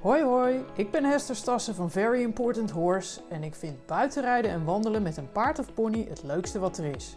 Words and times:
Hoi 0.00 0.22
hoi, 0.22 0.64
ik 0.74 0.90
ben 0.90 1.04
Hester 1.04 1.36
Stassen 1.36 1.74
van 1.74 1.90
Very 1.90 2.22
Important 2.22 2.70
Horse 2.70 3.20
en 3.28 3.42
ik 3.42 3.54
vind 3.54 3.86
buitenrijden 3.86 4.50
en 4.50 4.64
wandelen 4.64 5.02
met 5.02 5.16
een 5.16 5.32
paard 5.32 5.58
of 5.58 5.74
pony 5.74 6.06
het 6.08 6.22
leukste 6.22 6.58
wat 6.58 6.78
er 6.78 6.84
is. 6.96 7.16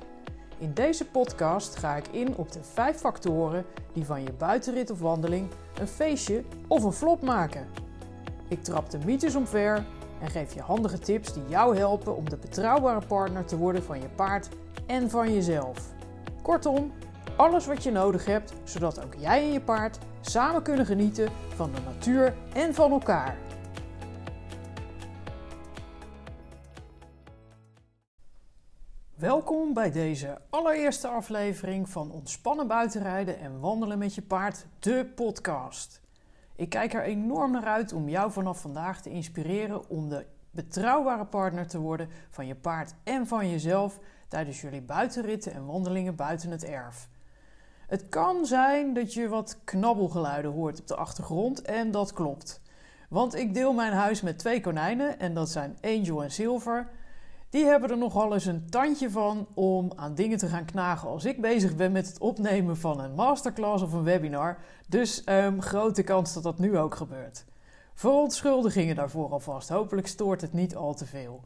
In 0.58 0.74
deze 0.74 1.06
podcast 1.06 1.76
ga 1.76 1.96
ik 1.96 2.08
in 2.08 2.36
op 2.36 2.52
de 2.52 2.64
vijf 2.64 2.98
factoren 2.98 3.66
die 3.94 4.06
van 4.06 4.24
je 4.24 4.32
buitenrit 4.32 4.92
of 4.92 5.00
wandeling 5.00 5.48
een 5.80 5.88
feestje 5.88 6.44
of 6.68 6.84
een 6.84 6.94
flop 6.94 7.22
maken. 7.22 7.68
Ik 8.48 8.64
trap 8.64 8.90
de 8.90 9.00
mythes 9.06 9.36
omver 9.36 9.86
en 10.22 10.30
geef 10.30 10.54
je 10.54 10.62
handige 10.62 11.00
tips 11.00 11.34
die 11.34 11.44
jou 11.48 11.78
helpen 11.78 12.16
om 12.16 12.30
de 12.30 12.38
betrouwbare 12.38 13.06
partner 13.08 13.46
te 13.46 13.58
worden 13.58 13.84
van 13.84 14.02
je 14.02 14.10
paard 14.16 14.50
en 14.86 15.10
van 15.10 15.34
jezelf. 15.34 15.78
Kortom, 16.42 16.92
alles 17.36 17.66
wat 17.66 17.84
je 17.84 17.92
nodig 17.92 18.26
hebt 18.26 18.54
zodat 18.64 19.04
ook 19.04 19.16
jij 19.18 19.42
en 19.42 19.52
je 19.52 19.62
paard 19.62 19.98
samen 20.26 20.64
kunnen 20.64 20.86
genieten 20.86 21.32
van 21.56 21.72
de 21.72 21.82
natuur 21.82 22.36
en 22.54 22.74
van 22.74 22.92
elkaar. 22.92 23.38
Welkom 29.16 29.74
bij 29.74 29.92
deze 29.92 30.42
allereerste 30.50 31.08
aflevering 31.08 31.90
van 31.90 32.12
Ontspannen 32.12 32.68
buitenrijden 32.68 33.40
en 33.40 33.60
wandelen 33.60 33.98
met 33.98 34.16
je 34.16 34.22
paard, 34.22 34.66
de 34.80 35.12
podcast. 35.16 36.02
Ik 36.56 36.70
kijk 36.70 36.94
er 36.94 37.04
enorm 37.04 37.52
naar 37.52 37.66
uit 37.66 37.94
om 37.94 38.10
jou 38.10 38.32
vanaf 38.32 38.62
vandaag 38.62 39.02
te 39.02 39.10
inspireren 39.10 39.90
om 39.90 40.10
de 40.10 40.26
betrouwbare 40.52 41.26
partner 41.26 41.68
te 41.68 41.80
worden 41.80 42.10
van 42.30 42.48
je 42.48 42.56
paard 42.56 42.94
en 43.04 43.28
van 43.28 43.50
jezelf 43.50 44.00
tijdens 44.28 44.62
jullie 44.62 44.82
buitenritten 44.82 45.54
en 45.54 45.66
wandelingen 45.66 46.16
buiten 46.16 46.52
het 46.52 46.64
erf. 46.64 47.10
Het 47.88 48.10
kan 48.10 48.46
zijn 48.46 48.94
dat 48.94 49.14
je 49.14 49.28
wat 49.28 49.58
knabbelgeluiden 49.64 50.52
hoort 50.52 50.80
op 50.80 50.88
de 50.88 50.96
achtergrond 50.96 51.62
en 51.62 51.92
dat 51.92 52.14
klopt. 52.14 52.62
Want 53.10 53.36
ik 53.36 53.54
deel 53.54 53.74
mijn 53.74 53.94
huis 53.94 54.22
met 54.22 54.40
twee 54.40 54.62
konijnen 54.62 55.20
en 55.20 55.34
dat 55.34 55.50
zijn 55.50 55.78
Angel 55.82 56.24
en 56.24 56.32
Silver. 56.32 56.88
Die 57.50 57.66
hebben 57.66 57.90
er 57.90 57.98
nogal 57.98 58.34
eens 58.34 58.46
een 58.46 58.70
tandje 58.70 59.10
van 59.10 59.48
om 59.54 59.92
aan 59.96 60.16
dingen 60.16 60.38
te 60.38 60.48
gaan 60.48 60.66
knagen 60.66 61.10
als 61.10 61.26
ik 61.26 61.42
bezig 61.42 61.76
ben 61.76 61.92
met 61.92 62.08
het 62.08 62.20
opnemen 62.20 62.78
van 62.78 63.00
een 63.00 63.14
masterclass 63.14 63.84
of 63.84 63.94
een 63.94 64.04
webinar. 64.04 64.58
Dus 64.88 65.24
um, 65.26 65.62
grote 65.62 66.04
kans 66.04 66.34
dat 66.34 66.44
dat 66.44 66.60
nu 66.60 66.78
ook 66.78 66.96
gebeurt. 66.96 67.46
Verontschuldigingen 67.94 68.96
daarvoor 68.96 69.30
alvast. 69.30 69.70
Hopelijk 69.70 70.08
stoort 70.08 70.42
het 70.42 70.54
niet 70.54 70.76
al 70.76 70.94
te 70.94 71.06
veel. 71.06 71.44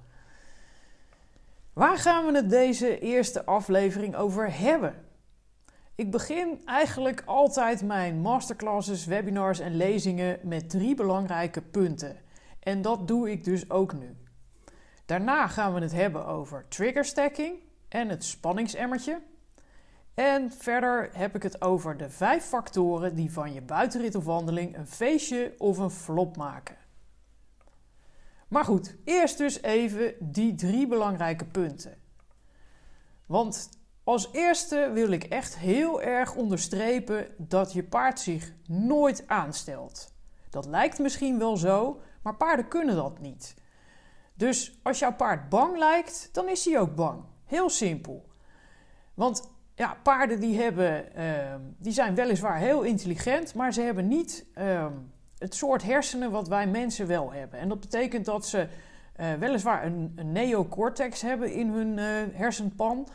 Waar 1.74 1.98
gaan 1.98 2.26
we 2.26 2.36
het 2.36 2.50
deze 2.50 3.00
eerste 3.00 3.46
aflevering 3.46 4.16
over 4.16 4.60
hebben? 4.60 5.07
Ik 5.98 6.12
begin 6.12 6.62
eigenlijk 6.66 7.24
altijd 7.26 7.84
mijn 7.84 8.22
masterclasses, 8.22 9.06
webinars 9.06 9.60
en 9.60 9.76
lezingen 9.76 10.40
met 10.44 10.70
drie 10.70 10.96
belangrijke 10.96 11.62
punten. 11.62 12.18
En 12.60 12.82
dat 12.82 13.08
doe 13.08 13.32
ik 13.32 13.44
dus 13.44 13.70
ook 13.70 13.94
nu. 13.94 14.18
Daarna 15.06 15.48
gaan 15.48 15.74
we 15.74 15.82
het 15.82 15.92
hebben 15.92 16.26
over 16.26 16.66
trigger 16.68 17.06
stacking 17.06 17.60
en 17.90 18.10
het 18.10 18.24
spanningsemmertje. 18.24 19.22
En 20.14 20.52
verder 20.52 21.10
heb 21.14 21.36
ik 21.36 21.44
het 21.44 21.62
over 21.62 21.98
de 21.98 22.10
vijf 22.10 22.44
factoren 22.44 23.16
die 23.16 23.32
van 23.32 23.54
je 23.54 23.62
buitenrit 23.62 24.16
of 24.16 24.26
wandeling 24.26 24.78
een 24.78 24.88
feestje 24.88 25.56
of 25.58 25.78
een 25.78 25.92
flop 25.92 26.38
maken. 26.38 26.78
Maar 28.48 28.66
goed, 28.66 28.96
eerst 29.04 29.38
dus 29.38 29.62
even 29.62 30.14
die 30.20 30.56
drie 30.56 30.88
belangrijke 30.88 31.46
punten. 31.46 31.98
Want 33.26 33.70
als 34.08 34.30
eerste 34.32 34.92
wil 34.94 35.12
ik 35.12 35.24
echt 35.24 35.58
heel 35.58 36.02
erg 36.02 36.36
onderstrepen 36.36 37.28
dat 37.38 37.74
je 37.74 37.84
paard 37.84 38.20
zich 38.20 38.54
nooit 38.68 39.24
aanstelt. 39.28 40.14
Dat 40.50 40.66
lijkt 40.66 41.00
misschien 41.00 41.40
wel 41.40 41.58
zo, 41.58 42.02
maar 42.22 42.36
paarden 42.36 42.68
kunnen 42.68 42.96
dat 42.96 43.20
niet. 43.20 43.56
Dus 44.34 44.80
als 44.84 45.00
jouw 45.00 45.14
paard 45.14 45.50
bang 45.50 45.78
lijkt, 45.78 46.30
dan 46.32 46.50
is 46.50 46.66
hij 46.66 46.80
ook 46.80 46.96
bang. 46.96 47.24
Heel 47.46 47.70
simpel. 47.70 48.30
Want 49.14 49.50
ja, 49.76 49.98
paarden 50.04 50.40
die, 50.40 50.62
hebben, 50.62 51.06
uh, 51.18 51.56
die 51.78 51.94
zijn 51.94 52.16
weliswaar 52.16 52.58
heel 52.58 52.82
intelligent, 52.82 53.54
maar 53.54 53.74
ze 53.74 53.82
hebben 53.82 54.08
niet 54.08 54.46
uh, 54.58 54.86
het 55.38 55.56
soort 55.56 55.84
hersenen 55.84 56.32
wat 56.32 56.48
wij 56.48 56.68
mensen 56.68 57.08
wel 57.08 57.32
hebben. 57.32 57.60
En 57.60 57.70
dat 57.70 57.80
betekent 57.80 58.26
dat 58.26 58.46
ze 58.46 58.68
uh, 59.20 59.34
weliswaar 59.34 59.86
een, 59.86 60.14
een, 60.16 60.32
neocortex 60.32 61.22
hebben 61.22 61.52
in 61.52 61.68
hun 61.70 62.00
eh, 62.00 62.06
hersenpan, 62.34 63.08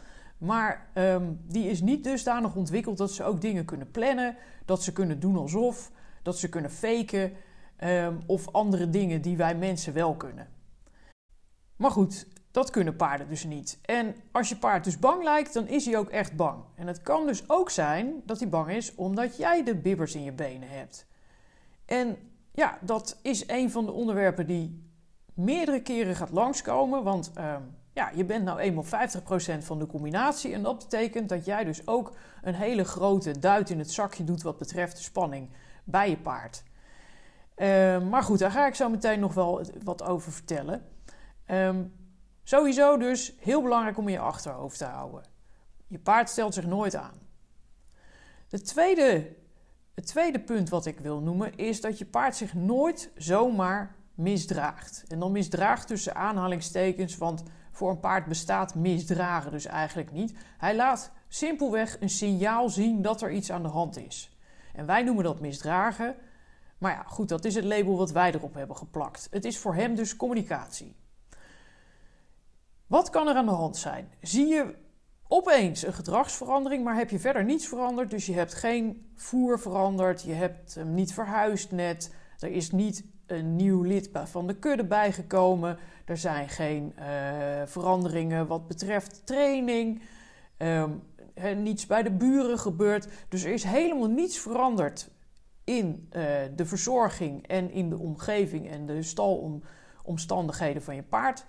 maar 0.43 0.91
um, 0.95 1.41
die 1.49 1.71
is 1.71 1.81
niet 1.81 2.05
dusdanig 2.05 2.55
ontwikkeld 2.55 2.99
dat 2.99 3.13
ze 3.13 3.25
ook 3.25 3.41
dingen 3.41 3.65
kunnen 3.65 3.91
plannen, 3.91 4.37
dat 4.65 4.83
ze 4.83 4.93
kunnen 4.93 5.21
doen 5.21 5.37
alsof, 5.37 5.91
dat 6.23 6.39
ze 6.39 6.49
kunnen 6.49 6.71
faken 6.71 7.33
um, 7.85 8.21
of 8.27 8.53
andere 8.53 8.91
dingen 8.91 9.23
die 9.23 9.37
wij 9.37 9.55
mensen 9.55 9.93
wel 9.93 10.15
kunnen. 10.17 10.49
Maar 11.77 11.91
goed, 11.91 12.27
dat 12.51 12.71
kunnen 12.71 12.97
paarden 12.97 13.29
dus 13.29 13.45
niet. 13.45 13.79
En 13.83 14.15
als 14.33 14.49
je 14.49 14.57
paard 14.57 14.85
dus 14.85 14.99
bang 14.99 15.23
lijkt, 15.23 15.55
dan 15.55 15.67
is 15.69 15.85
hij 15.85 15.99
ook 15.99 16.09
echt 16.09 16.37
bang. 16.37 16.65
En 16.75 16.87
het 16.87 17.03
kan 17.03 17.27
dus 17.27 17.49
ook 17.49 17.71
zijn 17.71 18.23
dat 18.25 18.39
hij 18.39 18.49
bang 18.49 18.71
is 18.71 18.95
omdat 18.95 19.37
jij 19.37 19.65
de 19.65 19.77
bibbers 19.77 20.15
in 20.15 20.25
je 20.25 20.33
benen 20.33 20.69
hebt. 20.69 21.07
En 21.85 22.17
ja, 22.53 22.79
dat 22.81 23.19
is 23.23 23.49
een 23.49 23.71
van 23.71 23.87
de 23.87 23.93
onderwerpen 23.93 24.47
die 24.47 24.91
meerdere 25.35 25.83
keren 25.83 26.17
gaat 26.17 26.31
langskomen. 26.31 27.03
Want 27.03 27.33
um, 27.39 27.81
ja, 27.93 28.11
je 28.15 28.25
bent 28.25 28.45
nou 28.45 28.59
eenmaal 28.59 28.85
50% 28.85 28.89
van 29.59 29.79
de 29.79 29.87
combinatie. 29.87 30.53
En 30.53 30.63
dat 30.63 30.79
betekent 30.79 31.29
dat 31.29 31.45
jij 31.45 31.65
dus 31.65 31.87
ook 31.87 32.17
een 32.43 32.55
hele 32.55 32.85
grote 32.85 33.39
duit 33.39 33.71
in 33.71 33.79
het 33.79 33.91
zakje 33.91 34.25
doet 34.25 34.43
wat 34.43 34.59
betreft 34.59 34.97
de 34.97 35.03
spanning 35.03 35.51
bij 35.85 36.11
je 36.11 36.17
paard. 36.17 36.63
Uh, 37.57 38.03
maar 38.03 38.23
goed, 38.23 38.39
daar 38.39 38.51
ga 38.51 38.67
ik 38.67 38.75
zo 38.75 38.89
meteen 38.89 39.21
nog 39.21 39.35
wel 39.35 39.63
wat 39.85 40.03
over 40.03 40.33
vertellen. 40.33 40.87
Um, 41.47 41.95
sowieso 42.43 42.97
dus 42.97 43.35
heel 43.39 43.63
belangrijk 43.63 43.99
om 43.99 44.07
in 44.07 44.13
je 44.13 44.19
achterhoofd 44.19 44.79
te 44.79 44.85
houden. 44.85 45.23
Je 45.87 45.99
paard 45.99 46.29
stelt 46.29 46.55
zich 46.55 46.67
nooit 46.67 46.97
aan. 46.97 47.21
De 48.49 48.61
tweede, 48.61 49.37
het 49.95 50.07
tweede 50.07 50.41
punt 50.41 50.69
wat 50.69 50.87
ik 50.87 51.01
wil 51.01 51.21
noemen 51.21 51.57
is 51.57 51.81
dat 51.81 51.99
je 51.99 52.07
paard 52.07 52.37
zich 52.37 52.55
nooit 52.55 53.11
zomaar 53.17 53.97
misdraagt. 54.15 55.05
En 55.09 55.19
dan 55.19 55.33
misdraagt 55.33 55.87
tussen 55.87 56.15
aanhalingstekens, 56.15 57.17
want 57.17 57.43
voor 57.73 57.91
een 57.91 58.01
paard 58.01 58.27
bestaat 58.27 58.75
misdragen 58.75 59.51
dus 59.51 59.67
eigenlijk 59.67 60.13
niet. 60.13 60.35
Hij 60.59 60.77
laat 60.77 61.13
simpelweg 61.29 62.01
een 62.01 62.09
signaal 62.09 62.69
zien 62.69 63.03
dat 63.03 63.23
er 63.23 63.33
iets 63.33 63.53
aan 63.53 63.63
de 63.63 63.69
hand 63.69 63.97
is. 63.97 64.37
En 64.75 64.87
wij 64.87 65.03
noemen 65.03 65.25
dat 65.25 65.41
misdragen. 65.41 66.15
Maar 66.79 66.93
ja, 66.93 67.03
goed, 67.03 67.29
dat 67.29 67.45
is 67.45 67.55
het 67.55 67.65
label 67.65 67.97
wat 67.97 68.11
wij 68.11 68.35
erop 68.35 68.55
hebben 68.55 68.77
geplakt. 68.77 69.29
Het 69.31 69.45
is 69.45 69.59
voor 69.59 69.75
hem 69.75 69.95
dus 69.95 70.17
communicatie. 70.17 70.97
Wat 72.87 73.11
kan 73.11 73.29
er 73.29 73.35
aan 73.35 73.47
de 73.47 73.53
hand 73.53 73.77
zijn? 73.77 74.09
Zie 74.21 74.47
je 74.47 74.75
opeens 75.29 75.87
een 75.87 75.93
gedragsverandering, 75.93 76.85
maar 76.85 76.97
heb 76.97 77.11
je 77.11 77.19
verder 77.19 77.45
niets 77.45 77.69
veranderd? 77.69 78.11
Dus 78.11 78.27
je 78.27 78.35
hebt 78.35 78.55
geen 78.55 79.13
voer 79.15 79.61
veranderd, 79.61 80.23
je 80.23 80.33
hebt 80.33 80.75
hem 80.75 80.95
niet 80.95 81.13
verhuisd 81.13 81.71
net, 81.71 82.15
er 82.39 82.51
is 82.51 82.71
niet 82.71 83.05
een 83.27 83.57
nieuw 83.57 83.83
lid 83.83 84.11
van 84.13 84.47
de 84.47 84.59
kudde 84.59 84.85
bijgekomen. 84.85 85.79
Er 86.05 86.17
zijn 86.17 86.49
geen 86.49 86.95
uh, 86.99 87.05
veranderingen 87.65 88.47
wat 88.47 88.67
betreft 88.67 89.27
training. 89.27 90.03
Um, 90.59 91.03
niets 91.57 91.87
bij 91.87 92.03
de 92.03 92.11
buren 92.11 92.59
gebeurd. 92.59 93.09
Dus 93.29 93.45
er 93.45 93.53
is 93.53 93.65
helemaal 93.65 94.09
niets 94.09 94.39
veranderd 94.39 95.11
in 95.65 96.09
uh, 96.13 96.23
de 96.57 96.67
verzorging 96.67 97.47
en 97.47 97.71
in 97.71 97.89
de 97.89 97.99
omgeving 97.99 98.71
en 98.71 98.87
de 98.87 99.03
stalomstandigheden 99.03 100.83
van 100.83 100.95
je 100.95 101.03
paard. 101.03 101.45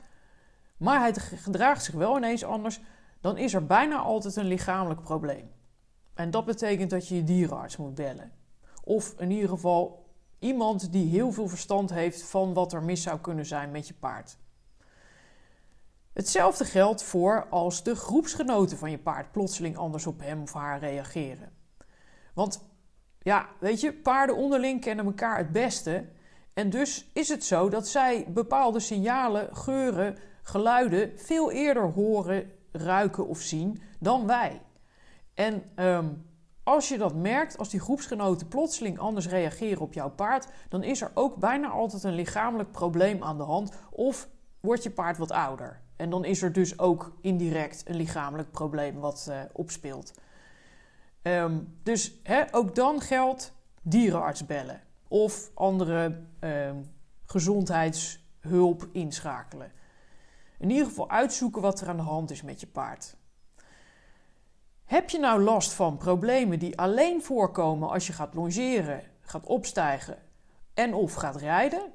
Maar 0.77 0.99
hij 0.99 1.13
gedraagt 1.13 1.83
zich 1.83 1.95
wel 1.95 2.17
ineens 2.17 2.43
anders. 2.43 2.81
Dan 3.21 3.37
is 3.37 3.53
er 3.53 3.65
bijna 3.65 3.97
altijd 3.97 4.35
een 4.35 4.45
lichamelijk 4.45 5.01
probleem. 5.01 5.51
En 6.13 6.31
dat 6.31 6.45
betekent 6.45 6.89
dat 6.89 7.07
je 7.07 7.15
je 7.15 7.23
dierenarts 7.23 7.77
moet 7.77 7.95
bellen. 7.95 8.31
Of 8.83 9.13
in 9.17 9.31
ieder 9.31 9.49
geval 9.49 10.03
Iemand 10.43 10.91
die 10.91 11.09
heel 11.09 11.31
veel 11.31 11.47
verstand 11.47 11.89
heeft 11.89 12.23
van 12.23 12.53
wat 12.53 12.73
er 12.73 12.83
mis 12.83 13.01
zou 13.01 13.19
kunnen 13.19 13.45
zijn 13.45 13.71
met 13.71 13.87
je 13.87 13.93
paard. 13.93 14.37
Hetzelfde 16.13 16.65
geldt 16.65 17.03
voor 17.03 17.47
als 17.49 17.83
de 17.83 17.95
groepsgenoten 17.95 18.77
van 18.77 18.91
je 18.91 18.99
paard 18.99 19.31
plotseling 19.31 19.77
anders 19.77 20.07
op 20.07 20.19
hem 20.19 20.41
of 20.41 20.53
haar 20.53 20.79
reageren. 20.79 21.51
Want 22.33 22.69
ja, 23.19 23.47
weet 23.59 23.81
je, 23.81 23.93
paarden 23.93 24.35
onderling 24.35 24.81
kennen 24.81 25.05
elkaar 25.05 25.37
het 25.37 25.51
beste. 25.51 26.05
En 26.53 26.69
dus 26.69 27.09
is 27.13 27.29
het 27.29 27.43
zo 27.43 27.69
dat 27.69 27.87
zij 27.87 28.25
bepaalde 28.29 28.79
signalen, 28.79 29.55
geuren, 29.55 30.17
geluiden 30.41 31.11
veel 31.15 31.51
eerder 31.51 31.83
horen, 31.91 32.51
ruiken 32.71 33.27
of 33.27 33.39
zien 33.39 33.81
dan 33.99 34.27
wij. 34.27 34.61
En 35.33 35.63
um, 35.75 36.25
als 36.63 36.89
je 36.89 36.97
dat 36.97 37.15
merkt, 37.15 37.57
als 37.57 37.69
die 37.69 37.79
groepsgenoten 37.79 38.47
plotseling 38.47 38.99
anders 38.99 39.27
reageren 39.27 39.81
op 39.81 39.93
jouw 39.93 40.09
paard, 40.09 40.47
dan 40.69 40.83
is 40.83 41.01
er 41.01 41.11
ook 41.13 41.35
bijna 41.35 41.69
altijd 41.69 42.03
een 42.03 42.15
lichamelijk 42.15 42.71
probleem 42.71 43.23
aan 43.23 43.37
de 43.37 43.43
hand 43.43 43.71
of 43.89 44.27
wordt 44.59 44.83
je 44.83 44.91
paard 44.91 45.17
wat 45.17 45.31
ouder. 45.31 45.82
En 46.03 46.09
dan 46.09 46.25
is 46.25 46.41
er 46.41 46.53
dus 46.53 46.79
ook 46.79 47.15
indirect 47.21 47.83
een 47.85 47.95
lichamelijk 47.95 48.51
probleem 48.51 48.99
wat 48.99 49.27
uh, 49.29 49.41
opspeelt. 49.51 50.13
Um, 51.21 51.77
dus 51.83 52.21
ook 52.51 52.75
dan 52.75 53.01
geldt 53.01 53.53
dierenarts 53.81 54.45
bellen. 54.45 54.81
of 55.07 55.51
andere 55.53 56.23
ehm, 56.39 56.75
gezondheidshulp 57.25 58.87
inschakelen. 58.91 59.71
In 60.57 60.69
ieder 60.69 60.85
geval 60.85 61.09
uitzoeken 61.09 61.61
wat 61.61 61.81
er 61.81 61.87
aan 61.89 61.97
de 61.97 62.03
hand 62.03 62.31
is 62.31 62.41
met 62.41 62.59
je 62.59 62.67
paard. 62.67 63.15
Heb 64.85 65.09
je 65.09 65.19
nou 65.19 65.41
last 65.41 65.73
van 65.73 65.97
problemen 65.97 66.59
die 66.59 66.77
alleen 66.77 67.23
voorkomen 67.23 67.89
als 67.89 68.07
je 68.07 68.13
gaat 68.13 68.33
longeren, 68.33 69.03
gaat 69.21 69.45
opstijgen 69.45 70.17
en 70.73 70.93
of 70.93 71.13
gaat 71.13 71.35
rijden? 71.35 71.91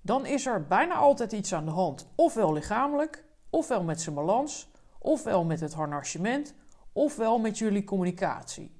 Dan 0.00 0.26
is 0.26 0.46
er 0.46 0.66
bijna 0.66 0.94
altijd 0.94 1.32
iets 1.32 1.52
aan 1.52 1.64
de 1.64 1.70
hand. 1.70 2.08
Ofwel 2.14 2.52
lichamelijk, 2.52 3.26
ofwel 3.50 3.82
met 3.82 4.00
zijn 4.00 4.14
balans, 4.14 4.70
ofwel 4.98 5.44
met 5.44 5.60
het 5.60 5.74
harnassement, 5.74 6.54
ofwel 6.92 7.38
met 7.38 7.58
jullie 7.58 7.84
communicatie. 7.84 8.76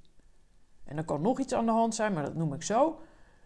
En 0.85 0.97
er 0.97 1.05
kan 1.05 1.21
nog 1.21 1.39
iets 1.39 1.53
aan 1.53 1.67
de 1.67 1.73
hand 1.73 1.95
zijn, 1.95 2.13
maar 2.13 2.25
dat 2.25 2.35
noem 2.35 2.53
ik 2.55 2.63
zo. 2.63 3.01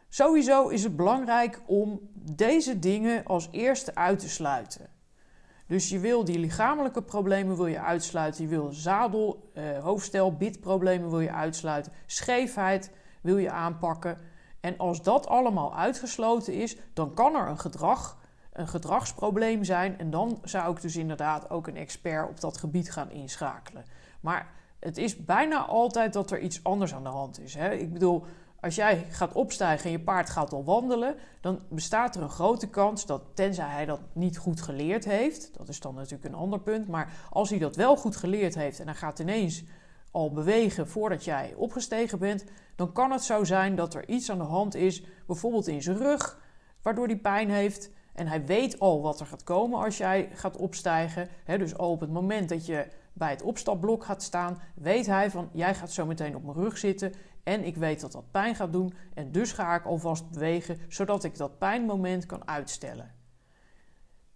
Sowieso 0.09 0.69
is 0.69 0.83
het 0.83 0.97
belangrijk 0.97 1.63
om 1.67 2.01
deze 2.15 2.79
dingen 2.79 3.25
als 3.25 3.49
eerste 3.51 3.95
uit 3.95 4.19
te 4.19 4.29
sluiten. 4.29 4.91
Dus 5.67 5.89
je 5.89 5.99
wil 5.99 6.25
die 6.25 6.39
lichamelijke 6.39 7.03
problemen 7.03 7.57
wil 7.57 7.67
je 7.67 7.81
uitsluiten. 7.81 8.43
Je 8.43 8.49
wil 8.49 8.73
zadel, 8.73 9.51
uh, 9.55 9.79
hoofdstel, 9.79 10.37
bitproblemen 10.37 11.11
wil 11.11 11.21
je 11.21 11.33
uitsluiten. 11.33 11.93
Scheefheid 12.07 12.91
wil 13.23 13.37
je 13.37 13.51
aanpakken. 13.51 14.19
En 14.61 14.79
als 14.79 15.03
dat 15.03 15.27
allemaal 15.27 15.77
uitgesloten 15.77 16.55
is, 16.55 16.77
dan 16.93 17.15
kan 17.15 17.35
er 17.35 17.49
een 17.49 17.59
gedrag, 17.59 18.19
een 18.53 18.69
gedragsprobleem 18.69 19.65
zijn. 19.65 19.99
En 19.99 20.11
dan 20.11 20.41
zou 20.45 20.75
ik 20.75 20.81
dus 20.81 20.97
inderdaad 20.97 21.51
ook 21.51 21.67
een 21.67 21.77
expert 21.77 22.29
op 22.29 22.41
dat 22.41 22.57
gebied 22.57 22.93
gaan 22.93 23.11
inschakelen. 23.11 23.85
Maar 24.21 24.51
het 24.79 24.97
is 24.97 25.25
bijna 25.25 25.65
altijd 25.65 26.13
dat 26.13 26.31
er 26.31 26.41
iets 26.41 26.65
anders 26.65 26.95
aan 26.95 27.03
de 27.03 27.09
hand 27.09 27.41
is. 27.41 27.55
Hè? 27.55 27.71
Ik 27.73 27.93
bedoel, 27.93 28.25
als 28.61 28.75
jij 28.75 29.07
gaat 29.11 29.33
opstijgen 29.33 29.85
en 29.85 29.91
je 29.91 30.01
paard 30.01 30.31
gaat 30.31 30.53
al 30.53 30.65
wandelen, 30.65 31.15
dan 31.41 31.61
bestaat 31.69 32.17
er 32.17 32.23
een 32.23 32.31
grote 32.31 32.69
kans 32.69 33.07
dat, 33.07 33.23
tenzij 33.35 33.69
hij 33.69 33.85
dat 33.85 34.01
niet 34.13 34.39
goed 34.39 34.61
geleerd 34.61 35.05
heeft, 35.05 35.51
dat 35.57 35.69
is 35.69 35.81
dan 35.81 35.95
natuurlijk 35.95 36.25
een 36.25 36.35
ander 36.35 36.61
punt, 36.61 36.89
maar 36.89 37.13
als 37.31 37.51
hij 37.51 37.59
dat 37.59 37.77
wel 37.77 37.97
goed 37.97 38.17
geleerd 38.17 38.55
heeft 38.55 38.81
en 38.81 38.87
hij 38.87 38.95
gaat 38.95 39.19
ineens 39.19 39.65
al 40.11 40.33
bewegen 40.33 40.89
voordat 40.89 41.25
jij 41.25 41.55
opgestegen 41.57 42.19
bent, 42.19 42.45
dan 42.77 42.93
kan 42.93 43.11
het 43.11 43.23
zo 43.23 43.45
zijn 43.45 43.77
dat 43.77 43.95
er 43.95 44.09
iets 44.09 44.31
aan 44.31 44.39
de 44.39 44.45
hand 44.45 44.75
is, 44.75 45.05
bijvoorbeeld 45.27 45.67
in 45.67 45.83
zijn 45.83 45.97
rug, 45.97 46.41
waardoor 46.83 47.07
hij 47.07 47.19
pijn 47.19 47.51
heeft. 47.51 47.91
En 48.15 48.27
hij 48.27 48.45
weet 48.45 48.79
al 48.79 49.03
wat 49.03 49.21
er 49.21 49.27
gaat 49.27 49.45
komen 49.45 49.85
als 49.85 49.97
jij 49.97 50.29
gaat 50.33 50.57
opstijgen. 50.57 51.29
dus 51.47 51.77
al 51.77 51.91
op 51.91 52.01
het 52.01 52.13
moment 52.13 52.49
dat 52.49 52.67
je 52.67 52.89
bij 53.13 53.31
het 53.31 53.43
opstapblok 53.43 54.05
gaat 54.05 54.23
staan, 54.23 54.59
weet 54.75 55.07
hij 55.07 55.31
van 55.31 55.49
jij 55.53 55.75
gaat 55.75 55.93
zo 55.93 56.07
meteen 56.07 56.37
op 56.37 56.43
mijn 56.43 56.57
rug 56.57 56.79
zitten 56.79 57.13
en 57.43 57.65
ik 57.65 57.77
weet 57.77 58.01
dat 58.01 58.13
dat 58.13 58.31
pijn 58.31 58.55
gaat 58.55 58.73
doen 58.73 58.95
en 59.15 59.33
dus 59.33 59.53
ga 59.53 59.75
ik 59.75 59.85
alvast 59.85 60.31
bewegen 60.31 60.79
zodat 60.89 61.25
ik 61.25 61.37
dat 61.37 61.59
pijnmoment 61.59 62.27
kan 62.27 62.49
uitstellen. 62.49 63.15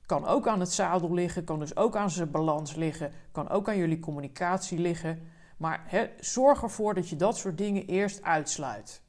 Kan 0.06 0.26
ook 0.26 0.49
aan 0.49 0.61
het 0.61 0.72
zadel 0.72 1.14
liggen, 1.14 1.44
kan 1.44 1.58
dus 1.58 1.76
ook 1.76 1.96
aan 1.96 2.11
zijn 2.11 2.31
balans 2.31 2.75
liggen, 2.75 3.12
kan 3.32 3.49
ook 3.49 3.69
aan 3.69 3.76
jullie 3.76 3.99
communicatie 3.99 4.79
liggen. 4.79 5.29
Maar 5.56 6.12
zorg 6.20 6.62
ervoor 6.62 6.94
dat 6.94 7.08
je 7.08 7.17
dat 7.17 7.37
soort 7.37 7.58
dingen 7.58 7.87
eerst 7.87 8.22
uitsluit. 8.22 9.02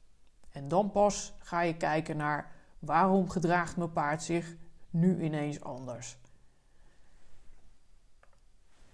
En 0.50 0.68
dan 0.68 0.90
pas 0.90 1.34
ga 1.38 1.60
je 1.60 1.76
kijken 1.76 2.16
naar 2.16 2.52
waarom 2.78 3.30
gedraagt 3.30 3.76
mijn 3.76 3.92
paard 3.92 4.22
zich 4.22 4.56
nu 4.90 5.22
ineens 5.22 5.60
anders. 5.60 6.18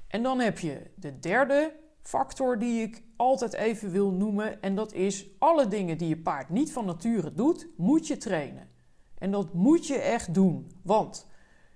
En 0.07 0.23
dan 0.23 0.41
heb 0.41 0.59
je 0.59 0.91
de 0.95 1.19
derde 1.19 1.77
factor 2.03 2.59
die 2.59 2.83
ik 2.83 3.03
altijd 3.17 3.53
even 3.53 3.91
wil 3.91 4.11
noemen. 4.11 4.63
En 4.63 4.75
dat 4.75 4.93
is 4.93 5.27
alle 5.39 5.69
dingen 5.69 5.99
die 5.99 6.09
je 6.09 6.19
paard 6.19 6.49
niet 6.49 6.73
van 6.73 6.85
nature 6.85 7.35
doet, 7.35 7.67
moet 7.77 8.07
je 8.07 8.17
trainen. 8.17 8.69
En 9.19 9.31
dat 9.31 9.53
moet 9.53 9.87
je 9.87 9.99
echt 9.99 10.35
doen. 10.35 10.71
Want 10.83 11.27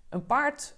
een 0.09 0.27
paard 0.27 0.77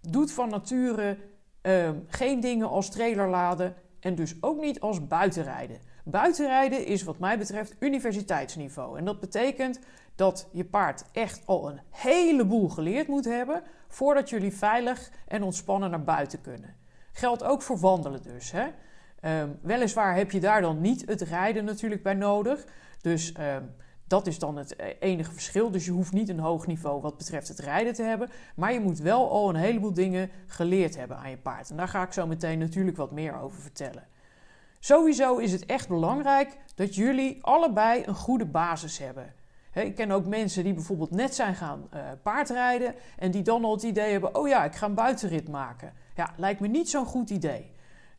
doet 0.00 0.32
van 0.32 0.48
nature 0.48 1.18
uh, 1.62 1.90
geen 2.06 2.40
dingen 2.40 2.68
als 2.68 2.90
trailer 2.90 3.28
laden 3.28 3.74
en 4.00 4.14
dus 4.14 4.42
ook 4.42 4.60
niet 4.60 4.80
als 4.80 5.06
buitenrijden. 5.06 5.80
Buitenrijden 6.04 6.86
is 6.86 7.02
wat 7.02 7.18
mij 7.18 7.38
betreft 7.38 7.76
universiteitsniveau. 7.78 8.98
En 8.98 9.04
dat 9.04 9.20
betekent 9.20 9.80
dat 10.14 10.48
je 10.52 10.64
paard 10.64 11.04
echt 11.12 11.42
al 11.46 11.70
een 11.70 11.80
heleboel 11.90 12.68
geleerd 12.68 13.08
moet 13.08 13.24
hebben 13.24 13.62
voordat 13.88 14.30
jullie 14.30 14.52
veilig 14.52 15.10
en 15.28 15.42
ontspannen 15.42 15.90
naar 15.90 16.04
buiten 16.04 16.40
kunnen. 16.40 16.74
Geldt 17.12 17.42
ook 17.42 17.62
voor 17.62 17.78
wandelen 17.78 18.22
dus. 18.22 18.52
Hè? 18.52 18.66
Um, 19.42 19.58
weliswaar 19.62 20.16
heb 20.16 20.30
je 20.30 20.40
daar 20.40 20.60
dan 20.60 20.80
niet 20.80 21.06
het 21.06 21.20
rijden 21.20 21.64
natuurlijk 21.64 22.02
bij 22.02 22.14
nodig. 22.14 22.64
Dus 23.00 23.34
um, 23.38 23.74
dat 24.04 24.26
is 24.26 24.38
dan 24.38 24.56
het 24.56 24.78
enige 25.00 25.32
verschil. 25.32 25.70
Dus 25.70 25.84
je 25.84 25.90
hoeft 25.90 26.12
niet 26.12 26.28
een 26.28 26.38
hoog 26.38 26.66
niveau 26.66 27.00
wat 27.00 27.16
betreft 27.16 27.48
het 27.48 27.58
rijden 27.58 27.94
te 27.94 28.02
hebben. 28.02 28.30
Maar 28.56 28.72
je 28.72 28.80
moet 28.80 28.98
wel 28.98 29.30
al 29.30 29.48
een 29.48 29.54
heleboel 29.54 29.92
dingen 29.92 30.30
geleerd 30.46 30.96
hebben 30.96 31.16
aan 31.16 31.30
je 31.30 31.36
paard. 31.36 31.70
En 31.70 31.76
daar 31.76 31.88
ga 31.88 32.02
ik 32.02 32.12
zo 32.12 32.26
meteen 32.26 32.58
natuurlijk 32.58 32.96
wat 32.96 33.10
meer 33.10 33.40
over 33.40 33.60
vertellen. 33.60 34.06
Sowieso 34.82 35.36
is 35.36 35.52
het 35.52 35.66
echt 35.66 35.88
belangrijk 35.88 36.56
dat 36.74 36.94
jullie 36.94 37.38
allebei 37.40 38.02
een 38.06 38.14
goede 38.14 38.46
basis 38.46 38.98
hebben. 38.98 39.34
ik 39.74 39.94
ken 39.94 40.10
ook 40.10 40.26
mensen 40.26 40.64
die 40.64 40.74
bijvoorbeeld 40.74 41.10
net 41.10 41.34
zijn 41.34 41.54
gaan 41.54 41.88
uh, 41.94 42.00
paardrijden 42.22 42.94
en 43.18 43.30
die 43.30 43.42
dan 43.42 43.64
al 43.64 43.72
het 43.72 43.82
idee 43.82 44.12
hebben: 44.12 44.34
oh 44.34 44.48
ja, 44.48 44.64
ik 44.64 44.74
ga 44.74 44.86
een 44.86 44.94
buitenrit 44.94 45.48
maken. 45.48 45.92
Ja, 46.14 46.34
lijkt 46.36 46.60
me 46.60 46.68
niet 46.68 46.90
zo'n 46.90 47.04
goed 47.04 47.30
idee. 47.30 47.72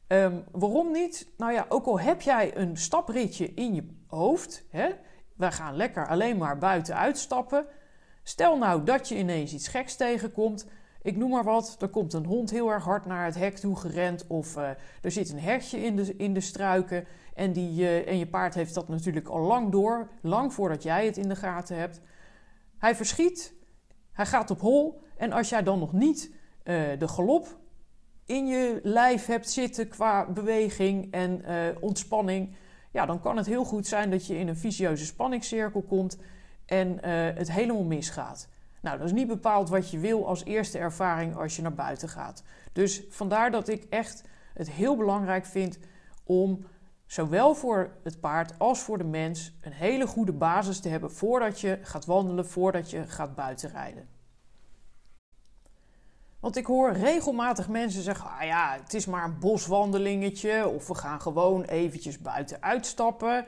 Um, 0.07 0.43
waarom 0.51 0.91
niet? 0.91 1.27
Nou 1.37 1.51
ja, 1.51 1.65
ook 1.69 1.85
al 1.85 1.99
heb 1.99 2.21
jij 2.21 2.57
een 2.57 2.77
stapritje 2.77 3.53
in 3.53 3.75
je 3.75 3.87
hoofd, 4.07 4.63
hè, 4.69 4.89
we 5.35 5.51
gaan 5.51 5.75
lekker 5.75 6.07
alleen 6.07 6.37
maar 6.37 6.57
buiten 6.57 6.95
uitstappen. 6.95 7.65
Stel 8.23 8.57
nou 8.57 8.83
dat 8.83 9.07
je 9.07 9.17
ineens 9.17 9.53
iets 9.53 9.67
geks 9.67 9.95
tegenkomt. 9.95 10.65
Ik 11.01 11.17
noem 11.17 11.29
maar 11.29 11.43
wat, 11.43 11.77
er 11.79 11.89
komt 11.89 12.13
een 12.13 12.25
hond 12.25 12.51
heel 12.51 12.71
erg 12.71 12.83
hard 12.83 13.05
naar 13.05 13.25
het 13.25 13.35
hek 13.35 13.57
toe 13.57 13.75
gerend. 13.75 14.27
Of 14.27 14.57
uh, 14.57 14.69
er 15.01 15.11
zit 15.11 15.29
een 15.29 15.39
hertje 15.39 15.83
in 15.83 15.95
de, 15.95 16.15
in 16.15 16.33
de 16.33 16.41
struiken. 16.41 17.05
En, 17.33 17.53
die, 17.53 17.81
uh, 17.81 18.07
en 18.07 18.17
je 18.17 18.27
paard 18.27 18.53
heeft 18.53 18.73
dat 18.73 18.87
natuurlijk 18.87 19.27
al 19.27 19.41
lang 19.41 19.71
door. 19.71 20.09
Lang 20.21 20.53
voordat 20.53 20.83
jij 20.83 21.05
het 21.05 21.17
in 21.17 21.29
de 21.29 21.35
gaten 21.35 21.77
hebt. 21.77 22.01
Hij 22.77 22.95
verschiet. 22.95 23.53
Hij 24.11 24.25
gaat 24.25 24.51
op 24.51 24.61
hol. 24.61 25.01
En 25.17 25.31
als 25.31 25.49
jij 25.49 25.63
dan 25.63 25.79
nog 25.79 25.93
niet 25.93 26.31
uh, 26.31 26.83
de 26.97 27.07
galop 27.07 27.59
in 28.25 28.47
je 28.47 28.79
lijf 28.83 29.25
hebt 29.25 29.49
zitten 29.49 29.87
qua 29.87 30.31
beweging 30.31 31.11
en 31.11 31.43
ontspanning 31.79 32.55
ja, 32.91 33.05
dan 33.05 33.21
kan 33.21 33.37
het 33.37 33.45
heel 33.45 33.63
goed 33.63 33.87
zijn 33.87 34.09
dat 34.09 34.27
je 34.27 34.37
in 34.37 34.47
een 34.47 34.57
vicieuze 34.57 35.05
spanningscirkel 35.05 35.81
komt 35.81 36.17
en 36.65 37.05
het 37.35 37.51
helemaal 37.51 37.83
misgaat. 37.83 38.49
Nou, 38.81 38.97
dat 38.97 39.05
is 39.05 39.13
niet 39.13 39.27
bepaald 39.27 39.69
wat 39.69 39.91
je 39.91 39.99
wil 39.99 40.27
als 40.27 40.45
eerste 40.45 40.77
ervaring 40.77 41.35
als 41.35 41.55
je 41.55 41.61
naar 41.61 41.73
buiten 41.73 42.09
gaat. 42.09 42.43
Dus 42.71 43.03
vandaar 43.09 43.51
dat 43.51 43.67
ik 43.67 43.83
echt 43.89 44.23
het 44.53 44.71
heel 44.71 44.97
belangrijk 44.97 45.45
vind 45.45 45.79
om 46.23 46.65
zowel 47.05 47.55
voor 47.55 47.91
het 48.03 48.19
paard 48.19 48.59
als 48.59 48.79
voor 48.79 48.97
de 48.97 49.03
mens 49.03 49.53
een 49.61 49.71
hele 49.71 50.07
goede 50.07 50.33
basis 50.33 50.79
te 50.79 50.89
hebben 50.89 51.11
voordat 51.11 51.59
je 51.59 51.79
gaat 51.81 52.05
wandelen, 52.05 52.47
voordat 52.47 52.89
je 52.89 53.07
gaat 53.07 53.35
buitenrijden. 53.35 54.07
Want 56.39 56.55
ik 56.55 56.65
hoor 56.65 56.91
regelmatig 56.91 57.69
mensen 57.69 58.01
zeggen: 58.01 58.29
ah 58.29 58.43
ja, 58.43 58.77
het 58.83 58.93
is 58.93 59.05
maar 59.05 59.23
een 59.23 59.39
boswandelingetje. 59.39 60.67
Of 60.67 60.87
we 60.87 60.95
gaan 60.95 61.21
gewoon 61.21 61.63
eventjes 61.63 62.19
buiten 62.19 62.61
uitstappen. 62.61 63.45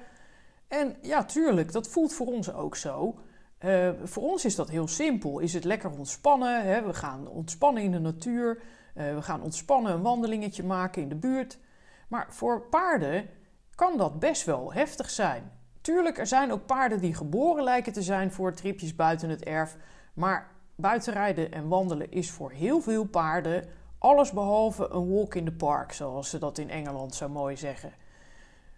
En 0.68 0.96
ja, 1.02 1.24
tuurlijk, 1.24 1.72
dat 1.72 1.88
voelt 1.88 2.14
voor 2.14 2.28
ons 2.28 2.54
ook 2.54 2.76
zo. 2.76 3.20
Uh, 3.66 3.90
voor 4.04 4.24
ons 4.24 4.46
is 4.46 4.56
dat 4.56 4.70
heel 4.70 4.88
simpel. 4.88 5.40
Is 5.40 5.54
het 5.54 5.64
lekker 5.64 5.92
ontspannen? 5.92 6.64
Hè? 6.64 6.82
We 6.82 6.94
gaan 6.94 7.28
ontspannen 7.28 7.84
in 7.84 7.92
de 7.92 8.00
natuur. 8.00 8.62
Uh, 8.96 9.16
we 9.16 9.22
gaan 9.22 9.42
ontspannen 9.42 9.94
een 9.94 10.02
wandelingetje 10.02 10.64
maken 10.64 11.02
in 11.02 11.10
de 11.10 11.16
buurt. 11.16 11.60
Maar 12.08 12.28
voor 12.30 12.62
paarden 12.62 13.30
kan 13.76 13.98
dat 13.98 14.20
best 14.20 14.46
wel 14.46 14.74
heftig 14.74 15.10
zijn. 15.10 15.52
Tuurlijk, 15.82 16.18
er 16.18 16.28
zijn 16.28 16.52
ook 16.52 16.66
paarden 16.66 17.00
die 17.00 17.14
geboren 17.14 17.64
lijken 17.64 17.94
te 17.94 18.02
zijn 18.02 18.32
voor 18.32 18.54
tripjes 18.54 18.96
buiten 18.96 19.30
het 19.30 19.44
erf. 19.44 19.78
Maar 20.14 20.52
buitenrijden 20.76 21.52
en 21.52 21.68
wandelen 21.68 22.12
is 22.12 22.32
voor 22.32 22.52
heel 22.52 22.82
veel 22.82 23.06
paarden 23.06 23.64
alles 24.04 24.32
behalve 24.32 24.90
een 24.90 25.14
walk 25.14 25.36
in 25.36 25.46
the 25.46 25.52
park, 25.52 25.92
zoals 25.92 26.30
ze 26.30 26.40
dat 26.40 26.58
in 26.58 26.70
Engeland 26.70 27.16
zo 27.16 27.30
mooi 27.30 27.58
zeggen. 27.58 27.94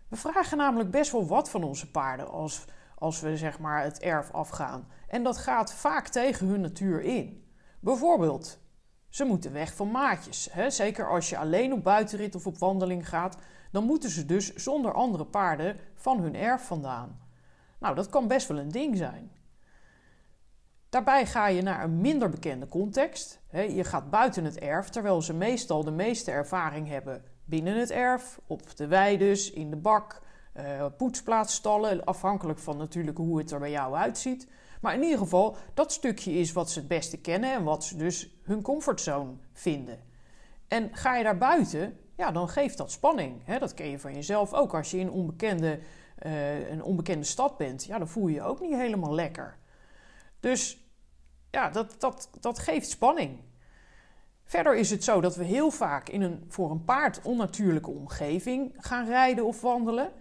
We 0.07 0.15
vragen 0.15 0.57
namelijk 0.57 0.91
best 0.91 1.11
wel 1.11 1.27
wat 1.27 1.49
van 1.49 1.63
onze 1.63 1.91
paarden 1.91 2.29
als, 2.29 2.65
als 3.05 3.19
we 3.19 3.37
zeg 3.37 3.59
maar 3.59 3.83
het 3.83 3.99
erf 3.99 4.31
afgaan. 4.31 4.87
En 5.07 5.23
dat 5.23 5.37
gaat 5.37 5.73
vaak 5.73 6.07
tegen 6.07 6.47
hun 6.47 6.61
natuur 6.61 7.01
in. 7.01 7.43
Bijvoorbeeld, 7.79 8.59
ze 9.09 9.25
moeten 9.25 9.53
weg 9.53 9.75
van 9.75 9.91
maatjes. 9.91 10.49
Hè? 10.51 10.69
Zeker 10.69 11.09
als 11.09 11.29
je 11.29 11.37
alleen 11.37 11.73
op 11.73 11.83
buitenrit 11.83 12.35
of 12.35 12.47
op 12.47 12.57
wandeling 12.57 13.09
gaat, 13.09 13.37
dan 13.71 13.83
moeten 13.83 14.09
ze 14.09 14.25
dus 14.25 14.53
zonder 14.53 14.93
andere 14.93 15.25
paarden 15.25 15.77
van 15.95 16.19
hun 16.19 16.35
erf 16.35 16.65
vandaan. 16.65 17.19
Nou, 17.79 17.95
dat 17.95 18.09
kan 18.09 18.27
best 18.27 18.47
wel 18.47 18.57
een 18.57 18.71
ding 18.71 18.97
zijn. 18.97 19.31
Daarbij 20.89 21.25
ga 21.25 21.47
je 21.47 21.61
naar 21.61 21.83
een 21.83 22.01
minder 22.01 22.29
bekende 22.29 22.67
context. 22.67 23.41
Je 23.51 23.83
gaat 23.83 24.09
buiten 24.09 24.43
het 24.43 24.59
erf, 24.59 24.89
terwijl 24.89 25.21
ze 25.21 25.33
meestal 25.33 25.83
de 25.83 25.91
meeste 25.91 26.31
ervaring 26.31 26.87
hebben 26.87 27.23
binnen 27.43 27.79
het 27.79 27.91
erf, 27.91 28.39
op 28.47 28.75
de 28.75 28.87
weides, 28.87 29.51
in 29.51 29.69
de 29.69 29.75
bak, 29.75 30.21
uh, 30.57 30.85
poetsplaatstallen, 30.97 32.03
afhankelijk 32.03 32.59
van 32.59 32.77
natuurlijk 32.77 33.17
hoe 33.17 33.37
het 33.37 33.51
er 33.51 33.59
bij 33.59 33.71
jou 33.71 33.95
uitziet. 33.95 34.47
Maar 34.81 34.93
in 34.93 35.03
ieder 35.03 35.17
geval, 35.17 35.57
dat 35.73 35.91
stukje 35.91 36.31
is 36.31 36.51
wat 36.51 36.69
ze 36.71 36.79
het 36.79 36.87
beste 36.87 37.17
kennen 37.17 37.53
en 37.53 37.63
wat 37.63 37.83
ze 37.83 37.97
dus 37.97 38.29
hun 38.43 38.61
comfortzone 38.61 39.31
vinden. 39.53 39.99
En 40.67 40.89
ga 40.95 41.15
je 41.15 41.23
daar 41.23 41.37
buiten, 41.37 41.99
ja, 42.17 42.31
dan 42.31 42.49
geeft 42.49 42.77
dat 42.77 42.91
spanning. 42.91 43.41
Hè? 43.45 43.59
Dat 43.59 43.73
ken 43.73 43.89
je 43.89 43.99
van 43.99 44.13
jezelf 44.13 44.53
ook. 44.53 44.73
Als 44.73 44.91
je 44.91 44.97
in 44.97 45.11
onbekende, 45.11 45.79
uh, 46.25 46.69
een 46.69 46.83
onbekende 46.83 47.25
stad 47.25 47.57
bent, 47.57 47.85
ja, 47.85 47.97
dan 47.97 48.07
voel 48.07 48.27
je 48.27 48.33
je 48.33 48.41
ook 48.41 48.61
niet 48.61 48.75
helemaal 48.75 49.13
lekker. 49.13 49.57
Dus 50.39 50.85
ja, 51.51 51.69
dat, 51.69 51.95
dat, 51.99 52.29
dat 52.39 52.59
geeft 52.59 52.89
spanning. 52.89 53.39
Verder 54.43 54.75
is 54.75 54.89
het 54.89 55.03
zo 55.03 55.21
dat 55.21 55.35
we 55.35 55.43
heel 55.43 55.71
vaak 55.71 56.09
in 56.09 56.21
een 56.21 56.43
voor 56.47 56.71
een 56.71 56.85
paard 56.85 57.21
onnatuurlijke 57.21 57.89
omgeving 57.89 58.73
gaan 58.77 59.05
rijden 59.05 59.45
of 59.45 59.61
wandelen. 59.61 60.11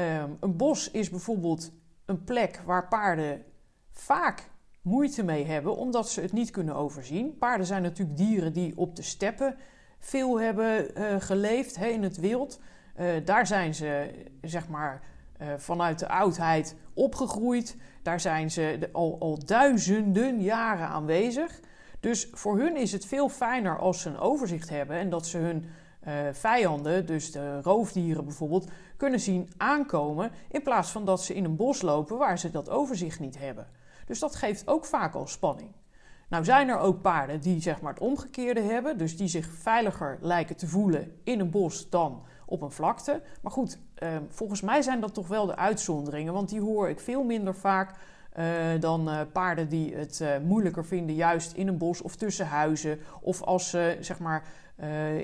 Um, 0.00 0.36
een 0.40 0.56
bos 0.56 0.90
is 0.90 1.10
bijvoorbeeld 1.10 1.72
een 2.04 2.24
plek 2.24 2.62
waar 2.64 2.88
paarden 2.88 3.44
vaak 3.92 4.50
moeite 4.82 5.22
mee 5.22 5.44
hebben 5.44 5.76
omdat 5.76 6.10
ze 6.10 6.20
het 6.20 6.32
niet 6.32 6.50
kunnen 6.50 6.74
overzien. 6.74 7.38
Paarden 7.38 7.66
zijn 7.66 7.82
natuurlijk 7.82 8.18
dieren 8.18 8.52
die 8.52 8.76
op 8.76 8.96
de 8.96 9.02
steppen 9.02 9.56
veel 9.98 10.40
hebben 10.40 10.98
uh, 10.98 11.14
geleefd 11.18 11.76
hè, 11.76 11.86
in 11.86 12.02
het 12.02 12.16
wild. 12.16 12.60
Uh, 13.00 13.06
daar 13.24 13.46
zijn 13.46 13.74
ze 13.74 14.10
zeg 14.42 14.68
maar 14.68 15.02
uh, 15.40 15.48
vanuit 15.56 15.98
de 15.98 16.08
oudheid 16.08 16.76
opgegroeid. 16.94 17.76
Daar 18.02 18.20
zijn 18.20 18.50
ze 18.50 18.88
al, 18.92 19.16
al 19.20 19.38
duizenden 19.44 20.40
jaren 20.40 20.86
aanwezig. 20.86 21.60
Dus 22.00 22.28
voor 22.32 22.58
hun 22.58 22.76
is 22.76 22.92
het 22.92 23.06
veel 23.06 23.28
fijner 23.28 23.78
als 23.78 24.00
ze 24.00 24.08
een 24.08 24.18
overzicht 24.18 24.68
hebben 24.68 24.96
en 24.96 25.10
dat 25.10 25.26
ze 25.26 25.38
hun 25.38 25.64
uh, 26.08 26.14
vijanden, 26.32 27.06
dus 27.06 27.32
de 27.32 27.60
roofdieren 27.62 28.24
bijvoorbeeld, 28.24 28.70
kunnen 28.96 29.20
zien 29.20 29.50
aankomen. 29.56 30.30
In 30.48 30.62
plaats 30.62 30.90
van 30.90 31.04
dat 31.04 31.22
ze 31.22 31.34
in 31.34 31.44
een 31.44 31.56
bos 31.56 31.82
lopen 31.82 32.18
waar 32.18 32.38
ze 32.38 32.50
dat 32.50 32.70
overzicht 32.70 33.20
niet 33.20 33.38
hebben. 33.38 33.66
Dus 34.06 34.18
dat 34.18 34.36
geeft 34.36 34.68
ook 34.68 34.84
vaak 34.84 35.14
al 35.14 35.26
spanning. 35.26 35.70
Nou 36.28 36.44
zijn 36.44 36.68
er 36.68 36.78
ook 36.78 37.00
paarden 37.00 37.40
die 37.40 37.60
zeg 37.60 37.80
maar 37.80 37.92
het 37.92 38.02
omgekeerde 38.02 38.60
hebben, 38.60 38.98
dus 38.98 39.16
die 39.16 39.28
zich 39.28 39.46
veiliger 39.46 40.18
lijken 40.20 40.56
te 40.56 40.66
voelen 40.66 41.12
in 41.24 41.40
een 41.40 41.50
bos 41.50 41.88
dan 41.88 42.22
op 42.46 42.62
een 42.62 42.70
vlakte. 42.70 43.22
Maar 43.42 43.52
goed, 43.52 43.78
uh, 44.02 44.08
volgens 44.28 44.60
mij 44.60 44.82
zijn 44.82 45.00
dat 45.00 45.14
toch 45.14 45.28
wel 45.28 45.46
de 45.46 45.56
uitzonderingen, 45.56 46.32
want 46.32 46.48
die 46.48 46.60
hoor 46.60 46.88
ik 46.88 47.00
veel 47.00 47.22
minder 47.22 47.54
vaak 47.54 47.94
uh, 48.38 48.46
dan 48.80 49.08
uh, 49.08 49.20
paarden 49.32 49.68
die 49.68 49.94
het 49.94 50.20
uh, 50.22 50.28
moeilijker 50.44 50.84
vinden, 50.84 51.14
juist 51.14 51.52
in 51.52 51.68
een 51.68 51.78
bos 51.78 52.02
of 52.02 52.16
tussen 52.16 52.46
huizen. 52.46 52.98
Of 53.20 53.42
als 53.42 53.70
ze 53.70 53.96
zeg 54.00 54.18
maar 54.18 54.44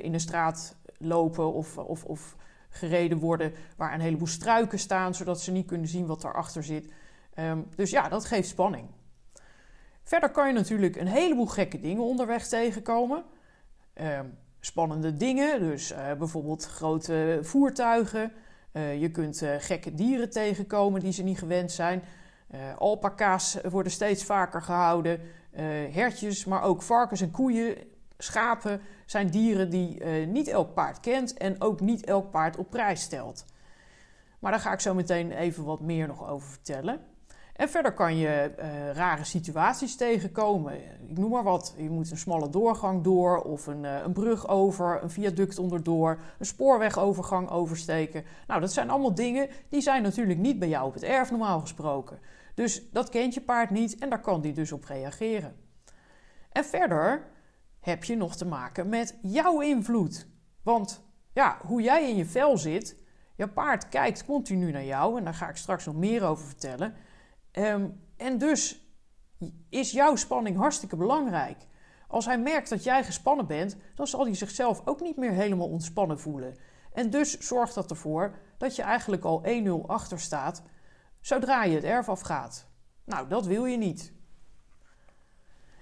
in 0.02 0.12
de 0.12 0.18
straat 0.18 0.76
lopen 0.98 1.52
of, 1.52 1.78
of, 1.78 2.04
of, 2.04 2.36
gereden 2.68 3.18
worden 3.18 3.52
waar 3.76 3.94
een 3.94 4.00
heleboel 4.00 4.26
struiken 4.26 4.78
staan, 4.78 5.14
zodat 5.14 5.40
ze 5.40 5.52
niet 5.52 5.66
kunnen 5.66 5.88
zien 5.88 6.06
wat 6.06 6.20
daarachter 6.20 6.64
zit. 6.64 6.92
Um, 7.38 7.66
dus 7.76 7.90
ja, 7.90 8.08
dat 8.08 8.24
geeft 8.24 8.48
spanning. 8.48 8.88
Verder 10.02 10.30
kan 10.30 10.46
je 10.46 10.52
natuurlijk 10.52 10.96
een 10.96 11.06
heleboel 11.06 11.46
gekke 11.46 11.80
dingen 11.80 12.02
onderweg 12.02 12.46
tegenkomen. 12.46 13.24
Um, 13.94 14.38
spannende 14.60 15.16
dingen, 15.16 15.60
dus 15.60 15.94
bijvoorbeeld 16.18 16.66
grote 16.66 17.38
voertuigen. 17.42 18.32
je 18.72 19.10
kunt 19.12 19.42
gekke 19.58 19.94
dieren 19.94 20.30
tegenkomen 20.30 21.00
die 21.00 21.12
ze 21.12 21.22
niet 21.22 21.38
gewend 21.38 21.72
zijn. 21.72 22.02
Alpaca's 22.78 23.58
worden 23.70 23.92
steeds 23.92 24.24
vaker 24.24 24.62
gehouden. 24.62 25.20
Hertjes, 25.90 26.44
maar 26.44 26.62
ook 26.62 26.82
varkens 26.82 27.20
en 27.20 27.30
koeien, 27.30 27.76
schapen 28.18 28.80
zijn 29.06 29.30
dieren 29.30 29.70
die 29.70 30.00
uh, 30.00 30.26
niet 30.26 30.48
elk 30.48 30.74
paard 30.74 31.00
kent 31.00 31.34
en 31.34 31.60
ook 31.60 31.80
niet 31.80 32.04
elk 32.04 32.30
paard 32.30 32.56
op 32.56 32.70
prijs 32.70 33.00
stelt. 33.00 33.44
Maar 34.38 34.50
daar 34.50 34.60
ga 34.60 34.72
ik 34.72 34.80
zo 34.80 34.94
meteen 34.94 35.32
even 35.32 35.64
wat 35.64 35.80
meer 35.80 36.06
nog 36.06 36.28
over 36.28 36.48
vertellen. 36.48 37.00
En 37.52 37.68
verder 37.68 37.92
kan 37.92 38.16
je 38.16 38.50
rare 38.94 39.24
situaties 39.24 39.96
tegenkomen. 39.96 40.74
Ik 41.08 41.18
noem 41.18 41.30
maar 41.30 41.42
wat. 41.42 41.74
Je 41.76 41.90
moet 41.90 42.10
een 42.10 42.16
smalle 42.16 42.50
doorgang 42.50 43.02
door, 43.02 43.42
of 43.42 43.66
een, 43.66 43.84
een 43.84 44.12
brug 44.12 44.48
over, 44.48 45.02
een 45.02 45.10
viaduct 45.10 45.58
onderdoor, 45.58 46.18
een 46.38 46.46
spoorwegovergang 46.46 47.50
oversteken. 47.50 48.24
Nou, 48.46 48.60
dat 48.60 48.72
zijn 48.72 48.90
allemaal 48.90 49.14
dingen 49.14 49.48
die 49.68 49.80
zijn 49.80 50.02
natuurlijk 50.02 50.38
niet 50.38 50.58
bij 50.58 50.68
jou 50.68 50.86
op 50.86 50.94
het 50.94 51.02
erf 51.02 51.30
normaal 51.30 51.60
gesproken. 51.60 52.18
Dus 52.54 52.90
dat 52.90 53.08
kent 53.08 53.34
je 53.34 53.40
paard 53.40 53.70
niet 53.70 53.98
en 53.98 54.08
daar 54.08 54.20
kan 54.20 54.40
die 54.40 54.52
dus 54.52 54.72
op 54.72 54.84
reageren. 54.84 55.56
En 56.52 56.64
verder 56.64 57.26
heb 57.86 58.04
je 58.04 58.16
nog 58.16 58.36
te 58.36 58.46
maken 58.46 58.88
met 58.88 59.18
jouw 59.22 59.60
invloed. 59.60 60.26
Want 60.62 61.04
ja, 61.32 61.58
hoe 61.66 61.82
jij 61.82 62.10
in 62.10 62.16
je 62.16 62.26
vel 62.26 62.58
zit, 62.58 62.96
je 63.36 63.48
paard 63.48 63.88
kijkt 63.88 64.24
continu 64.24 64.70
naar 64.70 64.84
jou 64.84 65.18
en 65.18 65.24
daar 65.24 65.34
ga 65.34 65.48
ik 65.48 65.56
straks 65.56 65.84
nog 65.84 65.94
meer 65.94 66.24
over 66.24 66.46
vertellen. 66.46 66.94
Um, 67.52 68.00
en 68.16 68.38
dus 68.38 68.90
is 69.68 69.90
jouw 69.92 70.16
spanning 70.16 70.56
hartstikke 70.56 70.96
belangrijk. 70.96 71.66
Als 72.08 72.24
hij 72.24 72.38
merkt 72.38 72.68
dat 72.68 72.84
jij 72.84 73.04
gespannen 73.04 73.46
bent, 73.46 73.76
dan 73.94 74.06
zal 74.06 74.24
hij 74.24 74.34
zichzelf 74.34 74.82
ook 74.84 75.00
niet 75.00 75.16
meer 75.16 75.32
helemaal 75.32 75.68
ontspannen 75.68 76.20
voelen. 76.20 76.56
En 76.92 77.10
dus 77.10 77.38
zorgt 77.38 77.74
dat 77.74 77.90
ervoor 77.90 78.38
dat 78.58 78.76
je 78.76 78.82
eigenlijk 78.82 79.24
al 79.24 79.44
1-0 79.64 79.86
achter 79.86 80.20
staat 80.20 80.62
zodra 81.20 81.64
je 81.64 81.74
het 81.74 81.84
erf 81.84 82.08
afgaat. 82.08 82.68
Nou, 83.04 83.28
dat 83.28 83.46
wil 83.46 83.64
je 83.64 83.76
niet. 83.76 84.15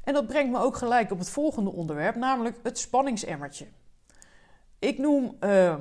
En 0.04 0.14
dat 0.14 0.26
brengt 0.26 0.52
me 0.52 0.58
ook 0.58 0.76
gelijk 0.76 1.10
op 1.10 1.18
het 1.18 1.30
volgende 1.30 1.70
onderwerp, 1.70 2.14
namelijk 2.14 2.58
het 2.62 2.78
spanningsemmertje. 2.78 3.66
Ik 4.78 4.98
noem 4.98 5.36
uh, 5.40 5.76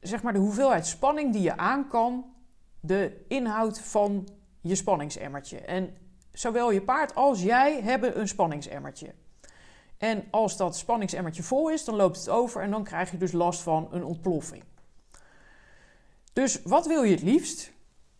zeg 0.00 0.22
maar 0.22 0.32
de 0.32 0.38
hoeveelheid 0.38 0.86
spanning 0.86 1.32
die 1.32 1.42
je 1.42 1.56
aan 1.56 1.88
kan, 1.88 2.24
de 2.80 3.24
inhoud 3.28 3.80
van 3.80 4.28
je 4.60 4.74
spanningsemmertje. 4.74 5.60
En 5.60 5.96
zowel 6.32 6.70
je 6.70 6.82
paard 6.82 7.14
als 7.14 7.42
jij 7.42 7.80
hebben 7.80 8.18
een 8.20 8.28
spanningsemmertje. 8.28 9.14
En 9.98 10.24
als 10.30 10.56
dat 10.56 10.76
spanningsemmertje 10.76 11.42
vol 11.42 11.70
is, 11.70 11.84
dan 11.84 11.94
loopt 11.96 12.16
het 12.16 12.28
over 12.28 12.62
en 12.62 12.70
dan 12.70 12.84
krijg 12.84 13.10
je 13.10 13.16
dus 13.16 13.32
last 13.32 13.60
van 13.60 13.88
een 13.90 14.04
ontploffing. 14.04 14.64
Dus 16.32 16.62
wat 16.62 16.86
wil 16.86 17.02
je 17.02 17.14
het 17.14 17.22
liefst? 17.22 17.72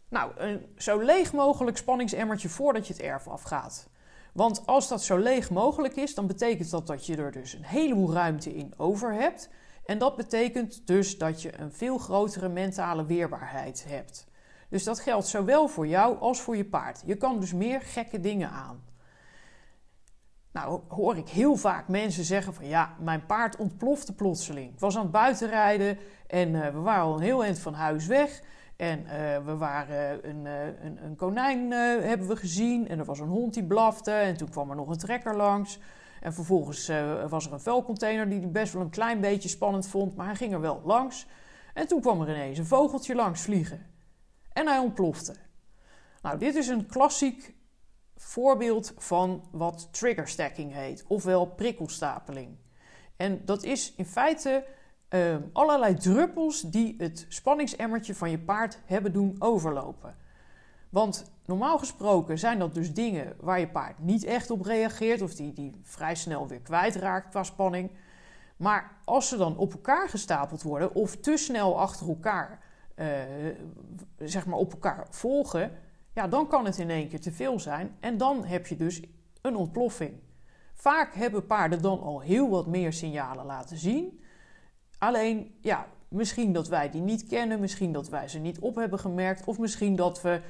Nou, 0.09 0.33
een 0.37 0.67
zo 0.77 0.99
leeg 0.99 1.33
mogelijk 1.33 1.77
spanningsemmertje 1.77 2.49
voordat 2.49 2.87
je 2.87 2.93
het 2.93 3.03
erf 3.03 3.29
afgaat. 3.29 3.89
Want 4.35 4.67
als 4.67 4.89
dat 4.89 5.03
zo 5.03 5.17
leeg 5.17 5.51
mogelijk 5.51 5.97
is, 5.97 6.15
dan 6.15 6.27
betekent 6.27 6.71
dat 6.71 6.87
dat 6.87 7.07
je 7.07 7.17
er 7.17 7.33
dus 7.33 7.55
een 7.55 7.65
heleboel 7.65 8.13
ruimte 8.13 8.55
in 8.55 8.75
over 8.77 9.13
hebt. 9.13 9.49
En 9.85 9.99
dat 9.99 10.17
betekent 10.17 10.87
dus 10.87 11.19
dat 11.19 11.43
je 11.43 11.59
een 11.59 11.73
veel 11.73 11.99
grotere 11.99 12.49
mentale 12.49 13.07
weerbaarheid 13.07 13.85
hebt. 13.89 14.27
Dus 14.69 14.85
dat 14.85 15.01
geldt 15.01 15.27
zowel 15.27 15.69
voor 15.69 15.87
jou 15.87 16.19
als 16.19 16.41
voor 16.41 16.57
je 16.57 16.65
paard. 16.65 17.03
Je 17.07 17.17
kan 17.17 17.41
dus 17.41 17.53
meer 17.53 17.81
gekke 17.81 18.21
dingen 18.21 18.51
aan. 18.51 18.85
Nou 20.53 20.81
hoor 20.89 21.17
ik 21.17 21.29
heel 21.29 21.57
vaak 21.57 21.89
mensen 21.89 22.25
zeggen 22.25 22.55
van 22.55 22.67
ja, 22.67 22.97
mijn 23.01 23.27
paard 23.27 23.57
ontplofte 23.57 24.15
plotseling. 24.15 24.73
Ik 24.73 24.81
was 24.81 24.97
aan 24.97 25.03
het 25.03 25.11
buitenrijden 25.11 25.99
en 26.27 26.49
uh, 26.49 26.69
we 26.69 26.79
waren 26.79 27.05
al 27.05 27.15
een 27.15 27.23
heel 27.23 27.45
eind 27.45 27.59
van 27.59 27.75
huis 27.75 28.07
weg. 28.07 28.43
En 28.77 29.01
uh, 29.01 29.45
we 29.45 29.57
waren 29.57 30.29
een, 30.29 30.45
uh, 30.45 30.67
een, 30.85 31.05
een 31.05 31.17
konijn 31.17 31.71
uh, 31.71 32.05
hebben 32.05 32.29
we 32.29 32.37
gezien. 32.37 32.89
En 32.89 32.99
er 32.99 33.05
was 33.05 33.19
een 33.19 33.29
hond 33.29 33.55
die 33.55 33.65
blafte. 33.65 34.11
En 34.11 34.37
toen 34.37 34.51
kwam 34.51 34.71
er 34.71 34.77
nog 34.77 34.89
een 34.89 34.99
trekker 34.99 35.37
langs. 35.37 35.79
En 36.21 36.35
vervolgens 36.35 36.91
was 37.29 37.47
er 37.47 37.53
een 37.53 37.61
vuilcontainer 37.61 38.29
die 38.29 38.41
hij 38.41 38.51
best 38.51 38.73
wel 38.73 38.83
een 38.83 38.91
klein 38.91 39.21
beetje 39.21 39.49
spannend 39.49 39.87
vond. 39.87 40.17
Maar 40.17 40.27
hij 40.27 40.35
ging 40.35 40.53
er 40.53 40.61
wel 40.61 40.83
langs. 40.85 41.27
En 41.75 41.87
toen 41.87 42.01
kwam 42.01 42.21
er 42.21 42.29
ineens 42.29 42.59
een 42.59 42.67
vogeltje 42.67 43.15
langs 43.15 43.41
vliegen. 43.41 43.87
En 44.53 44.67
hij 44.67 44.79
ontplofte. 44.79 45.35
Nou, 46.23 46.39
dit 46.39 46.55
is 46.55 46.69
een 46.69 46.87
klassiek 46.87 47.55
voorbeeld 48.17 48.95
van 48.97 49.49
wat 49.51 49.89
trigger 49.91 50.29
stacking 50.29 50.73
heet. 50.73 51.05
Ofwel 51.07 51.47
prikkelstapeling. 51.47 52.57
En 53.17 53.45
dat 53.45 53.63
is 53.63 53.95
in 53.97 54.07
feite 54.07 54.65
uh, 55.15 55.37
allerlei 55.53 55.95
druppels 55.95 56.61
die 56.61 56.95
het 56.99 57.27
spanningsemmertje 57.29 58.15
van 58.15 58.31
je 58.31 58.39
paard 58.39 58.79
hebben 58.85 59.13
doen 59.13 59.37
overlopen. 59.39 60.17
Want 60.91 61.33
normaal 61.45 61.79
gesproken 61.79 62.39
zijn 62.39 62.59
dat 62.59 62.75
dus 62.75 62.95
dingen 62.95 63.37
waar 63.41 63.61
je 63.61 63.69
paard 63.69 63.99
niet 63.99 64.25
echt 64.25 64.51
op 64.51 64.61
reageert 64.61 65.23
of 65.23 65.35
die, 65.35 65.53
die 65.53 65.73
vrij 65.83 66.15
snel 66.15 66.49
weer 66.49 66.61
kwijtraakt 66.61 67.29
qua 67.29 67.43
spanning. 67.43 67.91
Maar 68.57 68.99
als 69.05 69.29
ze 69.29 69.37
dan 69.37 69.57
op 69.57 69.73
elkaar 69.73 70.09
gestapeld 70.09 70.63
worden 70.63 70.95
of 70.95 71.17
te 71.17 71.37
snel 71.37 71.79
achter 71.79 72.09
elkaar, 72.09 72.61
uh, 72.97 73.07
zeg 74.19 74.47
maar 74.47 74.59
op 74.59 74.73
elkaar 74.73 75.07
volgen, 75.11 75.73
ja, 76.13 76.29
dan 76.29 76.49
kan 76.49 76.65
het 76.65 76.79
in 76.79 76.91
één 76.91 77.09
keer 77.09 77.21
te 77.21 77.33
veel 77.33 77.61
zijn 77.61 77.97
en 78.01 78.17
dan 78.17 78.45
heb 78.45 78.67
je 78.67 78.77
dus 78.77 79.03
een 79.41 79.57
ontploffing. 79.57 80.21
Vaak 80.75 81.15
hebben 81.15 81.47
paarden 81.47 81.83
dan 81.83 82.01
al 82.01 82.21
heel 82.21 82.51
wat 82.51 82.67
meer 82.67 82.93
signalen 82.93 83.47
laten 83.47 83.77
zien. 83.77 84.23
Alleen, 84.99 85.59
ja, 85.61 85.87
misschien 86.09 86.53
dat 86.53 86.69
wij 86.69 86.91
die 86.91 87.01
niet 87.01 87.27
kennen, 87.27 87.61
misschien 87.61 87.93
dat 87.93 88.09
wij 88.09 88.29
ze 88.29 88.39
niet 88.39 88.59
op 88.59 88.75
hebben 88.75 88.99
gemerkt, 88.99 89.45
of 89.45 89.59
misschien 89.59 89.97
dat 89.97 90.23
we 90.23 90.41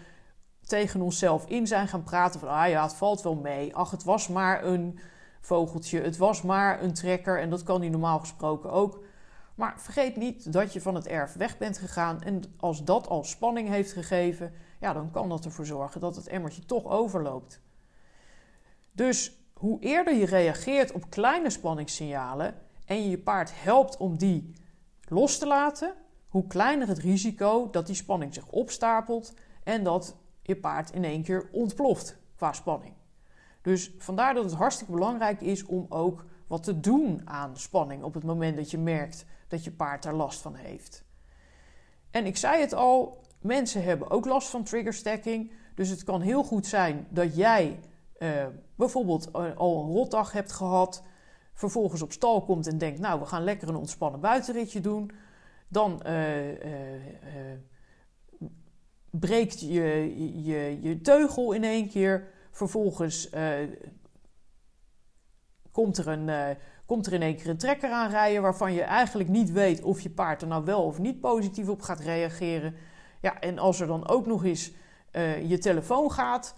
tegen 0.60 1.00
onszelf 1.00 1.46
in 1.46 1.66
zijn 1.66 1.88
gaan 1.88 2.02
praten 2.02 2.40
van, 2.40 2.48
ah 2.48 2.68
ja, 2.68 2.82
het 2.82 2.94
valt 2.94 3.22
wel 3.22 3.34
mee. 3.34 3.76
Ach, 3.76 3.90
het 3.90 4.04
was 4.04 4.28
maar 4.28 4.64
een 4.64 4.98
vogeltje, 5.40 6.00
het 6.00 6.16
was 6.16 6.42
maar 6.42 6.82
een 6.82 6.94
trekker 6.94 7.40
en 7.40 7.50
dat 7.50 7.62
kan 7.62 7.80
die 7.80 7.90
normaal 7.90 8.18
gesproken 8.18 8.70
ook. 8.70 9.04
Maar 9.54 9.80
vergeet 9.80 10.16
niet 10.16 10.52
dat 10.52 10.72
je 10.72 10.80
van 10.80 10.94
het 10.94 11.06
erf 11.06 11.32
weg 11.32 11.58
bent 11.58 11.78
gegaan 11.78 12.22
en 12.22 12.42
als 12.56 12.84
dat 12.84 13.08
al 13.08 13.24
spanning 13.24 13.68
heeft 13.68 13.92
gegeven, 13.92 14.52
ja, 14.80 14.92
dan 14.92 15.10
kan 15.10 15.28
dat 15.28 15.44
ervoor 15.44 15.66
zorgen 15.66 16.00
dat 16.00 16.16
het 16.16 16.26
emmertje 16.26 16.64
toch 16.64 16.86
overloopt. 16.86 17.60
Dus 18.92 19.38
hoe 19.52 19.80
eerder 19.80 20.14
je 20.14 20.26
reageert 20.26 20.92
op 20.92 21.10
kleine 21.10 21.50
spanningssignalen 21.50 22.54
en 22.84 23.10
je 23.10 23.18
paard 23.18 23.50
helpt 23.54 23.96
om 23.96 24.18
die 24.18 24.52
los 25.08 25.38
te 25.38 25.46
laten, 25.46 25.94
hoe 26.28 26.46
kleiner 26.46 26.88
het 26.88 26.98
risico 26.98 27.70
dat 27.70 27.86
die 27.86 27.94
spanning 27.94 28.34
zich 28.34 28.46
opstapelt 28.46 29.34
en 29.62 29.84
dat 29.84 30.16
je 30.42 30.56
paard 30.56 30.90
in 30.90 31.04
één 31.04 31.22
keer 31.22 31.48
ontploft 31.52 32.16
qua 32.36 32.52
spanning. 32.52 32.94
Dus 33.62 33.92
vandaar 33.98 34.34
dat 34.34 34.44
het 34.44 34.54
hartstikke 34.54 34.92
belangrijk 34.92 35.40
is 35.40 35.64
om 35.64 35.86
ook 35.88 36.24
wat 36.46 36.62
te 36.62 36.80
doen 36.80 37.20
aan 37.24 37.56
spanning 37.56 38.02
op 38.02 38.14
het 38.14 38.24
moment 38.24 38.56
dat 38.56 38.70
je 38.70 38.78
merkt 38.78 39.24
dat 39.48 39.64
je 39.64 39.72
paard 39.72 40.02
daar 40.02 40.14
last 40.14 40.40
van 40.40 40.54
heeft. 40.54 41.04
En 42.10 42.26
ik 42.26 42.36
zei 42.36 42.60
het 42.60 42.74
al, 42.74 43.20
mensen 43.40 43.82
hebben 43.82 44.10
ook 44.10 44.24
last 44.24 44.48
van 44.48 44.64
trigger 44.64 44.94
stacking. 44.94 45.52
Dus 45.74 45.88
het 45.88 46.04
kan 46.04 46.20
heel 46.20 46.44
goed 46.44 46.66
zijn 46.66 47.06
dat 47.10 47.36
jij 47.36 47.80
uh, 48.18 48.46
bijvoorbeeld 48.74 49.30
eh, 49.30 49.56
al 49.56 49.82
een 49.82 49.92
rotdag 49.92 50.32
hebt 50.32 50.52
gehad, 50.52 51.02
vervolgens 51.54 52.02
op 52.02 52.12
stal 52.12 52.42
komt 52.42 52.66
en 52.66 52.78
denkt, 52.78 53.00
nou 53.00 53.20
we 53.20 53.26
gaan 53.26 53.44
lekker 53.44 53.68
een 53.68 53.76
ontspannen 53.76 54.20
buitenritje 54.20 54.80
doen. 54.80 55.10
Dan 55.68 56.02
uh, 56.06 56.12
breekt 59.10 59.60
je, 59.60 60.14
je, 60.44 60.78
je 60.82 61.00
teugel 61.00 61.52
in 61.52 61.64
één 61.64 61.88
keer. 61.88 62.28
Vervolgens 62.50 63.30
komt 65.70 65.98
er 65.98 66.08
een 66.08 66.56
komt 66.86 67.06
er 67.06 67.12
in 67.12 67.22
één 67.22 67.36
keer 67.36 67.48
een 67.48 67.58
trekker 67.58 67.90
aanrijden 67.90 68.42
waarvan 68.42 68.72
je 68.72 68.82
eigenlijk 68.82 69.28
niet 69.28 69.52
weet 69.52 69.82
of 69.82 70.00
je 70.00 70.10
paard 70.10 70.42
er 70.42 70.48
nou 70.48 70.64
wel 70.64 70.84
of 70.84 70.98
niet 70.98 71.20
positief 71.20 71.68
op 71.68 71.82
gaat 71.82 72.00
reageren. 72.00 72.74
Ja, 73.20 73.40
en 73.40 73.58
als 73.58 73.80
er 73.80 73.86
dan 73.86 74.08
ook 74.08 74.26
nog 74.26 74.44
eens 74.44 74.72
je 75.48 75.58
telefoon 75.58 76.10
gaat, 76.10 76.54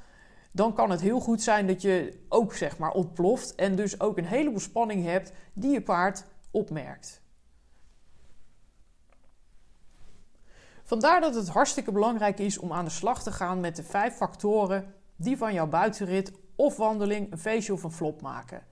dan 0.56 0.72
kan 0.72 0.90
het 0.90 1.00
heel 1.00 1.20
goed 1.20 1.42
zijn 1.42 1.66
dat 1.66 1.82
je 1.82 2.24
ook 2.28 2.54
zeg 2.54 2.78
maar 2.78 2.90
ontploft 2.90 3.54
en 3.54 3.76
dus 3.76 4.00
ook 4.00 4.18
een 4.18 4.26
heleboel 4.26 4.60
spanning 4.60 5.04
hebt 5.04 5.32
die 5.52 5.70
je 5.70 5.82
paard 5.82 6.24
opmerkt. 6.50 7.22
Vandaar 10.82 11.20
dat 11.20 11.34
het 11.34 11.48
hartstikke 11.48 11.92
belangrijk 11.92 12.38
is 12.38 12.58
om 12.58 12.72
aan 12.72 12.84
de 12.84 12.90
slag 12.90 13.22
te 13.22 13.32
gaan 13.32 13.60
met 13.60 13.76
de 13.76 13.82
vijf 13.82 14.14
factoren 14.14 14.94
die 15.16 15.36
van 15.36 15.52
jouw 15.52 15.66
buitenrit 15.66 16.32
of 16.54 16.76
wandeling 16.76 17.32
een 17.32 17.38
feestje 17.38 17.72
of 17.72 17.82
een 17.82 17.92
flop 17.92 18.22
maken. 18.22 18.66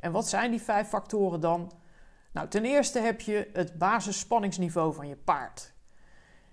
En 0.00 0.12
wat 0.12 0.28
zijn 0.28 0.50
die 0.50 0.62
vijf 0.62 0.88
factoren 0.88 1.40
dan? 1.40 1.72
Nou, 2.32 2.48
ten 2.48 2.64
eerste 2.64 2.98
heb 2.98 3.20
je 3.20 3.50
het 3.52 3.78
basisspanningsniveau 3.78 4.94
van 4.94 5.08
je 5.08 5.16
paard. 5.16 5.72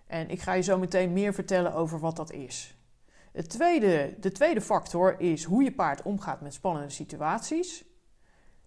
En 0.08 0.30
ik 0.30 0.42
ga 0.42 0.54
je 0.54 0.62
zo 0.62 0.78
meteen 0.78 1.14
meer 1.14 1.34
vertellen 1.34 1.74
over 1.74 2.00
wat 2.00 2.16
dat 2.16 2.32
is. 2.32 2.81
Het 3.32 3.50
tweede, 3.50 4.16
de 4.20 4.32
tweede 4.32 4.62
factor 4.62 5.20
is 5.20 5.44
hoe 5.44 5.64
je 5.64 5.74
paard 5.74 6.02
omgaat 6.02 6.42
met 6.42 6.54
spannende 6.54 6.90
situaties. 6.90 7.86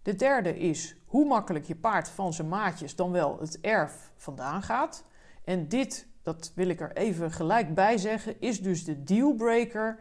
De 0.02 0.14
derde 0.14 0.58
is 0.58 0.96
hoe 1.06 1.26
makkelijk 1.26 1.64
je 1.64 1.76
paard 1.76 2.08
van 2.08 2.32
zijn 2.32 2.48
maatjes 2.48 2.96
dan 2.96 3.10
wel 3.10 3.38
het 3.40 3.60
erf 3.60 4.12
vandaan 4.16 4.62
gaat. 4.62 5.04
En 5.44 5.68
dit, 5.68 6.06
dat 6.22 6.52
wil 6.54 6.68
ik 6.68 6.80
er 6.80 6.96
even 6.96 7.30
gelijk 7.30 7.74
bij 7.74 7.98
zeggen, 7.98 8.40
is 8.40 8.62
dus 8.62 8.84
de 8.84 9.02
dealbreaker 9.04 9.98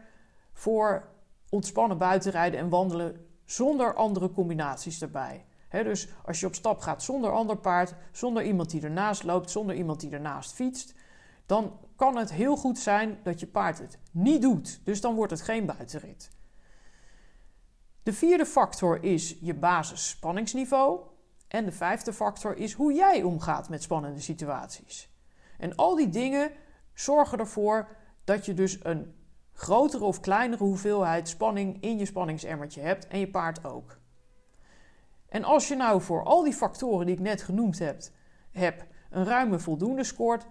voor 0.52 1.08
ontspannen 1.48 1.98
buitenrijden 1.98 2.60
en 2.60 2.68
wandelen 2.68 3.26
zonder 3.44 3.94
andere 3.94 4.30
combinaties 4.30 5.02
erbij. 5.02 5.44
dus 5.70 6.08
als 6.24 6.40
je 6.40 6.46
op 6.46 6.54
stap 6.54 6.80
gaat 6.80 7.02
zonder 7.02 7.30
ander 7.30 7.56
paard, 7.56 7.94
zonder 8.12 8.42
iemand 8.42 8.70
die 8.70 8.82
ernaast 8.82 9.22
loopt, 9.22 9.50
zonder 9.50 9.76
iemand 9.76 10.00
die 10.00 10.10
ernaast 10.10 10.52
fietst, 10.52 10.94
dan 11.46 11.78
kan 11.96 12.16
het 12.16 12.32
heel 12.32 12.56
goed 12.56 12.78
zijn 12.78 13.18
dat 13.22 13.40
je 13.40 13.46
paard 13.46 13.78
het 13.78 13.98
niet 14.10 14.42
doet. 14.42 14.80
Dus 14.84 15.00
dan 15.00 15.14
wordt 15.14 15.30
het 15.30 15.40
geen 15.40 15.66
buitenrit. 15.66 16.30
De 18.02 18.12
vierde 18.12 18.46
factor 18.46 19.04
is 19.04 19.36
je 19.40 19.54
basisspanningsniveau. 19.54 21.00
En 21.48 21.64
de 21.64 21.72
vijfde 21.72 22.12
factor 22.12 22.56
is 22.56 22.72
hoe 22.72 22.92
jij 22.92 23.22
omgaat 23.22 23.68
met 23.68 23.82
spannende 23.82 24.20
situaties. 24.20 25.12
En 25.58 25.76
al 25.76 25.94
die 25.94 26.08
dingen 26.08 26.50
zorgen 26.94 27.38
ervoor 27.38 27.88
dat 28.24 28.46
je 28.46 28.54
dus 28.54 28.84
een 28.84 29.14
grotere 29.52 30.04
of 30.04 30.20
kleinere 30.20 30.64
hoeveelheid 30.64 31.28
spanning 31.28 31.82
in 31.82 31.98
je 31.98 32.04
spanningsemmertje 32.04 32.80
hebt 32.80 33.06
en 33.06 33.18
je 33.18 33.30
paard 33.30 33.64
ook. 33.64 33.98
En 35.28 35.44
als 35.44 35.68
je 35.68 35.76
nou 35.76 36.00
voor 36.00 36.24
al 36.24 36.42
die 36.42 36.52
factoren 36.52 37.06
die 37.06 37.14
ik 37.14 37.20
net 37.20 37.42
genoemd 37.42 37.78
heb, 37.78 38.02
heb 38.50 38.86
een 39.10 39.24
ruime 39.24 39.58
voldoende 39.58 40.04
scoort, 40.04 40.46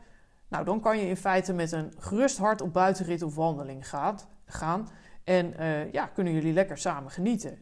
nou 0.53 0.65
dan 0.65 0.79
kan 0.79 0.99
je 0.99 1.07
in 1.07 1.17
feite 1.17 1.53
met 1.53 1.71
een 1.71 1.93
gerust 1.97 2.37
hart 2.37 2.61
op 2.61 2.73
buitenrit 2.73 3.21
of 3.21 3.35
wandeling 3.35 3.89
gaat, 3.89 4.27
gaan 4.45 4.89
en 5.23 5.53
uh, 5.59 5.91
ja, 5.91 6.05
kunnen 6.05 6.33
jullie 6.33 6.53
lekker 6.53 6.77
samen 6.77 7.11
genieten. 7.11 7.57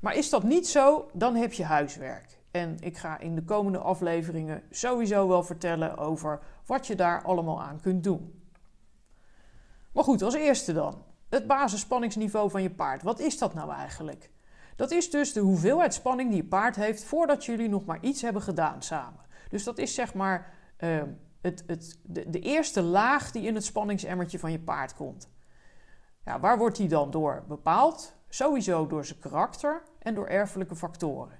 Maar 0.00 0.16
is 0.16 0.30
dat 0.30 0.42
niet 0.42 0.68
zo, 0.68 1.10
dan 1.12 1.34
heb 1.34 1.52
je 1.52 1.64
huiswerk. 1.64 2.38
En 2.50 2.76
ik 2.80 2.96
ga 2.96 3.18
in 3.18 3.34
de 3.34 3.44
komende 3.44 3.78
afleveringen 3.78 4.62
sowieso 4.70 5.28
wel 5.28 5.42
vertellen 5.42 5.96
over 5.96 6.40
wat 6.66 6.86
je 6.86 6.94
daar 6.94 7.22
allemaal 7.22 7.62
aan 7.62 7.80
kunt 7.80 8.04
doen. 8.04 8.42
Maar 9.92 10.04
goed, 10.04 10.22
als 10.22 10.34
eerste 10.34 10.72
dan. 10.72 11.02
Het 11.28 11.46
basisspanningsniveau 11.46 12.50
van 12.50 12.62
je 12.62 12.70
paard. 12.70 13.02
Wat 13.02 13.18
is 13.18 13.38
dat 13.38 13.54
nou 13.54 13.72
eigenlijk? 13.72 14.30
Dat 14.76 14.90
is 14.90 15.10
dus 15.10 15.32
de 15.32 15.40
hoeveelheid 15.40 15.94
spanning 15.94 16.30
die 16.30 16.42
je 16.42 16.48
paard 16.48 16.76
heeft 16.76 17.04
voordat 17.04 17.44
jullie 17.44 17.68
nog 17.68 17.84
maar 17.84 17.98
iets 18.00 18.22
hebben 18.22 18.42
gedaan 18.42 18.82
samen. 18.82 19.20
Dus 19.48 19.64
dat 19.64 19.78
is 19.78 19.94
zeg 19.94 20.14
maar 20.14 20.52
uh, 20.78 21.02
het, 21.40 21.64
het, 21.66 21.98
de, 22.02 22.30
de, 22.30 22.40
eerste 22.40 22.82
laag 22.82 23.30
die 23.30 23.46
in 23.46 23.54
het 23.54 23.64
spanningsemmertje 23.64 24.38
van 24.38 24.52
je 24.52 24.60
paard 24.60 24.94
komt. 24.94 25.30
Ja, 26.24 26.40
waar 26.40 26.58
wordt 26.58 26.76
die 26.76 26.88
dan 26.88 27.10
door 27.10 27.44
bepaald? 27.48 28.16
Sowieso 28.28 28.86
door 28.86 29.04
zijn 29.04 29.18
karakter 29.18 29.82
en 29.98 30.14
door 30.14 30.26
erfelijke 30.26 30.76
factoren. 30.76 31.38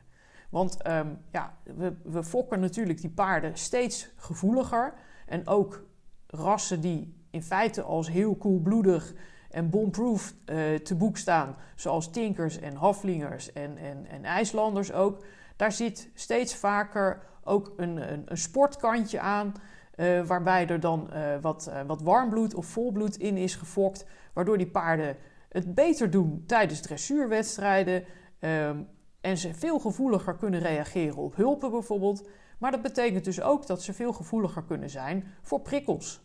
Want 0.50 0.88
um, 0.88 1.18
ja, 1.32 1.56
we, 1.62 1.96
we 2.04 2.24
fokken 2.24 2.61
natuurlijk 2.61 3.00
die 3.00 3.11
paarden 3.11 3.58
steeds 3.58 4.08
gevoeliger. 4.16 4.94
En 5.26 5.46
ook 5.46 5.84
rassen 6.26 6.80
die 6.80 7.26
in 7.30 7.42
feite 7.42 7.82
als 7.82 8.08
heel 8.08 8.37
koelbloedig 8.37 9.14
en 9.50 9.70
bomproof 9.70 10.34
uh, 10.46 10.74
te 10.74 10.94
boek 10.94 11.16
staan, 11.16 11.56
zoals 11.74 12.11
Tinkers 12.11 12.58
en 12.58 12.76
Haflingers 12.76 13.52
en, 13.52 13.76
en, 13.76 14.06
en 14.06 14.24
IJslanders 14.24 14.92
ook, 14.92 15.24
daar 15.56 15.72
zit 15.72 16.11
steeds 16.14 16.54
vaker 16.54 17.22
ook 17.44 17.72
een, 17.76 18.12
een, 18.12 18.22
een 18.24 18.37
sportkantje 18.37 19.20
aan, 19.20 19.54
uh, 20.00 20.26
waarbij 20.26 20.66
er 20.66 20.80
dan 20.80 21.11
uh, 21.12 21.37
wat, 21.40 21.70
wat 21.87 22.02
warmbloed 22.02 22.54
of 22.54 22.66
volbloed 22.66 23.16
in 23.16 23.37
is 23.37 23.54
gefokt, 23.54 24.06
waardoor 24.32 24.58
die 24.58 24.70
paarden 24.70 25.16
het 25.48 25.74
beter 25.74 26.11
doen 26.11 26.44
tijdens 26.46 26.80
dressuurwedstrijden 26.80 28.04
um, 28.40 28.88
en 29.20 29.38
ze 29.38 29.54
veel 29.54 29.78
gevoeliger 29.78 30.37
kunnen 30.37 30.61
reageren 30.61 31.16
op 31.16 31.37
hulpen 31.37 31.70
bijvoorbeeld. 31.70 32.28
Maar 32.58 32.70
dat 32.70 32.82
betekent 32.82 33.24
dus 33.24 33.40
ook 33.40 33.66
dat 33.66 33.82
ze 33.82 33.92
veel 33.92 34.12
gevoeliger 34.12 34.64
kunnen 34.64 34.90
zijn 34.90 35.24
voor 35.42 35.61
prikkels. 35.61 36.20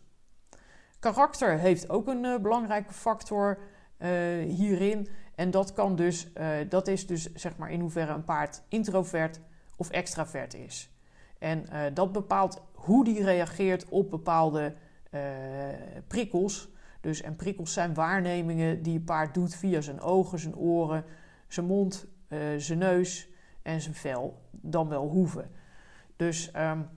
Karakter 0.98 1.58
heeft 1.58 1.88
ook 1.88 2.08
een 2.08 2.24
uh, 2.24 2.38
belangrijke 2.38 2.92
factor 2.92 3.58
uh, 3.98 4.08
hierin. 4.44 5.08
En 5.34 5.50
dat, 5.50 5.72
kan 5.72 5.96
dus, 5.96 6.30
uh, 6.38 6.56
dat 6.68 6.88
is 6.88 7.06
dus 7.06 7.32
zeg 7.32 7.56
maar 7.56 7.70
in 7.70 7.80
hoeverre 7.80 8.12
een 8.12 8.24
paard 8.24 8.62
introvert 8.68 9.40
of 9.76 9.90
extravert 9.90 10.54
is. 10.54 10.93
En 11.38 11.64
dat 11.94 12.12
bepaalt 12.12 12.62
hoe 12.72 13.04
die 13.04 13.24
reageert 13.24 13.88
op 13.88 14.10
bepaalde 14.10 14.74
prikkels. 16.06 16.72
Dus, 17.00 17.22
en 17.22 17.36
prikkels 17.36 17.72
zijn 17.72 17.94
waarnemingen 17.94 18.82
die 18.82 18.98
een 18.98 19.04
paard 19.04 19.34
doet 19.34 19.54
via 19.54 19.80
zijn 19.80 20.00
ogen, 20.00 20.38
zijn 20.38 20.56
oren, 20.56 21.04
zijn 21.48 21.66
mond, 21.66 22.06
zijn 22.56 22.78
neus 22.78 23.28
en 23.62 23.80
zijn 23.80 23.94
vel, 23.94 24.42
dan 24.50 24.88
wel 24.88 25.08
hoeven. 25.08 25.50
Dus 26.16 26.50
um, 26.56 26.88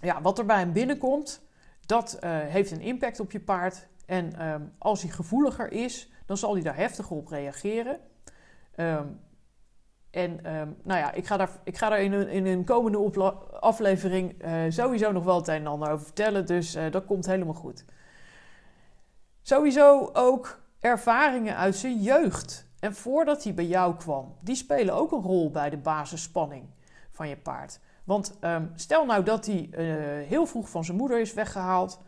ja, 0.00 0.22
wat 0.22 0.38
er 0.38 0.46
bij 0.46 0.58
hem 0.58 0.72
binnenkomt, 0.72 1.46
dat 1.86 2.18
heeft 2.26 2.70
een 2.70 2.80
impact 2.80 3.20
op 3.20 3.32
je 3.32 3.40
paard. 3.40 3.88
En 4.06 4.48
um, 4.48 4.72
als 4.78 5.02
hij 5.02 5.10
gevoeliger 5.10 5.72
is, 5.72 6.10
dan 6.26 6.36
zal 6.36 6.52
hij 6.52 6.62
daar 6.62 6.76
heftiger 6.76 7.16
op 7.16 7.28
reageren. 7.28 8.00
Um, 8.76 9.20
en 10.12 10.56
um, 10.56 10.76
nou 10.82 11.00
ja, 11.00 11.12
ik 11.12 11.26
ga 11.26 11.36
daar, 11.36 11.50
ik 11.64 11.76
ga 11.78 11.88
daar 11.88 12.02
in, 12.02 12.12
een, 12.12 12.28
in 12.28 12.46
een 12.46 12.64
komende 12.64 13.32
aflevering 13.60 14.44
uh, 14.44 14.52
sowieso 14.68 15.12
nog 15.12 15.24
wel 15.24 15.36
het 15.36 15.48
een 15.48 15.54
en 15.54 15.66
ander 15.66 15.90
over 15.90 16.04
vertellen. 16.04 16.46
Dus 16.46 16.76
uh, 16.76 16.90
dat 16.90 17.04
komt 17.04 17.26
helemaal 17.26 17.54
goed. 17.54 17.84
Sowieso 19.42 20.10
ook 20.12 20.60
ervaringen 20.80 21.56
uit 21.56 21.76
zijn 21.76 22.02
jeugd. 22.02 22.70
En 22.80 22.94
voordat 22.94 23.44
hij 23.44 23.54
bij 23.54 23.66
jou 23.66 23.96
kwam, 23.96 24.36
die 24.40 24.54
spelen 24.54 24.94
ook 24.94 25.12
een 25.12 25.22
rol 25.22 25.50
bij 25.50 25.70
de 25.70 25.76
basisspanning 25.76 26.64
van 27.10 27.28
je 27.28 27.36
paard. 27.36 27.80
Want 28.04 28.38
um, 28.40 28.70
stel 28.74 29.06
nou 29.06 29.24
dat 29.24 29.46
hij 29.46 29.68
uh, 29.70 30.28
heel 30.28 30.46
vroeg 30.46 30.68
van 30.68 30.84
zijn 30.84 30.96
moeder 30.96 31.20
is 31.20 31.34
weggehaald. 31.34 32.00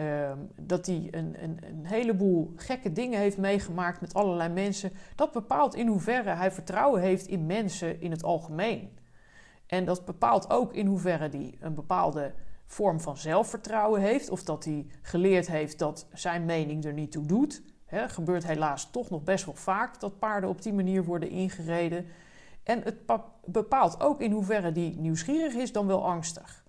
Um, 0.00 0.50
dat 0.56 0.86
hij 0.86 1.08
een, 1.10 1.42
een, 1.42 1.58
een, 1.62 1.86
heleboel 1.86 2.52
gekke 2.56 2.92
dingen 2.92 3.18
heeft 3.18 3.38
meegemaakt 3.38 4.00
met 4.00 4.14
allerlei 4.14 4.52
mensen. 4.52 4.92
Dat 5.14 5.32
bepaalt 5.32 5.74
in 5.74 5.86
hoeverre 5.86 6.30
hij 6.30 6.50
vertrouwen 6.50 7.00
heeft 7.00 7.26
in 7.26 7.46
mensen 7.46 8.00
in 8.00 8.10
het 8.10 8.22
algemeen. 8.22 8.98
En 9.66 9.84
dat 9.84 10.04
bepaalt 10.04 10.50
ook 10.50 10.72
in 10.72 10.86
hoeverre 10.86 11.28
die 11.28 11.56
een 11.60 11.74
bepaalde 11.74 12.32
vorm 12.66 13.00
van 13.00 13.16
zelfvertrouwen 13.16 14.00
heeft. 14.00 14.30
Of 14.30 14.42
dat 14.42 14.64
hij 14.64 14.86
geleerd 15.02 15.46
heeft 15.46 15.78
dat 15.78 16.06
zijn 16.12 16.44
mening 16.44 16.84
er 16.84 16.92
niet 16.92 17.12
toe 17.12 17.26
doet. 17.26 17.62
Gebeurt 17.88 18.46
helaas 18.46 18.90
toch 18.90 19.10
nog 19.10 19.22
best 19.22 19.44
wel 19.44 19.54
vaak 19.54 20.00
dat 20.00 20.18
paarden 20.18 20.50
op 20.50 20.62
die 20.62 20.72
manier 20.72 21.04
worden 21.04 21.30
ingereden. 21.30 22.06
En 22.62 22.82
het 22.82 22.96
bepaalt 23.44 24.00
ook 24.00 24.20
in 24.20 24.32
hoeverre 24.32 24.72
die 24.72 24.96
nieuwsgierig 24.96 25.54
is 25.54 25.72
dan 25.72 25.86
wel 25.86 26.04
angstig. 26.04 26.64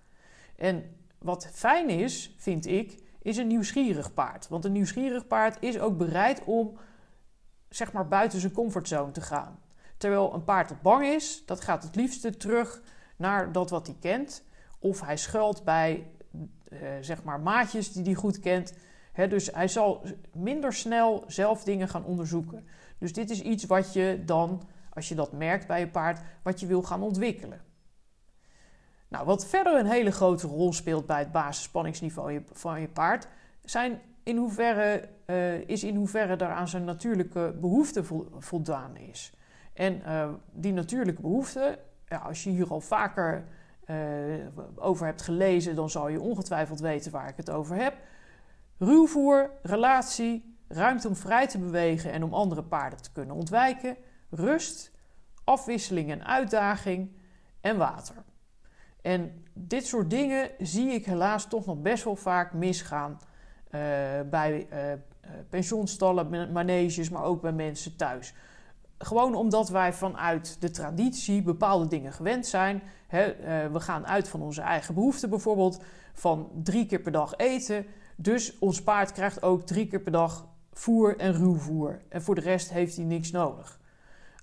En 0.56 0.84
wat 1.18 1.48
fijn 1.52 1.88
is, 1.88 2.34
vind 2.38 2.66
ik, 2.66 3.01
is 3.22 3.36
een 3.36 3.46
nieuwsgierig 3.46 4.14
paard. 4.14 4.48
Want 4.48 4.64
een 4.64 4.72
nieuwsgierig 4.72 5.26
paard 5.26 5.56
is 5.60 5.78
ook 5.78 5.98
bereid 5.98 6.44
om 6.44 6.78
zeg 7.68 7.92
maar 7.92 8.08
buiten 8.08 8.40
zijn 8.40 8.52
comfortzone 8.52 9.12
te 9.12 9.20
gaan. 9.20 9.58
Terwijl 9.96 10.34
een 10.34 10.44
paard 10.44 10.68
dat 10.68 10.82
bang 10.82 11.06
is, 11.06 11.42
dat 11.46 11.60
gaat 11.60 11.82
het 11.82 11.96
liefste 11.96 12.36
terug 12.36 12.82
naar 13.16 13.52
dat 13.52 13.70
wat 13.70 13.86
hij 13.86 13.96
kent. 14.00 14.44
Of 14.78 15.00
hij 15.00 15.16
schuilt 15.16 15.64
bij 15.64 16.10
uh, 16.68 16.78
zeg 17.00 17.22
maar 17.22 17.40
maatjes 17.40 17.92
die 17.92 18.04
hij 18.04 18.14
goed 18.14 18.40
kent. 18.40 18.74
dus 19.28 19.46
hij 19.46 19.68
zal 19.68 20.04
minder 20.32 20.72
snel 20.72 21.24
zelf 21.26 21.64
dingen 21.64 21.88
gaan 21.88 22.04
onderzoeken. 22.04 22.66
Dus 22.98 23.12
dit 23.12 23.30
is 23.30 23.42
iets 23.42 23.64
wat 23.64 23.92
je 23.92 24.22
dan, 24.24 24.62
als 24.92 25.08
je 25.08 25.14
dat 25.14 25.32
merkt 25.32 25.66
bij 25.66 25.80
je 25.80 25.88
paard, 25.88 26.20
wat 26.42 26.60
je 26.60 26.66
wil 26.66 26.82
gaan 26.82 27.02
ontwikkelen. 27.02 27.60
Nou, 29.12 29.24
wat 29.26 29.46
verder 29.46 29.78
een 29.78 29.86
hele 29.86 30.10
grote 30.10 30.46
rol 30.46 30.72
speelt 30.72 31.06
bij 31.06 31.18
het 31.18 31.32
basisspanningsniveau 31.32 32.42
van 32.52 32.80
je 32.80 32.88
paard, 32.88 33.28
zijn 33.64 34.00
in 34.22 34.36
hoeverre, 34.36 35.08
uh, 35.26 35.68
is 35.68 35.84
in 35.84 35.96
hoeverre 35.96 36.36
daar 36.36 36.52
aan 36.52 36.68
zijn 36.68 36.84
natuurlijke 36.84 37.54
behoeften 37.60 38.04
voldaan 38.38 38.96
is. 38.96 39.32
En 39.72 40.02
uh, 40.06 40.28
die 40.52 40.72
natuurlijke 40.72 41.20
behoeften, 41.20 41.78
ja, 42.08 42.16
als 42.16 42.44
je 42.44 42.50
hier 42.50 42.68
al 42.68 42.80
vaker 42.80 43.44
uh, 43.86 43.96
over 44.76 45.06
hebt 45.06 45.22
gelezen, 45.22 45.74
dan 45.74 45.90
zal 45.90 46.08
je 46.08 46.20
ongetwijfeld 46.20 46.80
weten 46.80 47.12
waar 47.12 47.28
ik 47.28 47.36
het 47.36 47.50
over 47.50 47.76
heb. 47.76 47.94
Ruwvoer, 48.78 49.50
relatie, 49.62 50.56
ruimte 50.68 51.08
om 51.08 51.16
vrij 51.16 51.46
te 51.46 51.58
bewegen 51.58 52.12
en 52.12 52.24
om 52.24 52.34
andere 52.34 52.62
paarden 52.62 53.02
te 53.02 53.12
kunnen 53.12 53.36
ontwijken, 53.36 53.96
rust, 54.30 54.92
afwisseling 55.44 56.10
en 56.10 56.26
uitdaging 56.26 57.10
en 57.60 57.76
water. 57.76 58.14
En 59.02 59.44
dit 59.52 59.86
soort 59.86 60.10
dingen 60.10 60.50
zie 60.58 60.90
ik 60.90 61.06
helaas 61.06 61.48
toch 61.48 61.66
nog 61.66 61.82
best 61.82 62.04
wel 62.04 62.16
vaak 62.16 62.52
misgaan 62.52 63.20
uh, 63.70 63.80
bij 64.30 64.66
uh, 64.72 64.78
pensioenstallen, 65.48 66.52
maneges, 66.52 67.08
maar 67.10 67.24
ook 67.24 67.40
bij 67.40 67.52
mensen 67.52 67.96
thuis. 67.96 68.34
Gewoon 68.98 69.34
omdat 69.34 69.68
wij 69.68 69.92
vanuit 69.92 70.56
de 70.60 70.70
traditie 70.70 71.42
bepaalde 71.42 71.86
dingen 71.86 72.12
gewend 72.12 72.46
zijn. 72.46 72.82
We 73.72 73.80
gaan 73.80 74.06
uit 74.06 74.28
van 74.28 74.42
onze 74.42 74.60
eigen 74.60 74.94
behoeften, 74.94 75.30
bijvoorbeeld 75.30 75.82
van 76.12 76.50
drie 76.62 76.86
keer 76.86 77.00
per 77.00 77.12
dag 77.12 77.36
eten. 77.36 77.86
Dus 78.16 78.58
ons 78.58 78.82
paard 78.82 79.12
krijgt 79.12 79.42
ook 79.42 79.66
drie 79.66 79.86
keer 79.86 80.00
per 80.00 80.12
dag 80.12 80.46
voer 80.72 81.16
en 81.18 81.32
ruwvoer. 81.32 82.00
En 82.08 82.22
voor 82.22 82.34
de 82.34 82.40
rest 82.40 82.70
heeft 82.70 82.96
hij 82.96 83.04
niks 83.04 83.30
nodig. 83.30 83.80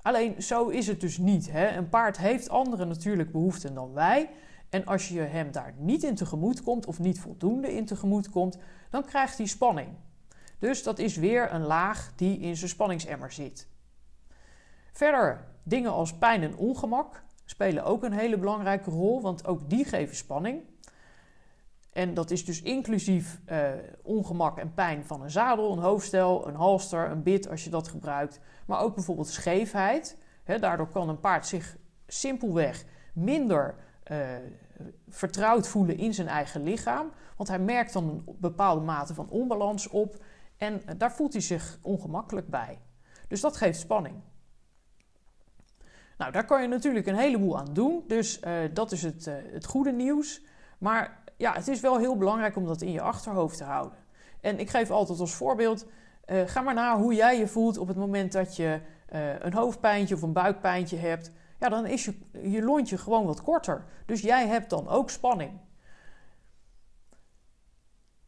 Alleen 0.02 0.42
zo 0.42 0.68
is 0.68 0.88
het 0.88 1.02
dus 1.02 1.18
niet. 1.18 1.52
Hè? 1.52 1.78
Een 1.78 1.90
paard 1.90 2.18
heeft 2.18 2.50
andere 2.50 2.86
natuurlijke 2.86 3.32
behoeften 3.32 3.74
dan 3.74 3.94
wij. 3.94 4.30
En 4.70 4.86
als 4.86 5.08
je 5.08 5.20
hem 5.20 5.52
daar 5.52 5.74
niet 5.78 6.04
in 6.04 6.16
tegemoet 6.16 6.64
komt 6.64 6.86
of 6.86 7.00
niet 7.00 7.20
voldoende 7.20 7.76
in 7.76 7.86
tegemoet 7.86 8.30
komt, 8.30 8.58
dan 8.90 9.06
krijgt 9.06 9.38
hij 9.38 9.48
spanning. 9.48 9.90
Dus 10.60 10.84
dat 10.84 11.00
is 11.00 11.16
weer 11.16 11.54
een 11.54 11.66
laag 11.66 12.12
die 12.16 12.40
in 12.40 12.58
zijn 12.58 12.70
spanningsemmer 12.70 13.32
zit. 13.32 13.68
Verder, 14.92 15.48
dingen 15.64 15.92
als 15.92 16.18
pijn 16.18 16.44
en 16.44 16.58
ongemak 16.58 17.24
spelen 17.46 17.84
ook 17.84 18.04
een 18.04 18.14
hele 18.14 18.38
belangrijke 18.38 18.90
rol, 18.90 19.22
want 19.22 19.48
ook 19.48 19.70
die 19.70 19.86
geven 19.86 20.16
spanning. 20.16 20.62
En 21.94 22.14
dat 22.14 22.32
is 22.32 22.46
dus 22.46 22.62
inclusief 22.62 23.40
eh, 23.46 23.70
ongemak 24.04 24.58
en 24.58 24.74
pijn 24.74 25.06
van 25.06 25.22
een 25.22 25.32
zadel, 25.32 25.72
een 25.72 25.84
hoofdstel, 25.84 26.48
een 26.48 26.56
halster, 26.56 27.12
een 27.12 27.24
bit 27.24 27.50
als 27.50 27.64
je 27.64 27.70
dat 27.70 27.88
gebruikt. 27.88 28.40
Maar 28.66 28.80
ook 28.80 28.96
bijvoorbeeld 28.96 29.28
scheefheid. 29.28 30.18
daardoor 30.60 30.88
kan 30.88 31.10
een 31.10 31.20
paard 31.20 31.48
zich 31.48 31.78
simpelweg 32.08 32.86
minder 33.14 33.76
uh, 34.12 34.28
vertrouwd 35.10 35.68
voelen 35.68 35.98
in 35.98 36.14
zijn 36.14 36.28
eigen 36.28 36.64
lichaam. 36.64 37.12
Want 37.36 37.50
hij 37.50 37.60
merkt 37.60 37.94
dan 37.94 38.04
een 38.04 38.36
bepaalde 38.40 38.82
mate 38.82 39.14
van 39.14 39.30
onbalans 39.30 39.88
op 39.88 40.24
en 40.58 40.82
eh, 40.86 40.96
daar 40.98 41.12
voelt 41.12 41.34
hij 41.34 41.42
zich 41.42 41.80
ongemakkelijk 41.82 42.48
bij. 42.48 42.80
Dus 43.28 43.42
dat 43.42 43.58
geeft 43.58 43.80
spanning. 43.80 44.16
Nou, 46.18 46.32
daar 46.32 46.46
kan 46.46 46.62
je 46.62 46.68
natuurlijk 46.68 47.08
een 47.08 47.16
heleboel 47.16 47.58
aan 47.58 47.74
doen. 47.74 48.04
Dus 48.08 48.42
uh, 48.42 48.54
dat 48.74 48.92
is 48.92 49.04
het, 49.04 49.26
het 49.52 49.66
goede 49.66 49.92
nieuws. 49.92 50.42
Maar 50.78 51.24
ja, 51.38 51.54
het 51.54 51.68
is 51.68 51.80
wel 51.80 51.98
heel 51.98 52.18
belangrijk 52.18 52.56
om 52.56 52.66
dat 52.66 52.82
in 52.82 52.92
je 52.92 53.02
achterhoofd 53.02 53.58
te 53.58 53.64
houden. 53.64 53.98
En 54.42 54.60
ik 54.60 54.70
geef 54.70 54.92
altijd 54.92 55.20
als 55.20 55.34
voorbeeld: 55.34 55.86
ga 56.46 56.62
maar 56.62 56.74
naar 56.74 56.98
hoe 56.98 57.14
jij 57.14 57.38
je 57.38 57.48
voelt 57.48 57.78
op 57.78 57.88
het 57.88 57.98
moment 57.98 58.32
dat 58.32 58.56
je 58.56 58.82
een 59.40 59.54
hoofdpijntje 59.54 60.16
of 60.16 60.22
een 60.22 60.34
buikpijntje 60.34 60.98
hebt 60.98 61.32
ja, 61.60 61.70
dan 61.70 61.86
is 61.86 62.06
je, 62.06 62.14
je 62.44 62.62
lontje 62.62 62.98
gewoon 62.98 63.26
wat 63.26 63.42
korter. 63.42 63.86
Dus 64.06 64.22
jij 64.22 64.48
hebt 64.48 64.70
dan 64.70 64.88
ook 64.88 65.10
spanning. 65.10 65.60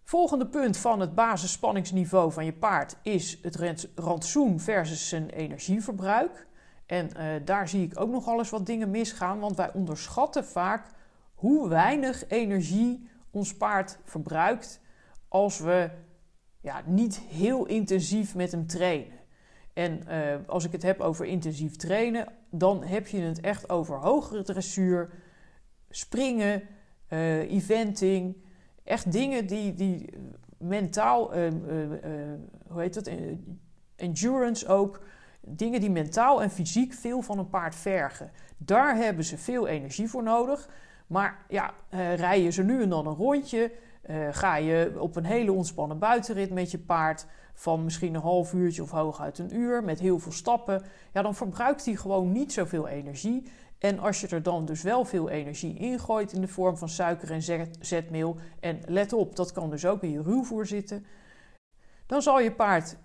Volgende 0.04 0.48
punt 0.48 0.78
van 0.78 1.00
het 1.00 1.16
basisspanningsniveau 1.16 2.32
van 2.32 2.46
je 2.46 2.54
paard 2.54 2.98
is 3.02 3.40
het 3.42 3.88
rantsoen 3.96 4.60
versus 4.60 5.10
zijn 5.10 5.30
energieverbruik. 5.30 6.48
En 6.86 7.10
uh, 7.18 7.26
daar 7.46 7.68
zie 7.70 7.84
ik 7.84 8.00
ook 8.00 8.10
nog 8.10 8.28
alles 8.28 8.50
wat 8.50 8.66
dingen 8.66 8.92
misgaan, 8.92 9.40
want 9.40 9.56
wij 9.56 9.74
onderschatten 9.74 10.46
vaak 10.46 10.88
hoe 11.34 11.70
weinig 11.70 12.28
energie 12.28 13.10
ons 13.30 13.58
paard 13.58 14.00
verbruikt 14.04 14.82
als 15.28 15.60
we 15.60 15.90
ja, 16.62 16.82
niet 16.86 17.20
heel 17.20 17.66
intensief 17.66 18.36
met 18.36 18.52
hem 18.52 18.68
trainen. 18.68 19.21
En 19.74 20.02
uh, 20.10 20.36
als 20.48 20.66
ik 20.66 20.72
het 20.72 20.84
heb 20.84 21.00
over 21.00 21.26
intensief 21.26 21.76
trainen, 21.76 22.28
dan 22.50 22.84
heb 22.84 23.08
je 23.08 23.20
het 23.20 23.40
echt 23.40 23.70
over 23.70 23.98
hogere 23.98 24.44
dressuur, 24.44 25.10
springen, 25.90 26.64
uh, 27.10 27.52
eventing. 27.52 28.36
Echt 28.84 29.12
dingen 29.12 29.48
die, 29.48 29.74
die 29.74 30.10
mentaal, 30.58 31.38
uh, 31.38 31.50
hoe 32.68 32.82
heet 32.82 32.94
dat, 32.94 33.12
endurance 33.96 34.68
ook. 34.68 35.02
Dingen 35.42 35.80
die 35.80 35.92
mentaal 35.92 36.42
en 36.42 36.50
fysiek 36.50 36.94
veel 36.94 37.22
van 37.22 37.40
een 37.40 37.50
paard 37.50 37.76
vergen. 37.76 38.32
Daar 38.58 38.96
hebben 38.96 39.24
ze 39.24 39.38
veel 39.38 39.68
energie 39.68 40.10
voor 40.10 40.24
nodig. 40.24 40.70
Maar 41.08 41.46
ja, 41.48 41.74
rij 42.16 42.42
je 42.42 42.50
ze 42.50 42.64
nu 42.64 42.82
en 42.82 42.90
dan 42.90 43.08
een 43.08 43.16
rondje, 43.16 43.72
ga 44.32 44.56
je 44.56 44.94
op 44.98 45.16
een 45.16 45.26
hele 45.26 45.52
ontspannen 45.52 46.00
buitenrit 46.00 46.52
met 46.52 46.72
je 46.72 46.80
paard 46.80 47.26
van 47.54 47.84
misschien 47.84 48.14
een 48.14 48.22
half 48.22 48.54
uurtje 48.54 48.82
of 48.82 48.92
hooguit 48.92 49.38
een 49.38 49.56
uur 49.56 49.84
met 49.84 50.00
heel 50.00 50.20
veel 50.20 50.32
stappen, 50.32 50.84
ja, 51.14 51.22
dan 51.22 51.36
verbruikt 51.36 51.86
hij 51.86 51.96
gewoon 51.96 52.32
niet 52.32 52.54
zoveel 52.54 52.88
energie. 52.88 53.52
En 53.78 54.00
als 54.00 54.22
je 54.22 54.28
er 54.28 54.44
dan 54.44 54.66
dus 54.66 54.82
wel 54.82 55.06
veel 55.06 55.30
energie 55.30 55.74
in 55.74 56.00
gooit 56.00 56.34
in 56.34 56.42
de 56.42 56.48
vorm 56.48 56.78
van 56.78 56.90
suiker 56.90 57.32
en 57.32 57.70
zetmeel, 57.80 58.38
en 58.60 58.80
let 58.86 59.14
op, 59.14 59.36
dat 59.36 59.52
kan 59.52 59.70
dus 59.70 59.86
ook 59.86 60.04
in 60.04 60.12
je 60.12 60.22
ruwvoer 60.22 60.66
zitten, 60.66 61.06
dan 62.06 62.22
zal 62.22 62.40
je 62.40 62.52
paard 62.52 62.98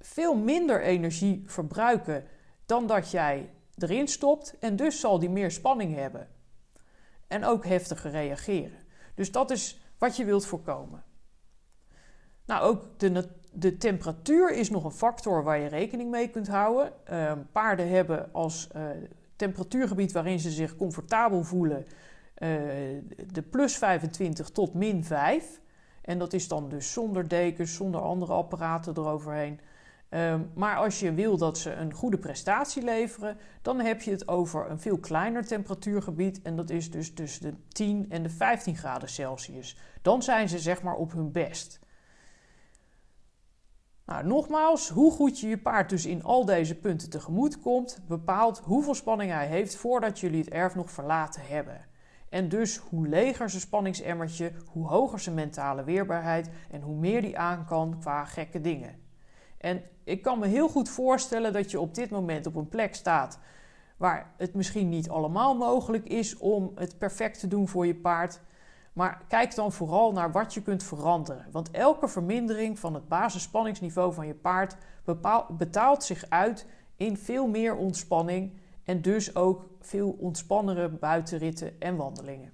veel 0.00 0.36
minder 0.36 0.82
energie 0.82 1.42
verbruiken 1.46 2.24
dan 2.66 2.86
dat 2.86 3.10
jij 3.10 3.50
erin 3.74 4.08
stopt. 4.08 4.58
En 4.58 4.76
dus 4.76 5.00
zal 5.00 5.18
die 5.18 5.30
meer 5.30 5.50
spanning 5.50 5.94
hebben. 5.94 6.28
En 7.26 7.44
ook 7.44 7.66
heftiger 7.66 8.10
reageren. 8.10 8.78
Dus 9.14 9.32
dat 9.32 9.50
is 9.50 9.80
wat 9.98 10.16
je 10.16 10.24
wilt 10.24 10.46
voorkomen. 10.46 11.04
Nou, 12.46 12.62
ook 12.62 12.98
de, 12.98 13.28
de 13.50 13.76
temperatuur 13.76 14.50
is 14.52 14.70
nog 14.70 14.84
een 14.84 14.90
factor 14.90 15.42
waar 15.42 15.58
je 15.58 15.68
rekening 15.68 16.10
mee 16.10 16.28
kunt 16.28 16.48
houden. 16.48 16.92
Uh, 17.10 17.32
paarden 17.52 17.88
hebben 17.88 18.28
als 18.32 18.68
uh, 18.76 18.82
temperatuurgebied 19.36 20.12
waarin 20.12 20.40
ze 20.40 20.50
zich 20.50 20.76
comfortabel 20.76 21.42
voelen 21.42 21.76
uh, 21.78 22.48
de 23.32 23.42
plus 23.50 23.76
25 23.76 24.50
tot 24.50 24.74
min 24.74 25.04
5. 25.04 25.60
En 26.02 26.18
dat 26.18 26.32
is 26.32 26.48
dan 26.48 26.68
dus 26.68 26.92
zonder 26.92 27.28
dekens, 27.28 27.74
zonder 27.74 28.00
andere 28.00 28.32
apparaten 28.32 28.96
eroverheen. 28.96 29.60
Ehm, 30.08 30.40
maar 30.54 30.76
als 30.76 31.00
je 31.00 31.12
wil 31.12 31.36
dat 31.36 31.58
ze 31.58 31.72
een 31.72 31.92
goede 31.92 32.18
prestatie 32.18 32.82
leveren, 32.82 33.36
dan 33.62 33.80
heb 33.80 34.02
je 34.02 34.10
het 34.10 34.28
over 34.28 34.70
een 34.70 34.80
veel 34.80 34.98
kleiner 34.98 35.46
temperatuurgebied. 35.46 36.42
En 36.42 36.56
dat 36.56 36.70
is 36.70 36.90
dus 36.90 37.12
tussen 37.14 37.42
de 37.42 37.56
10 37.68 38.06
en 38.08 38.22
de 38.22 38.30
15 38.30 38.76
graden 38.76 39.08
Celsius. 39.08 39.76
Dan 40.02 40.22
zijn 40.22 40.48
ze 40.48 40.58
zeg 40.58 40.82
maar 40.82 40.96
op 40.96 41.12
hun 41.12 41.32
best. 41.32 41.80
Nou, 44.08 44.26
nogmaals, 44.26 44.88
hoe 44.88 45.12
goed 45.12 45.40
je 45.40 45.48
je 45.48 45.58
paard 45.58 45.90
dus 45.90 46.06
in 46.06 46.22
al 46.22 46.44
deze 46.44 46.74
punten 46.74 47.10
tegemoet 47.10 47.60
komt, 47.60 48.00
bepaalt 48.06 48.58
hoeveel 48.58 48.94
spanning 48.94 49.30
hij 49.30 49.46
heeft 49.46 49.76
voordat 49.76 50.20
jullie 50.20 50.40
het 50.40 50.48
erf 50.48 50.74
nog 50.74 50.90
verlaten 50.90 51.42
hebben. 51.44 51.84
En 52.28 52.48
dus 52.48 52.76
hoe 52.76 53.08
leger 53.08 53.50
zijn 53.50 53.62
spanningsemmertje, 53.62 54.52
hoe 54.66 54.86
hoger 54.86 55.18
zijn 55.18 55.34
mentale 55.34 55.84
weerbaarheid 55.84 56.50
en 56.70 56.80
hoe 56.80 56.96
meer 56.96 57.20
die 57.20 57.38
aan 57.38 57.64
kan 57.66 57.96
qua 58.00 58.24
gekke 58.24 58.60
dingen. 58.60 58.98
En 59.58 59.82
ik 60.04 60.22
kan 60.22 60.38
me 60.38 60.46
heel 60.46 60.68
goed 60.68 60.88
voorstellen 60.88 61.52
dat 61.52 61.70
je 61.70 61.80
op 61.80 61.94
dit 61.94 62.10
moment 62.10 62.46
op 62.46 62.54
een 62.54 62.68
plek 62.68 62.94
staat 62.94 63.38
waar 63.96 64.34
het 64.36 64.54
misschien 64.54 64.88
niet 64.88 65.08
allemaal 65.08 65.56
mogelijk 65.56 66.04
is 66.04 66.36
om 66.36 66.72
het 66.74 66.98
perfect 66.98 67.40
te 67.40 67.48
doen 67.48 67.68
voor 67.68 67.86
je 67.86 67.94
paard. 67.94 68.40
Maar 68.98 69.22
kijk 69.28 69.54
dan 69.54 69.72
vooral 69.72 70.12
naar 70.12 70.32
wat 70.32 70.54
je 70.54 70.62
kunt 70.62 70.82
veranderen. 70.82 71.46
Want 71.50 71.70
elke 71.70 72.08
vermindering 72.08 72.78
van 72.78 72.94
het 72.94 73.08
basisspanningsniveau 73.08 74.12
van 74.12 74.26
je 74.26 74.34
paard 74.34 74.76
betaalt 75.48 76.04
zich 76.04 76.24
uit 76.28 76.66
in 76.96 77.16
veel 77.16 77.46
meer 77.46 77.76
ontspanning 77.76 78.52
en 78.84 79.02
dus 79.02 79.36
ook 79.36 79.66
veel 79.80 80.16
ontspannere 80.20 80.88
buitenritten 80.88 81.80
en 81.80 81.96
wandelingen. 81.96 82.52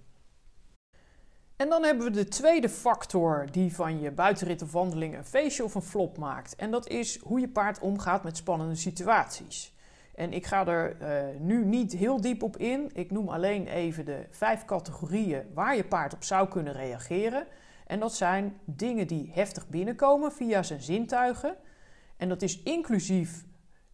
En 1.57 1.69
dan 1.69 1.83
hebben 1.83 2.05
we 2.05 2.11
de 2.11 2.29
tweede 2.29 2.69
factor 2.69 3.47
die 3.51 3.75
van 3.75 4.01
je 4.01 4.11
buitenrit 4.11 4.63
of 4.63 4.73
wandeling 4.73 5.17
een 5.17 5.25
feestje 5.25 5.65
of 5.65 5.75
een 5.75 5.83
flop 5.83 6.19
maakt. 6.19 6.57
En 6.57 6.71
dat 6.71 6.89
is 6.89 7.19
hoe 7.19 7.41
je 7.41 7.49
paard 7.49 7.79
omgaat 7.79 8.25
met 8.25 8.37
spannende 8.37 8.77
situaties. 8.77 9.74
En 10.15 10.33
ik 10.33 10.47
ga 10.47 10.67
er 10.67 10.97
uh, 11.03 11.41
nu 11.41 11.65
niet 11.65 11.93
heel 11.93 12.21
diep 12.21 12.43
op 12.43 12.57
in. 12.57 12.91
Ik 12.93 13.11
noem 13.11 13.29
alleen 13.29 13.67
even 13.67 14.05
de 14.05 14.27
vijf 14.31 14.65
categorieën 14.65 15.43
waar 15.55 15.77
je 15.77 15.85
paard 15.85 16.15
op 16.15 16.25
zou 16.25 16.49
kunnen 16.49 16.73
reageren. 16.73 17.47
En 17.87 18.01
dat 18.01 18.15
zijn 18.15 18.59
dingen 18.65 19.07
die 19.07 19.31
heftig 19.33 19.69
binnenkomen 19.69 20.33
via 20.33 20.63
zijn 20.63 20.81
zintuigen. 20.83 21.57
En 22.17 22.29
dat 22.29 22.43
is 22.43 22.63
inclusief 22.63 23.45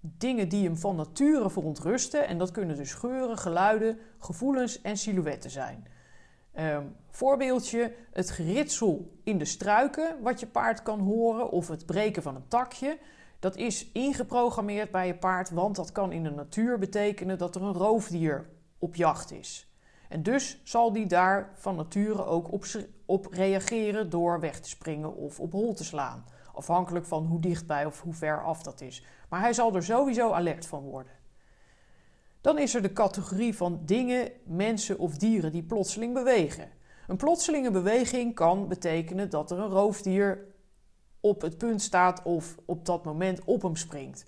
dingen 0.01 0.49
die 0.49 0.65
hem 0.65 0.77
van 0.77 0.97
nature 0.97 1.51
verontrusten. 1.51 2.27
En 2.27 2.39
dat 2.39 2.51
kunnen 2.51 2.77
dus 2.77 2.95
geuren, 2.95 3.39
geluiden, 3.39 3.99
gevoelens 4.19 4.81
en 4.83 4.97
silhouetten 4.97 5.51
zijn. 5.51 5.87
Um, 6.59 6.97
voorbeeldje: 7.11 7.95
het 8.13 8.31
geritsel 8.31 9.19
in 9.25 9.39
de 9.39 9.45
struiken, 9.45 10.23
wat 10.23 10.41
je 10.41 10.47
paard 10.47 10.83
kan 10.83 11.01
horen, 11.01 11.51
of 11.51 11.69
het 11.69 11.87
breken 11.87 12.23
van 12.23 12.35
een 12.35 12.49
takje. 12.49 12.99
Dat 13.41 13.57
is 13.57 13.93
ingeprogrammeerd 13.93 14.91
bij 14.91 15.07
je 15.07 15.15
paard, 15.15 15.51
want 15.51 15.77
dat 15.77 15.93
kan 15.93 16.13
in 16.13 16.23
de 16.23 16.31
natuur 16.31 16.79
betekenen 16.79 17.39
dat 17.39 17.55
er 17.55 17.63
een 17.63 17.73
roofdier 17.73 18.51
op 18.79 18.95
jacht 18.95 19.33
is. 19.33 19.71
En 20.09 20.23
dus 20.23 20.61
zal 20.65 20.93
die 20.93 21.07
daar 21.07 21.51
van 21.55 21.77
nature 21.77 22.25
ook 22.25 22.53
op, 22.53 22.65
op 23.05 23.27
reageren 23.31 24.11
door 24.11 24.41
weg 24.41 24.61
te 24.61 24.69
springen 24.69 25.17
of 25.17 25.41
op 25.41 25.53
hol 25.53 25.75
te 25.75 25.85
slaan. 25.85 26.25
Afhankelijk 26.55 27.07
van 27.07 27.27
hoe 27.27 27.41
dichtbij 27.41 27.87
of 27.87 28.01
hoe 28.01 28.15
ver 28.15 28.45
af 28.45 28.63
dat 28.63 28.81
is. 28.81 29.05
Maar 29.29 29.41
hij 29.41 29.53
zal 29.53 29.75
er 29.75 29.83
sowieso 29.83 30.33
alert 30.33 30.67
van 30.67 30.83
worden. 30.83 31.13
Dan 32.41 32.59
is 32.59 32.75
er 32.75 32.83
de 32.83 32.93
categorie 32.93 33.57
van 33.57 33.81
dingen, 33.85 34.33
mensen 34.45 34.99
of 34.99 35.17
dieren 35.17 35.53
die 35.53 35.63
plotseling 35.63 36.15
bewegen. 36.15 36.69
Een 37.07 37.17
plotselinge 37.17 37.71
beweging 37.71 38.35
kan 38.35 38.69
betekenen 38.69 39.31
dat 39.31 39.51
er 39.51 39.59
een 39.59 39.71
roofdier 39.71 40.50
op 41.21 41.43
het 41.43 41.59
punt 41.59 41.83
staat 41.83 42.23
of 42.23 42.57
op 42.65 42.87
dat 42.87 43.05
moment 43.05 43.45
op 43.45 43.63
hem 43.63 43.77
springt. 43.77 44.25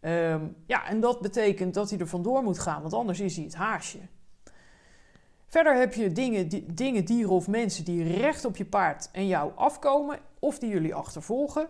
Ehm, 0.00 0.46
ja, 0.66 0.88
en 0.88 1.00
dat 1.00 1.20
betekent 1.20 1.74
dat 1.74 1.90
hij 1.90 1.98
er 1.98 2.08
vandoor 2.08 2.42
moet 2.42 2.58
gaan, 2.58 2.80
want 2.80 2.94
anders 2.94 3.20
is 3.20 3.36
hij 3.36 3.44
het 3.44 3.54
haasje. 3.54 3.98
Verder 5.46 5.76
heb 5.76 5.94
je 5.94 6.12
dingen, 6.12 6.74
dingen, 6.74 7.04
dieren 7.04 7.32
of 7.32 7.48
mensen 7.48 7.84
die 7.84 8.16
recht 8.16 8.44
op 8.44 8.56
je 8.56 8.64
paard 8.64 9.08
en 9.12 9.26
jou 9.26 9.52
afkomen 9.54 10.18
of 10.38 10.58
die 10.58 10.70
jullie 10.70 10.94
achtervolgen. 10.94 11.68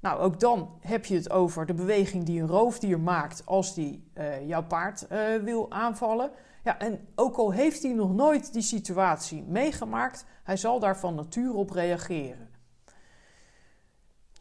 Nou, 0.00 0.20
ook 0.20 0.40
dan 0.40 0.70
heb 0.80 1.04
je 1.04 1.14
het 1.14 1.30
over 1.30 1.66
de 1.66 1.74
beweging 1.74 2.24
die 2.24 2.40
een 2.40 2.48
roofdier 2.48 3.00
maakt 3.00 3.46
als 3.46 3.74
die 3.74 4.10
uh, 4.14 4.48
jouw 4.48 4.62
paard 4.62 5.06
uh, 5.12 5.34
wil 5.42 5.70
aanvallen. 5.70 6.30
Ja, 6.64 6.78
en 6.78 7.08
ook 7.14 7.36
al 7.36 7.50
heeft 7.50 7.82
hij 7.82 7.92
nog 7.92 8.14
nooit 8.14 8.52
die 8.52 8.62
situatie 8.62 9.42
meegemaakt, 9.42 10.24
hij 10.42 10.56
zal 10.56 10.78
daar 10.78 10.98
van 10.98 11.14
nature 11.14 11.52
op 11.52 11.70
reageren. 11.70 12.48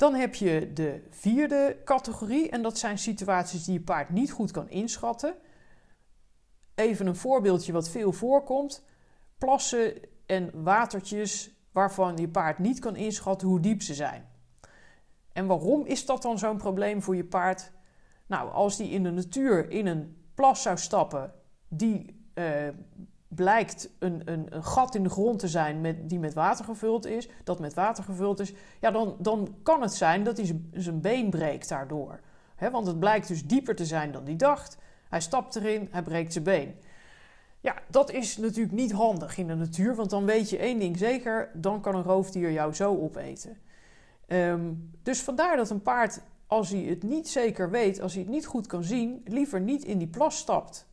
Dan 0.02 0.16
heb 0.16 0.36
je 0.36 0.72
de 0.74 1.04
vierde 1.10 1.78
categorie 1.86 2.50
en 2.50 2.62
dat 2.62 2.78
zijn 2.78 2.98
situaties 2.98 3.64
die 3.64 3.74
je 3.74 3.82
paard 3.82 4.10
niet 4.10 4.32
goed 4.32 4.52
kan 4.52 4.70
inschatten. 4.70 5.36
Even 6.76 7.08
een 7.08 7.16
voorbeeldje 7.16 7.72
wat 7.72 7.90
veel 7.90 8.12
voorkomt: 8.12 8.86
plassen 9.38 9.94
en 10.26 10.64
watertjes 10.64 11.52
waarvan 11.72 12.18
je 12.18 12.30
paard 12.30 12.60
niet 12.60 12.80
kan 12.80 12.96
inschatten 12.96 13.48
hoe 13.48 13.60
diep 13.60 13.82
ze 13.82 13.94
zijn. 13.94 14.30
En 15.34 15.48
waarom 15.48 15.86
is 15.86 16.06
dat 16.06 16.22
dan 16.22 16.40
zo'n 16.40 16.58
probleem 16.58 17.02
voor 17.02 17.16
je 17.16 17.26
paard? 17.26 17.72
Nou, 18.26 18.52
als 18.52 18.78
die 18.78 18.90
in 18.90 19.04
de 19.04 19.12
natuur 19.12 19.70
in 19.70 19.88
een 19.88 20.18
plas 20.36 20.62
zou 20.62 20.78
stappen 20.78 21.34
die 21.68 22.26
uh, 22.36 22.68
blijkt 23.36 23.90
een, 24.00 24.22
een, 24.26 24.56
een, 24.56 24.64
gat 24.64 24.96
in 24.96 25.04
de 25.04 25.10
grond 25.10 25.40
te 25.40 25.48
zijn 25.48 25.82
met, 25.82 26.10
die 26.10 26.20
met 26.20 26.34
water 26.34 26.66
gevuld 26.66 27.06
is, 27.06 27.30
dat 27.44 27.60
met 27.60 27.74
water 27.74 28.04
gevuld 28.04 28.40
is, 28.40 28.54
ja, 28.80 28.92
dan, 28.92 29.16
dan 29.20 29.56
kan 29.64 29.82
het 29.82 29.94
zijn 29.94 30.24
dat 30.24 30.38
hij 30.38 30.60
zijn 30.74 31.02
been 31.02 31.30
breekt 31.30 31.70
daardoor. 31.70 32.20
want 32.72 32.88
het 32.88 33.00
blijkt 33.00 33.28
dus 33.28 33.46
dieper 33.46 33.76
te 33.76 33.86
zijn 33.86 34.12
dan 34.12 34.26
hij 34.26 34.36
dacht. 34.36 34.78
Hij 35.10 35.22
stapt 35.22 35.56
erin, 35.56 35.88
hij 35.92 36.02
breekt 36.02 36.34
zijn 36.34 36.44
been. 36.44 36.76
Ja, 37.60 37.76
dat 37.88 38.12
is 38.12 38.38
natuurlijk 38.38 38.76
niet 38.76 38.92
handig 38.92 39.38
in 39.38 39.48
de 39.48 39.56
natuur, 39.56 39.96
want 39.96 40.10
dan 40.10 40.26
weet 40.26 40.50
je 40.50 40.58
één 40.58 40.80
ding 40.80 40.98
zeker: 40.98 41.50
dan 41.54 41.82
kan 41.82 41.96
een 41.96 42.04
roofdier 42.04 42.52
jou 42.52 42.74
zo 42.74 42.98
opeten. 42.98 43.58
Um, 44.28 44.92
dus 45.04 45.22
vandaar 45.22 45.56
dat 45.56 45.70
een 45.70 45.82
paard, 45.82 46.22
als 46.48 46.70
hij 46.70 46.80
het 46.80 47.04
niet 47.04 47.30
zeker 47.30 47.70
weet, 47.70 48.02
als 48.02 48.14
hij 48.14 48.22
het 48.22 48.32
niet 48.32 48.46
goed 48.46 48.68
kan 48.68 48.84
zien, 48.84 49.22
liever 49.26 49.62
niet 49.62 49.84
in 49.84 49.98
die 49.98 50.08
plas 50.08 50.38
stapt. 50.38 50.88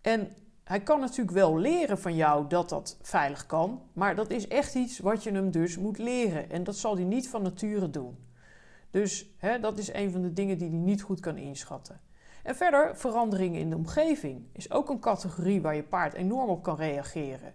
En 0.00 0.32
hij 0.66 0.80
kan 0.80 1.00
natuurlijk 1.00 1.36
wel 1.36 1.58
leren 1.58 1.98
van 1.98 2.14
jou 2.14 2.46
dat 2.48 2.68
dat 2.68 2.98
veilig 3.02 3.46
kan, 3.46 3.82
maar 3.92 4.14
dat 4.14 4.30
is 4.30 4.48
echt 4.48 4.74
iets 4.74 4.98
wat 4.98 5.22
je 5.22 5.32
hem 5.32 5.50
dus 5.50 5.78
moet 5.78 5.98
leren. 5.98 6.50
En 6.50 6.64
dat 6.64 6.76
zal 6.76 6.94
hij 6.94 7.04
niet 7.04 7.28
van 7.28 7.42
nature 7.42 7.90
doen. 7.90 8.16
Dus 8.90 9.30
hè, 9.38 9.60
dat 9.60 9.78
is 9.78 9.92
een 9.92 10.10
van 10.10 10.22
de 10.22 10.32
dingen 10.32 10.58
die 10.58 10.68
hij 10.68 10.78
niet 10.78 11.02
goed 11.02 11.20
kan 11.20 11.36
inschatten. 11.36 12.00
En 12.42 12.56
verder, 12.56 12.96
veranderingen 12.96 13.60
in 13.60 13.70
de 13.70 13.76
omgeving 13.76 14.46
is 14.52 14.70
ook 14.70 14.88
een 14.88 15.00
categorie 15.00 15.62
waar 15.62 15.74
je 15.74 15.82
paard 15.82 16.14
enorm 16.14 16.48
op 16.48 16.62
kan 16.62 16.76
reageren. 16.76 17.54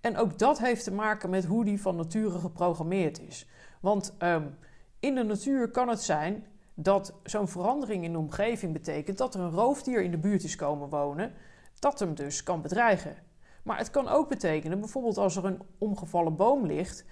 En 0.00 0.16
ook 0.16 0.38
dat 0.38 0.58
heeft 0.58 0.84
te 0.84 0.92
maken 0.92 1.30
met 1.30 1.44
hoe 1.44 1.64
die 1.64 1.80
van 1.80 1.96
nature 1.96 2.38
geprogrammeerd 2.38 3.20
is. 3.20 3.46
Want 3.80 4.14
um, 4.18 4.56
in 4.98 5.14
de 5.14 5.22
natuur 5.22 5.70
kan 5.70 5.88
het 5.88 6.02
zijn 6.02 6.46
dat 6.74 7.14
zo'n 7.22 7.48
verandering 7.48 8.04
in 8.04 8.12
de 8.12 8.18
omgeving 8.18 8.72
betekent 8.72 9.18
dat 9.18 9.34
er 9.34 9.40
een 9.40 9.50
roofdier 9.50 10.02
in 10.02 10.10
de 10.10 10.18
buurt 10.18 10.44
is 10.44 10.56
komen 10.56 10.88
wonen 10.88 11.32
dat 11.80 11.98
hem 11.98 12.14
dus 12.14 12.42
kan 12.42 12.62
bedreigen. 12.62 13.16
Maar 13.62 13.78
het 13.78 13.90
kan 13.90 14.08
ook 14.08 14.28
betekenen, 14.28 14.80
bijvoorbeeld 14.80 15.18
als 15.18 15.36
er 15.36 15.44
een 15.44 15.62
omgevallen 15.78 16.36
boom 16.36 16.66
ligt, 16.66 17.04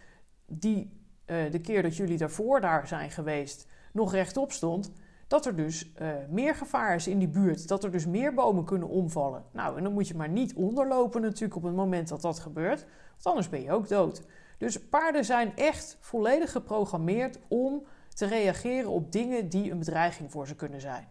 die 0.47 1.03
uh, 1.27 1.51
de 1.51 1.61
keer 1.61 1.83
dat 1.83 1.97
jullie 1.97 2.19
daarvoor 2.19 2.61
daar 2.61 2.87
zijn 2.87 3.11
geweest 3.11 3.67
nog 3.93 4.13
rechtop 4.13 4.53
stond, 4.53 4.93
dat 5.27 5.47
er 5.47 5.57
dus 5.57 5.93
uh, 6.01 6.09
meer 6.29 6.55
gevaar 6.55 6.95
is 6.95 7.07
in 7.07 7.19
die 7.19 7.29
buurt, 7.29 7.69
dat 7.69 7.85
er 7.85 7.91
dus 7.91 8.07
meer 8.07 8.35
bomen 8.35 8.65
kunnen 8.65 8.89
omvallen. 8.89 9.45
Nou, 9.53 9.77
en 9.77 9.83
dan 9.83 9.93
moet 9.93 10.09
je 10.09 10.15
maar 10.15 10.29
niet 10.29 10.55
onderlopen 10.55 11.21
natuurlijk 11.21 11.57
op 11.57 11.63
het 11.63 11.75
moment 11.75 12.09
dat 12.09 12.21
dat 12.21 12.39
gebeurt, 12.39 12.87
want 13.11 13.27
anders 13.27 13.49
ben 13.49 13.63
je 13.63 13.73
ook 13.73 13.89
dood. 13.89 14.23
Dus 14.59 14.89
paarden 14.89 15.25
zijn 15.25 15.57
echt 15.57 15.97
volledig 16.01 16.53
geprogrammeerd 16.53 17.39
om 17.49 17.83
te 18.15 18.27
reageren 18.27 18.91
op 18.91 19.13
dingen 19.13 19.49
die 19.49 19.71
een 19.71 19.79
bedreiging 19.79 20.31
voor 20.31 20.47
ze 20.47 20.57
kunnen 20.57 20.81
zijn. 20.81 21.09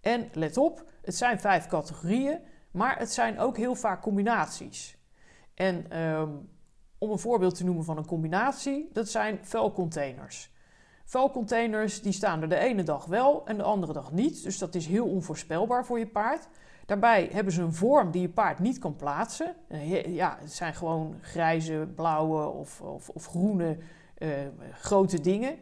En 0.00 0.28
let 0.32 0.56
op, 0.56 0.84
het 1.02 1.16
zijn 1.16 1.40
vijf 1.40 1.66
categorieën. 1.66 2.38
Maar 2.76 2.98
het 2.98 3.12
zijn 3.12 3.38
ook 3.38 3.56
heel 3.56 3.74
vaak 3.74 4.02
combinaties. 4.02 4.98
En 5.54 5.90
ehm, 5.90 6.30
om 6.98 7.10
een 7.10 7.18
voorbeeld 7.18 7.54
te 7.54 7.64
noemen 7.64 7.84
van 7.84 7.96
een 7.96 8.06
combinatie, 8.06 8.88
dat 8.92 9.08
zijn 9.08 9.38
vuilcontainers. 9.42 10.54
Vuilcontainers 11.04 12.02
die 12.02 12.12
staan 12.12 12.42
er 12.42 12.48
de 12.48 12.58
ene 12.58 12.82
dag 12.82 13.04
wel 13.04 13.46
en 13.46 13.56
de 13.56 13.62
andere 13.62 13.92
dag 13.92 14.12
niet. 14.12 14.42
Dus 14.42 14.58
dat 14.58 14.74
is 14.74 14.86
heel 14.86 15.06
onvoorspelbaar 15.06 15.86
voor 15.86 15.98
je 15.98 16.06
paard. 16.06 16.48
Daarbij 16.86 17.28
hebben 17.32 17.52
ze 17.52 17.62
een 17.62 17.74
vorm 17.74 18.10
die 18.10 18.22
je 18.22 18.28
paard 18.28 18.58
niet 18.58 18.78
kan 18.78 18.96
plaatsen. 18.96 19.54
Eh, 19.68 20.14
ja, 20.14 20.36
het 20.40 20.52
zijn 20.52 20.74
gewoon 20.74 21.18
grijze, 21.20 21.88
blauwe 21.94 22.48
of, 22.48 22.80
of, 22.80 23.08
of 23.08 23.26
groene 23.26 23.78
uh, 24.18 24.28
grote 24.72 25.20
dingen. 25.20 25.58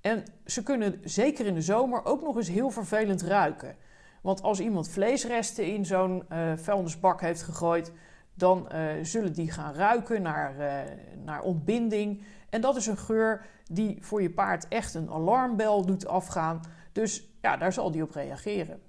En 0.00 0.24
ze 0.44 0.62
kunnen 0.62 1.00
zeker 1.04 1.46
in 1.46 1.54
de 1.54 1.62
zomer 1.62 2.04
ook 2.04 2.22
nog 2.22 2.36
eens 2.36 2.48
heel 2.48 2.70
vervelend 2.70 3.22
ruiken. 3.22 3.76
Want 4.22 4.42
als 4.42 4.60
iemand 4.60 4.88
vleesresten 4.88 5.66
in 5.66 5.86
zo'n 5.86 6.24
uh, 6.32 6.52
vuilnisbak 6.56 7.20
heeft 7.20 7.42
gegooid, 7.42 7.92
dan 8.34 8.68
uh, 8.72 8.90
zullen 9.02 9.32
die 9.32 9.50
gaan 9.50 9.74
ruiken 9.74 10.22
naar, 10.22 10.54
uh, 10.58 10.92
naar 11.24 11.42
ontbinding. 11.42 12.22
En 12.50 12.60
dat 12.60 12.76
is 12.76 12.86
een 12.86 12.98
geur 12.98 13.46
die 13.64 13.98
voor 14.00 14.22
je 14.22 14.30
paard 14.30 14.68
echt 14.68 14.94
een 14.94 15.10
alarmbel 15.10 15.86
doet 15.86 16.06
afgaan. 16.06 16.60
Dus 16.92 17.28
ja, 17.40 17.56
daar 17.56 17.72
zal 17.72 17.90
die 17.90 18.02
op 18.02 18.10
reageren. 18.10 18.82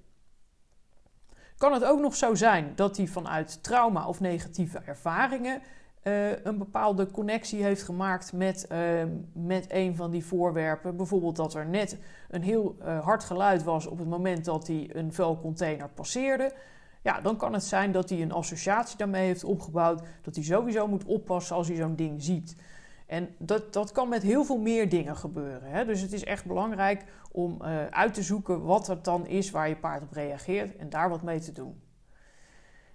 Kan 1.58 1.74
het 1.74 1.84
ook 1.84 2.00
nog 2.00 2.16
zo 2.16 2.36
zijn 2.36 2.72
dat 2.76 2.98
hij 2.98 3.08
vanuit 3.08 3.64
trauma 3.64 4.08
of 4.08 4.20
negatieve 4.20 4.80
ervaringen 4.80 5.62
uh, 6.04 6.44
een 6.44 6.58
bepaalde 6.58 7.12
connectie 7.12 7.64
heeft 7.64 7.84
gemaakt 7.84 8.34
met, 8.34 8.68
uh, 8.72 9.04
met 9.34 9.66
een 9.68 9.96
van 9.96 10.12
die 10.12 10.26
voorwerpen. 10.26 10.96
Bijvoorbeeld 10.96 11.36
dat 11.36 11.54
er 11.54 11.66
net 11.66 11.98
een 12.30 12.42
heel 12.42 12.76
uh, 12.82 13.04
hard 13.04 13.24
geluid 13.24 13.64
was 13.64 13.86
op 13.88 13.98
het 13.98 14.08
moment 14.08 14.46
dat 14.46 14.68
hij 14.68 14.90
een 14.94 15.14
vuilcontainer 15.14 15.90
passeerde. 15.90 16.54
Ja, 17.02 17.22
dan 17.22 17.38
kan 17.38 17.54
het 17.54 17.64
zijn 17.64 17.92
dat 17.92 18.10
hij 18.10 18.22
een 18.22 18.32
associatie 18.32 18.98
daarmee 18.98 19.26
heeft 19.26 19.44
opgebouwd. 19.44 20.02
Dat 20.22 20.36
hij 20.36 20.44
sowieso 20.44 20.88
moet 20.88 21.06
oppassen 21.06 21.56
als 21.56 21.68
hij 21.68 21.78
zo'n 21.78 21.96
ding 21.96 22.22
ziet. 22.24 22.56
En 23.08 23.30
dat, 23.38 23.74
dat 23.74 23.92
kan 23.92 24.10
met 24.10 24.24
heel 24.24 24.44
veel 24.44 24.60
meer 24.60 24.90
dingen 24.90 25.18
gebeuren. 25.18 25.70
Hè? 25.70 25.86
Dus 25.86 26.02
het 26.02 26.14
is 26.14 26.24
echt 26.24 26.46
belangrijk 26.46 27.06
om 27.32 27.62
uit 27.90 28.14
te 28.14 28.24
zoeken 28.24 28.64
wat 28.64 28.88
het 28.88 29.04
dan 29.04 29.28
is 29.28 29.52
waar 29.52 29.70
je 29.70 29.76
paard 29.76 30.04
op 30.04 30.12
reageert 30.12 30.76
en 30.76 30.90
daar 30.90 31.10
wat 31.10 31.22
mee 31.22 31.40
te 31.40 31.52
doen. 31.52 31.83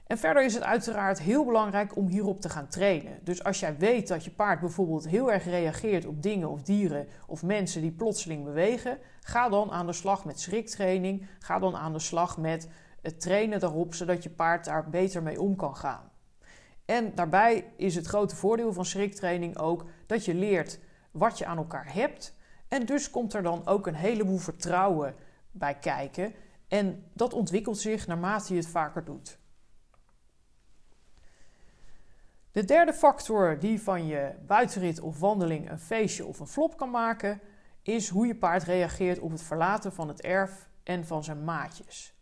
En 0.08 0.18
verder 0.18 0.44
is 0.44 0.54
het 0.54 0.62
uiteraard 0.62 1.20
heel 1.20 1.44
belangrijk 1.44 1.96
om 1.96 2.06
hierop 2.06 2.40
te 2.40 2.48
gaan 2.48 2.68
trainen. 2.68 3.18
Dus 3.22 3.44
als 3.44 3.60
jij 3.60 3.76
weet 3.76 4.08
dat 4.08 4.24
je 4.24 4.30
paard 4.30 4.60
bijvoorbeeld 4.60 5.08
heel 5.08 5.32
erg 5.32 5.44
reageert 5.44 6.06
op 6.06 6.22
dingen 6.22 6.48
of 6.48 6.62
dieren 6.62 7.06
of 7.26 7.42
mensen 7.42 7.80
die 7.80 7.92
plotseling 7.92 8.44
bewegen, 8.44 8.98
ga 9.20 9.48
dan 9.48 9.70
aan 9.70 9.86
de 9.86 9.92
slag 9.92 10.24
met 10.24 10.40
schriktraining. 10.40 11.26
Ga 11.38 11.58
dan 11.58 11.76
aan 11.76 11.92
de 11.92 11.98
slag 11.98 12.38
met 12.38 12.68
het 13.02 13.20
trainen 13.20 13.60
daarop, 13.60 13.94
zodat 13.94 14.22
je 14.22 14.30
paard 14.30 14.64
daar 14.64 14.90
beter 14.90 15.22
mee 15.22 15.40
om 15.40 15.56
kan 15.56 15.76
gaan. 15.76 16.10
En 16.84 17.14
daarbij 17.14 17.72
is 17.76 17.94
het 17.94 18.06
grote 18.06 18.36
voordeel 18.36 18.72
van 18.72 18.84
schriktraining 18.84 19.58
ook 19.58 19.84
dat 20.06 20.24
je 20.24 20.34
leert 20.34 20.78
wat 21.10 21.38
je 21.38 21.46
aan 21.46 21.56
elkaar 21.56 21.92
hebt. 21.92 22.34
En 22.68 22.86
dus 22.86 23.10
komt 23.10 23.34
er 23.34 23.42
dan 23.42 23.66
ook 23.66 23.86
een 23.86 23.94
heleboel 23.94 24.38
vertrouwen 24.38 25.14
bij 25.50 25.74
kijken. 25.74 26.34
En 26.68 27.04
dat 27.12 27.32
ontwikkelt 27.32 27.78
zich 27.78 28.06
naarmate 28.06 28.52
je 28.52 28.60
het 28.60 28.68
vaker 28.68 29.04
doet. 29.04 29.38
De 32.52 32.64
derde 32.64 32.92
factor 32.92 33.58
die 33.58 33.82
van 33.82 34.06
je 34.06 34.32
buitenrit 34.46 35.00
of 35.00 35.20
wandeling 35.20 35.70
een 35.70 35.78
feestje 35.78 36.26
of 36.26 36.40
een 36.40 36.46
flop 36.46 36.76
kan 36.76 36.90
maken, 36.90 37.40
is 37.82 38.08
hoe 38.08 38.26
je 38.26 38.36
paard 38.36 38.62
reageert 38.62 39.18
op 39.18 39.30
het 39.30 39.42
verlaten 39.42 39.92
van 39.92 40.08
het 40.08 40.20
erf 40.20 40.68
en 40.82 41.06
van 41.06 41.24
zijn 41.24 41.44
maatjes. 41.44 42.16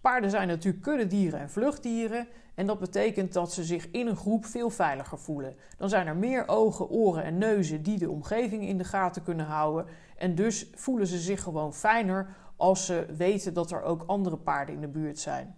Paarden 0.00 0.30
zijn 0.30 0.48
natuurlijk 0.48 0.82
kuddedieren 0.82 1.40
en 1.40 1.50
vluchtdieren 1.50 2.28
en 2.54 2.66
dat 2.66 2.78
betekent 2.78 3.32
dat 3.32 3.52
ze 3.52 3.64
zich 3.64 3.90
in 3.90 4.06
een 4.06 4.16
groep 4.16 4.44
veel 4.46 4.70
veiliger 4.70 5.18
voelen. 5.18 5.56
Dan 5.76 5.88
zijn 5.88 6.06
er 6.06 6.16
meer 6.16 6.48
ogen, 6.48 6.88
oren 6.88 7.24
en 7.24 7.38
neuzen 7.38 7.82
die 7.82 7.98
de 7.98 8.10
omgeving 8.10 8.62
in 8.62 8.78
de 8.78 8.84
gaten 8.84 9.22
kunnen 9.22 9.46
houden 9.46 9.86
en 10.16 10.34
dus 10.34 10.70
voelen 10.74 11.06
ze 11.06 11.18
zich 11.18 11.42
gewoon 11.42 11.74
fijner 11.74 12.36
als 12.56 12.86
ze 12.86 13.06
weten 13.16 13.54
dat 13.54 13.70
er 13.70 13.82
ook 13.82 14.02
andere 14.06 14.36
paarden 14.36 14.74
in 14.74 14.80
de 14.80 14.88
buurt 14.88 15.18
zijn. 15.18 15.54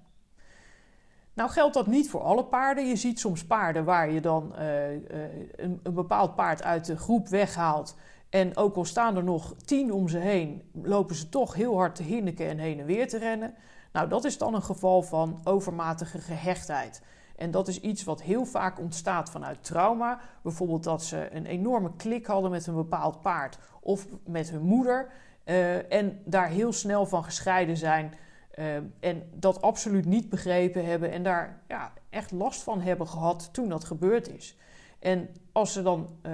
Nou 1.37 1.51
geldt 1.51 1.75
dat 1.75 1.87
niet 1.87 2.11
voor 2.11 2.21
alle 2.21 2.45
paarden. 2.45 2.87
Je 2.87 2.97
ziet 2.97 3.21
soms 3.21 3.45
paarden 3.45 3.85
waar 3.85 4.11
je 4.11 4.21
dan 4.21 4.55
uh, 4.59 4.91
een, 4.91 5.81
een, 5.83 5.95
bepaald 5.95 6.35
paard 6.35 6.63
uit 6.63 6.85
de 6.85 6.97
groep 6.97 7.29
weghaalt. 7.29 7.97
En 8.31 8.57
ook 8.57 8.77
al 8.77 8.85
staan 8.85 9.17
er 9.17 9.25
nog 9.25 9.55
tien 9.65 9.93
om 9.93 10.09
ze 10.09 10.19
heen, 10.19 10.63
lopen 10.73 11.15
ze 11.15 11.29
toch 11.29 11.55
heel 11.55 11.77
hard 11.77 11.95
te 11.95 12.03
hinniken 12.03 12.49
en 12.49 12.59
heen 12.59 12.81
en 12.81 12.87
weer 12.87 13.09
te 13.09 13.19
rennen. 13.19 13.55
Nou, 13.93 14.09
dat 14.09 14.25
is 14.25 14.39
dan 14.39 14.55
een 14.55 14.63
geval 14.63 15.03
van 15.03 15.41
overmatige 15.45 16.19
gehechtheid. 16.19 17.03
En 17.37 17.51
dat 17.51 17.69
is 17.69 17.81
iets 17.81 18.05
wat 18.05 18.23
heel 18.23 18.45
vaak 18.45 18.79
ontstaat 18.79 19.31
vanuit 19.31 19.65
trauma. 19.65 20.21
Bijvoorbeeld 20.43 20.85
dat 20.85 21.05
ze 21.05 21.29
een 21.33 21.47
enorme 21.47 21.91
klik 21.97 22.27
hadden 22.27 22.51
met 22.51 22.67
een 22.67 22.75
bepaald 22.75 23.21
paard 23.21 23.59
of 23.81 24.07
met 24.25 24.51
hun 24.51 24.63
moeder. 24.63 25.09
Uh, 25.45 25.93
en 25.93 26.21
daar 26.25 26.49
heel 26.49 26.73
snel 26.73 27.07
van 27.07 27.25
gescheiden 27.25 27.77
zijn 27.77 28.15
Ehm, 28.57 28.85
en 29.01 29.23
dat 29.35 29.63
absoluut 29.63 30.05
niet 30.05 30.29
begrepen 30.29 30.85
hebben 30.85 31.11
en 31.11 31.23
daar 31.23 31.63
ja, 31.69 31.93
echt 32.11 32.31
last 32.31 32.63
van 32.63 32.81
hebben 32.81 33.09
gehad 33.09 33.49
toen 33.53 33.69
dat 33.69 33.85
gebeurd 33.85 34.29
is. 34.29 34.57
En 34.99 35.29
als 35.53 35.73
ze 35.73 35.83
dan 35.83 36.19
uh, 36.23 36.33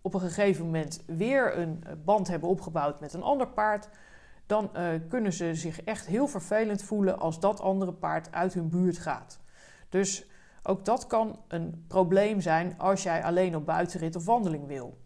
op 0.00 0.14
een 0.14 0.20
gegeven 0.20 0.64
moment 0.64 1.02
weer 1.06 1.58
een 1.58 1.84
band 2.04 2.28
hebben 2.28 2.48
opgebouwd 2.48 3.00
met 3.00 3.12
een 3.12 3.22
ander 3.22 3.48
paard, 3.48 3.88
dan 4.46 4.70
uh, 4.76 4.88
kunnen 5.08 5.32
ze 5.32 5.54
zich 5.54 5.82
echt 5.82 6.06
heel 6.06 6.26
vervelend 6.26 6.82
voelen 6.82 7.18
als 7.18 7.40
dat 7.40 7.60
andere 7.60 7.92
paard 7.92 8.32
uit 8.32 8.54
hun 8.54 8.68
buurt 8.68 8.98
gaat. 8.98 9.40
Dus 9.88 10.26
ook 10.62 10.84
dat 10.84 11.06
kan 11.06 11.40
een 11.48 11.84
probleem 11.88 12.40
zijn 12.40 12.78
als 12.78 13.02
jij 13.02 13.24
alleen 13.24 13.56
op 13.56 13.66
buitenrit 13.66 14.16
of 14.16 14.24
wandeling 14.24 14.66
wil. 14.66 14.99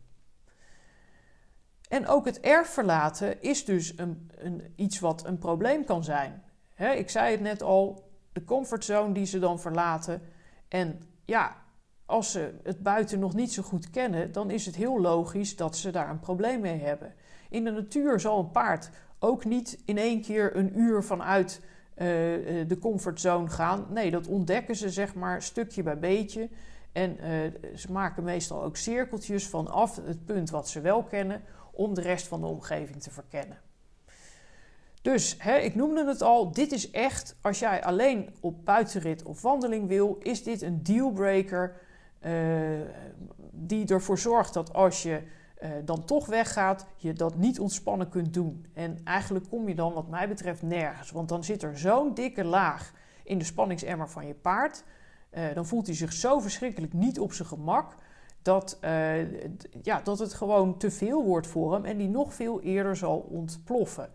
En 1.89 2.07
ook 2.07 2.25
het 2.25 2.41
erf 2.41 2.69
verlaten 2.69 3.43
is 3.43 3.65
dus 3.65 3.99
een, 3.99 4.31
een, 4.39 4.73
iets 4.77 5.01
wat 5.01 5.27
een 5.27 5.39
probleem 5.39 5.85
kan 5.85 6.05
zijn. 6.05 6.43
ik 6.77 7.11
zei 7.11 7.31
het 7.31 7.41
net 7.41 7.63
al, 7.63 8.11
de 8.33 8.45
comfortzone 8.45 9.15
die 9.15 9.27
ze 9.27 9.39
dan 9.39 9.61
verlaten. 9.61 10.23
En 10.69 11.01
ja, 11.25 11.57
als 12.07 12.31
ze 12.31 12.55
het 12.63 12.83
buiten 12.83 13.19
nog 13.19 13.35
niet 13.35 13.53
zo 13.53 13.63
goed 13.63 13.91
kennen, 13.91 14.33
dan 14.33 14.51
is 14.51 14.67
het 14.67 14.77
heel 14.77 15.01
logisch 15.01 15.57
dat 15.57 15.77
ze 15.77 15.91
daar 15.91 16.11
een 16.11 16.21
probleem 16.21 16.61
mee 16.61 16.81
hebben. 16.81 17.15
In 17.51 17.65
de 17.65 17.71
natuur 17.71 18.21
zal 18.21 18.39
een 18.39 18.51
paard 18.51 18.91
ook 19.19 19.45
niet 19.45 19.83
in 19.85 19.99
één 19.99 20.23
keer 20.23 20.57
een 20.57 20.79
uur 20.79 21.03
vanuit 21.03 21.61
uh, 21.61 22.07
de 22.67 22.79
comfortzone 22.81 23.49
gaan. 23.49 23.87
Nee, 23.91 24.11
dat 24.11 24.27
ontdekken 24.27 24.77
ze 24.77 24.91
zeg 24.91 25.15
maar 25.15 25.43
stukje 25.43 25.83
bij 25.83 25.99
beetje. 25.99 26.49
En 26.93 27.17
uh, 27.21 27.77
ze 27.77 27.93
maken 27.93 28.25
meestal 28.25 28.63
ook 28.63 28.77
cirkeltjes 28.77 29.49
vanaf 29.49 30.01
het 30.05 30.25
punt 30.25 30.51
wat 30.51 30.69
ze 30.69 30.81
wel 30.81 31.03
kennen 31.03 31.43
om 31.75 31.95
de 31.95 32.01
rest 32.01 32.27
van 32.27 32.41
de 32.41 32.47
omgeving 32.47 33.03
te 33.03 33.11
verkennen. 33.11 33.59
Dus 35.03 35.37
hè, 35.39 35.57
ik 35.57 35.75
noemde 35.75 36.07
het 36.07 36.23
al, 36.23 36.53
dit 36.53 36.73
is 36.73 36.91
echt, 36.91 37.37
als 37.41 37.59
jij 37.59 37.85
alleen 37.85 38.35
op 38.41 38.65
buitenrit 38.65 39.23
of 39.23 39.43
wandeling 39.43 39.89
wil, 39.89 40.19
is 40.23 40.43
dit 40.43 40.63
een 40.63 40.83
dealbreaker 40.83 41.77
uh, 42.21 42.81
die 43.51 43.87
ervoor 43.87 44.19
zorgt 44.19 44.55
dat 44.55 44.73
als 44.73 45.03
je 45.03 45.23
uh, 45.63 45.71
dan 45.85 46.05
toch 46.05 46.27
weggaat, 46.27 46.87
je 46.97 47.13
dat 47.13 47.37
niet 47.37 47.61
ontspannen 47.61 48.09
kunt 48.09 48.35
doen. 48.35 48.67
En 48.73 48.99
eigenlijk 49.05 49.49
kom 49.49 49.69
je 49.69 49.75
dan 49.75 49.93
wat 49.93 50.09
mij 50.09 50.29
betreft 50.29 50.63
nergens, 50.63 51.11
want 51.11 51.29
dan 51.29 51.45
zit 51.45 51.63
er 51.63 51.79
zo'n 51.79 52.15
dikke 52.15 52.45
laag 52.45 52.93
in 53.25 53.39
de 53.39 53.45
spanningsemmer 53.45 54.09
van 54.09 54.27
je 54.27 54.35
paard. 54.35 54.85
Uh, 55.31 55.55
dan 55.55 55.67
voelt 55.67 55.87
hij 55.87 55.97
zich 55.97 56.13
zo 56.13 56.39
verschrikkelijk 56.39 56.93
niet 56.93 57.19
op 57.19 57.33
zijn 57.33 57.49
gemak 57.49 57.97
dat, 58.45 58.79
uh, 58.85 59.43
ja, 59.83 60.01
dat 60.03 60.19
het 60.19 60.35
gewoon 60.35 60.79
te 60.79 60.91
veel 60.91 61.25
wordt 61.25 61.47
voor 61.47 61.73
hem 61.73 61.85
en 61.85 61.97
die 61.97 62.09
nog 62.09 62.35
veel 62.35 62.61
eerder 62.61 62.97
zal 62.97 63.19
ontploffen. 63.19 64.11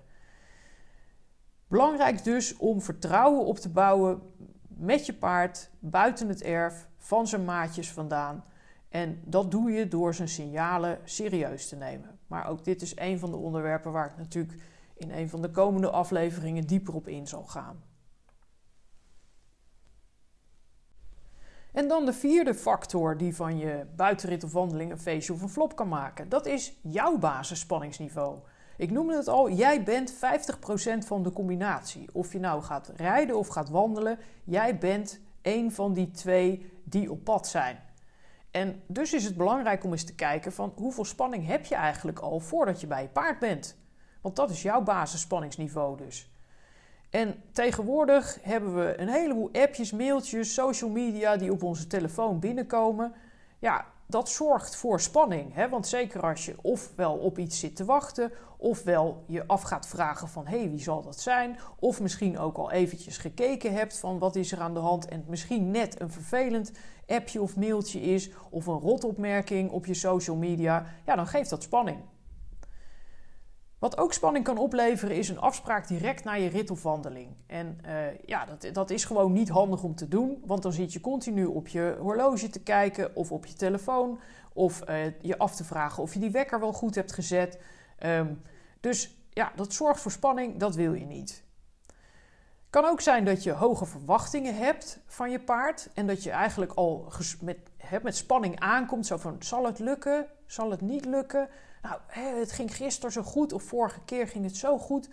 Belangrijk 1.67 2.23
dus 2.23 2.57
om 2.57 2.81
vertrouwen 2.81 3.45
op 3.45 3.57
te 3.57 3.69
bouwen 3.69 4.21
met 4.67 5.05
je 5.05 5.13
paard 5.13 5.69
buiten 5.79 6.27
het 6.27 6.43
erf, 6.43 6.87
van 6.97 7.27
zijn 7.27 7.45
maatjes 7.45 7.91
vandaan. 7.91 8.43
En 8.89 9.21
dat 9.25 9.51
doe 9.51 9.71
je 9.71 9.87
door 9.87 10.13
zijn 10.13 10.27
signalen 10.27 10.99
serieus 11.03 11.67
te 11.67 11.75
nemen. 11.75 12.19
Maar 12.27 12.47
ook 12.47 12.63
dit 12.63 12.81
is 12.81 12.97
een 12.97 13.19
van 13.19 13.31
de 13.31 13.37
onderwerpen 13.37 13.91
waar 13.91 14.05
ik 14.05 14.17
natuurlijk 14.17 14.63
in 14.95 15.11
een 15.11 15.29
van 15.29 15.41
de 15.41 15.51
komende 15.51 15.89
afleveringen 15.89 16.67
dieper 16.67 16.95
op 16.95 17.07
in 17.07 17.27
zal 17.27 17.43
gaan. 17.43 17.83
En 21.73 21.87
dan 21.87 22.05
de 22.05 22.13
vierde 22.13 22.53
factor 22.53 23.17
die 23.17 23.35
van 23.35 23.57
je 23.57 23.85
buitenrit 23.95 24.43
of 24.43 24.51
wandeling 24.51 24.91
een 24.91 24.99
feestje 24.99 25.33
of 25.33 25.41
een 25.41 25.49
flop 25.49 25.75
kan 25.75 25.87
maken. 25.87 26.29
Dat 26.29 26.45
is 26.45 26.79
jouw 26.81 27.17
basisspanningsniveau. 27.17 28.39
Ik 28.77 28.91
noemde 28.91 29.15
het 29.15 29.27
al, 29.27 29.51
jij 29.51 29.83
bent 29.83 30.13
50% 30.13 30.17
van 31.05 31.23
de 31.23 31.31
combinatie. 31.31 32.09
Of 32.13 32.33
je 32.33 32.39
nou 32.39 32.61
gaat 32.61 32.91
rijden 32.95 33.37
of 33.37 33.47
gaat 33.47 33.69
wandelen, 33.69 34.19
jij 34.43 34.77
bent 34.77 35.19
een 35.41 35.71
van 35.71 35.93
die 35.93 36.11
twee 36.11 36.71
die 36.83 37.11
op 37.11 37.23
pad 37.23 37.47
zijn. 37.47 37.79
En 38.51 38.81
dus 38.87 39.13
is 39.13 39.23
het 39.23 39.37
belangrijk 39.37 39.83
om 39.83 39.91
eens 39.91 40.05
te 40.05 40.15
kijken 40.15 40.51
van 40.51 40.73
hoeveel 40.75 41.05
spanning 41.05 41.47
heb 41.47 41.65
je 41.65 41.75
eigenlijk 41.75 42.19
al 42.19 42.39
voordat 42.39 42.81
je 42.81 42.87
bij 42.87 43.01
je 43.01 43.07
paard 43.07 43.39
bent. 43.39 43.77
Want 44.21 44.35
dat 44.35 44.49
is 44.49 44.61
jouw 44.61 44.81
basisspanningsniveau 44.81 45.97
dus. 45.97 46.31
En 47.09 47.43
tegenwoordig 47.51 48.37
hebben 48.41 48.75
we 48.75 48.99
een 48.99 49.07
heleboel 49.07 49.49
appjes, 49.53 49.91
mailtjes, 49.91 50.53
social 50.53 50.89
media 50.89 51.35
die 51.35 51.51
op 51.51 51.63
onze 51.63 51.87
telefoon 51.87 52.39
binnenkomen. 52.39 53.13
Ja, 53.59 53.85
dat 54.05 54.29
zorgt 54.29 54.75
voor 54.75 55.01
spanning. 55.01 55.53
Hè? 55.53 55.69
Want 55.69 55.87
zeker 55.87 56.21
als 56.21 56.45
je 56.45 56.55
ofwel 56.61 57.13
op 57.13 57.37
iets 57.37 57.59
zit 57.59 57.75
te 57.75 57.85
wachten, 57.85 58.31
ofwel 58.57 59.23
je 59.27 59.47
af 59.47 59.61
gaat 59.61 59.87
vragen 59.87 60.27
van 60.27 60.47
hé, 60.47 60.59
hey, 60.59 60.69
wie 60.69 60.81
zal 60.81 61.01
dat 61.01 61.19
zijn? 61.19 61.57
Of 61.79 62.01
misschien 62.01 62.39
ook 62.39 62.57
al 62.57 62.71
eventjes 62.71 63.17
gekeken 63.17 63.73
hebt 63.73 63.99
van 63.99 64.19
wat 64.19 64.35
is 64.35 64.51
er 64.51 64.59
aan 64.59 64.73
de 64.73 64.79
hand 64.79 65.07
en 65.07 65.25
misschien 65.27 65.71
net 65.71 66.01
een 66.01 66.11
vervelend 66.11 66.71
appje 67.07 67.41
of 67.41 67.55
mailtje 67.55 68.01
is 68.01 68.31
of 68.49 68.65
een 68.65 68.79
rotopmerking 68.79 69.71
op 69.71 69.85
je 69.85 69.93
social 69.93 70.35
media, 70.35 70.85
ja, 71.05 71.15
dan 71.15 71.27
geeft 71.27 71.49
dat 71.49 71.63
spanning. 71.63 71.97
Wat 73.79 73.97
ook 73.97 74.13
spanning 74.13 74.45
kan 74.45 74.57
opleveren 74.57 75.15
is 75.15 75.29
een 75.29 75.39
afspraak 75.39 75.87
direct 75.87 76.23
na 76.23 76.33
je 76.33 76.49
rit 76.49 76.71
of 76.71 76.83
wandeling. 76.83 77.35
En 77.47 77.77
uh, 77.85 78.19
ja, 78.25 78.45
dat, 78.45 78.73
dat 78.73 78.89
is 78.89 79.05
gewoon 79.05 79.31
niet 79.31 79.49
handig 79.49 79.83
om 79.83 79.95
te 79.95 80.07
doen, 80.07 80.43
want 80.45 80.63
dan 80.63 80.73
zit 80.73 80.93
je 80.93 81.01
continu 81.01 81.45
op 81.45 81.67
je 81.67 81.97
horloge 81.99 82.49
te 82.49 82.63
kijken 82.63 83.15
of 83.15 83.31
op 83.31 83.45
je 83.45 83.53
telefoon 83.53 84.19
of 84.53 84.89
uh, 84.89 85.19
je 85.21 85.37
af 85.37 85.55
te 85.55 85.63
vragen 85.63 86.03
of 86.03 86.13
je 86.13 86.19
die 86.19 86.31
wekker 86.31 86.59
wel 86.59 86.73
goed 86.73 86.95
hebt 86.95 87.13
gezet. 87.13 87.59
Um, 88.05 88.41
dus 88.79 89.17
ja, 89.29 89.51
dat 89.55 89.73
zorgt 89.73 90.01
voor 90.01 90.11
spanning, 90.11 90.57
dat 90.57 90.75
wil 90.75 90.93
je 90.93 91.05
niet. 91.05 91.43
Kan 92.69 92.85
ook 92.85 93.01
zijn 93.01 93.25
dat 93.25 93.43
je 93.43 93.51
hoge 93.51 93.85
verwachtingen 93.85 94.55
hebt 94.55 94.99
van 95.05 95.31
je 95.31 95.39
paard 95.39 95.89
en 95.93 96.07
dat 96.07 96.23
je 96.23 96.31
eigenlijk 96.31 96.71
al 96.71 97.11
met, 97.41 97.57
met 98.01 98.15
spanning 98.15 98.59
aankomt, 98.59 99.05
zo 99.05 99.17
van 99.17 99.35
zal 99.39 99.65
het 99.65 99.79
lukken, 99.79 100.25
zal 100.45 100.71
het 100.71 100.81
niet 100.81 101.05
lukken? 101.05 101.49
Nou, 101.81 101.99
het 102.07 102.51
ging 102.51 102.75
gisteren 102.75 103.11
zo 103.11 103.21
goed 103.21 103.53
of 103.53 103.63
vorige 103.63 103.99
keer 104.05 104.27
ging 104.27 104.43
het 104.43 104.57
zo 104.57 104.77
goed. 104.77 105.09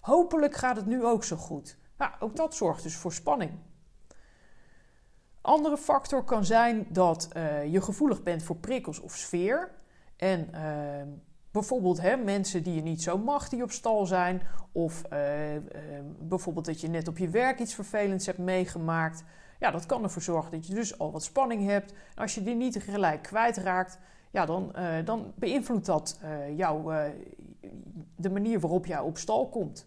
Hopelijk 0.00 0.54
gaat 0.54 0.76
het 0.76 0.86
nu 0.86 1.04
ook 1.04 1.24
zo 1.24 1.36
goed. 1.36 1.78
Nou, 1.98 2.12
ook 2.18 2.36
dat 2.36 2.54
zorgt 2.54 2.82
dus 2.82 2.96
voor 2.96 3.12
spanning. 3.12 3.50
Andere 5.40 5.76
factor 5.76 6.24
kan 6.24 6.44
zijn 6.44 6.86
dat 6.88 7.28
uh, 7.36 7.72
je 7.72 7.80
gevoelig 7.80 8.22
bent 8.22 8.42
voor 8.42 8.56
prikkels 8.56 9.00
of 9.00 9.16
sfeer. 9.16 9.70
En 10.16 10.50
uh, 10.54 10.60
bijvoorbeeld 11.50 12.00
hè, 12.00 12.16
mensen 12.16 12.62
die 12.62 12.74
je 12.74 12.82
niet 12.82 13.02
zo 13.02 13.18
mag, 13.18 13.48
die 13.48 13.62
op 13.62 13.70
stal 13.70 14.06
zijn. 14.06 14.42
Of 14.72 15.02
uh, 15.12 15.20
bijvoorbeeld 16.18 16.66
dat 16.66 16.80
je 16.80 16.88
net 16.88 17.08
op 17.08 17.18
je 17.18 17.28
werk 17.28 17.58
iets 17.58 17.74
vervelends 17.74 18.26
hebt 18.26 18.38
meegemaakt. 18.38 19.24
Ja, 19.58 19.70
dat 19.70 19.86
kan 19.86 20.02
ervoor 20.02 20.22
zorgen 20.22 20.50
dat 20.50 20.66
je 20.66 20.74
dus 20.74 20.98
al 20.98 21.12
wat 21.12 21.24
spanning 21.24 21.66
hebt. 21.66 21.92
En 21.92 22.22
als 22.22 22.34
je 22.34 22.42
die 22.42 22.54
niet 22.54 22.76
gelijk 22.76 23.22
kwijtraakt, 23.22 23.98
ja, 24.36 24.46
dan, 24.46 24.72
uh, 24.76 25.04
dan 25.04 25.32
beïnvloedt 25.34 25.86
dat 25.86 26.20
uh, 26.24 26.56
jou, 26.56 26.94
uh, 26.94 27.04
de 28.16 28.30
manier 28.30 28.60
waarop 28.60 28.86
jij 28.86 28.98
op 28.98 29.18
stal 29.18 29.48
komt. 29.48 29.86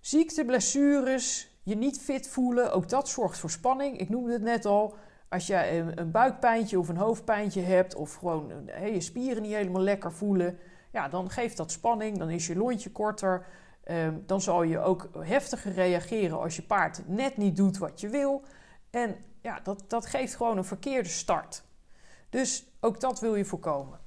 Ziekte, 0.00 0.44
blessures, 0.44 1.58
je 1.62 1.76
niet 1.76 2.00
fit 2.00 2.28
voelen, 2.28 2.72
ook 2.72 2.88
dat 2.88 3.08
zorgt 3.08 3.38
voor 3.38 3.50
spanning. 3.50 3.98
Ik 3.98 4.08
noemde 4.08 4.32
het 4.32 4.42
net 4.42 4.64
al. 4.64 4.94
Als 5.28 5.46
je 5.46 5.70
een, 5.70 6.00
een 6.00 6.10
buikpijntje 6.10 6.78
of 6.78 6.88
een 6.88 6.96
hoofdpijntje 6.96 7.60
hebt, 7.60 7.94
of 7.94 8.14
gewoon 8.14 8.70
je 8.92 9.00
spieren 9.00 9.42
niet 9.42 9.54
helemaal 9.54 9.82
lekker 9.82 10.12
voelen, 10.12 10.58
ja, 10.92 11.08
dan 11.08 11.30
geeft 11.30 11.56
dat 11.56 11.70
spanning, 11.70 12.18
dan 12.18 12.30
is 12.30 12.46
je 12.46 12.56
lontje 12.56 12.90
korter. 12.90 13.46
Um, 13.90 14.22
dan 14.26 14.40
zal 14.40 14.62
je 14.62 14.78
ook 14.78 15.10
heftiger 15.18 15.72
reageren 15.72 16.40
als 16.40 16.56
je 16.56 16.62
paard 16.62 17.08
net 17.08 17.36
niet 17.36 17.56
doet 17.56 17.78
wat 17.78 18.00
je 18.00 18.08
wil. 18.08 18.42
En 18.90 19.16
ja, 19.40 19.60
dat, 19.62 19.84
dat 19.88 20.06
geeft 20.06 20.34
gewoon 20.34 20.56
een 20.56 20.64
verkeerde 20.64 21.08
start. 21.08 21.63
Dus 22.34 22.64
ook 22.80 23.00
dat 23.00 23.20
wil 23.20 23.34
je 23.34 23.44
voorkomen. 23.44 23.98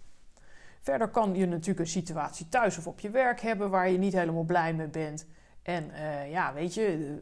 Verder 0.82 1.08
kan 1.08 1.36
je 1.36 1.46
natuurlijk 1.46 1.80
een 1.80 1.88
situatie 1.88 2.50
thuis 2.50 2.78
of 2.78 2.88
op 2.88 3.00
je 3.00 3.10
werk 3.10 3.42
hebben 3.42 3.70
waar 3.70 3.90
je 3.90 3.98
niet 3.98 4.14
helemaal 4.14 4.44
blij 4.44 4.74
mee 4.74 4.88
bent. 4.88 5.26
En 5.62 5.90
uh, 5.90 6.32
ja, 6.32 6.54
weet 6.54 6.74
je, 6.74 7.18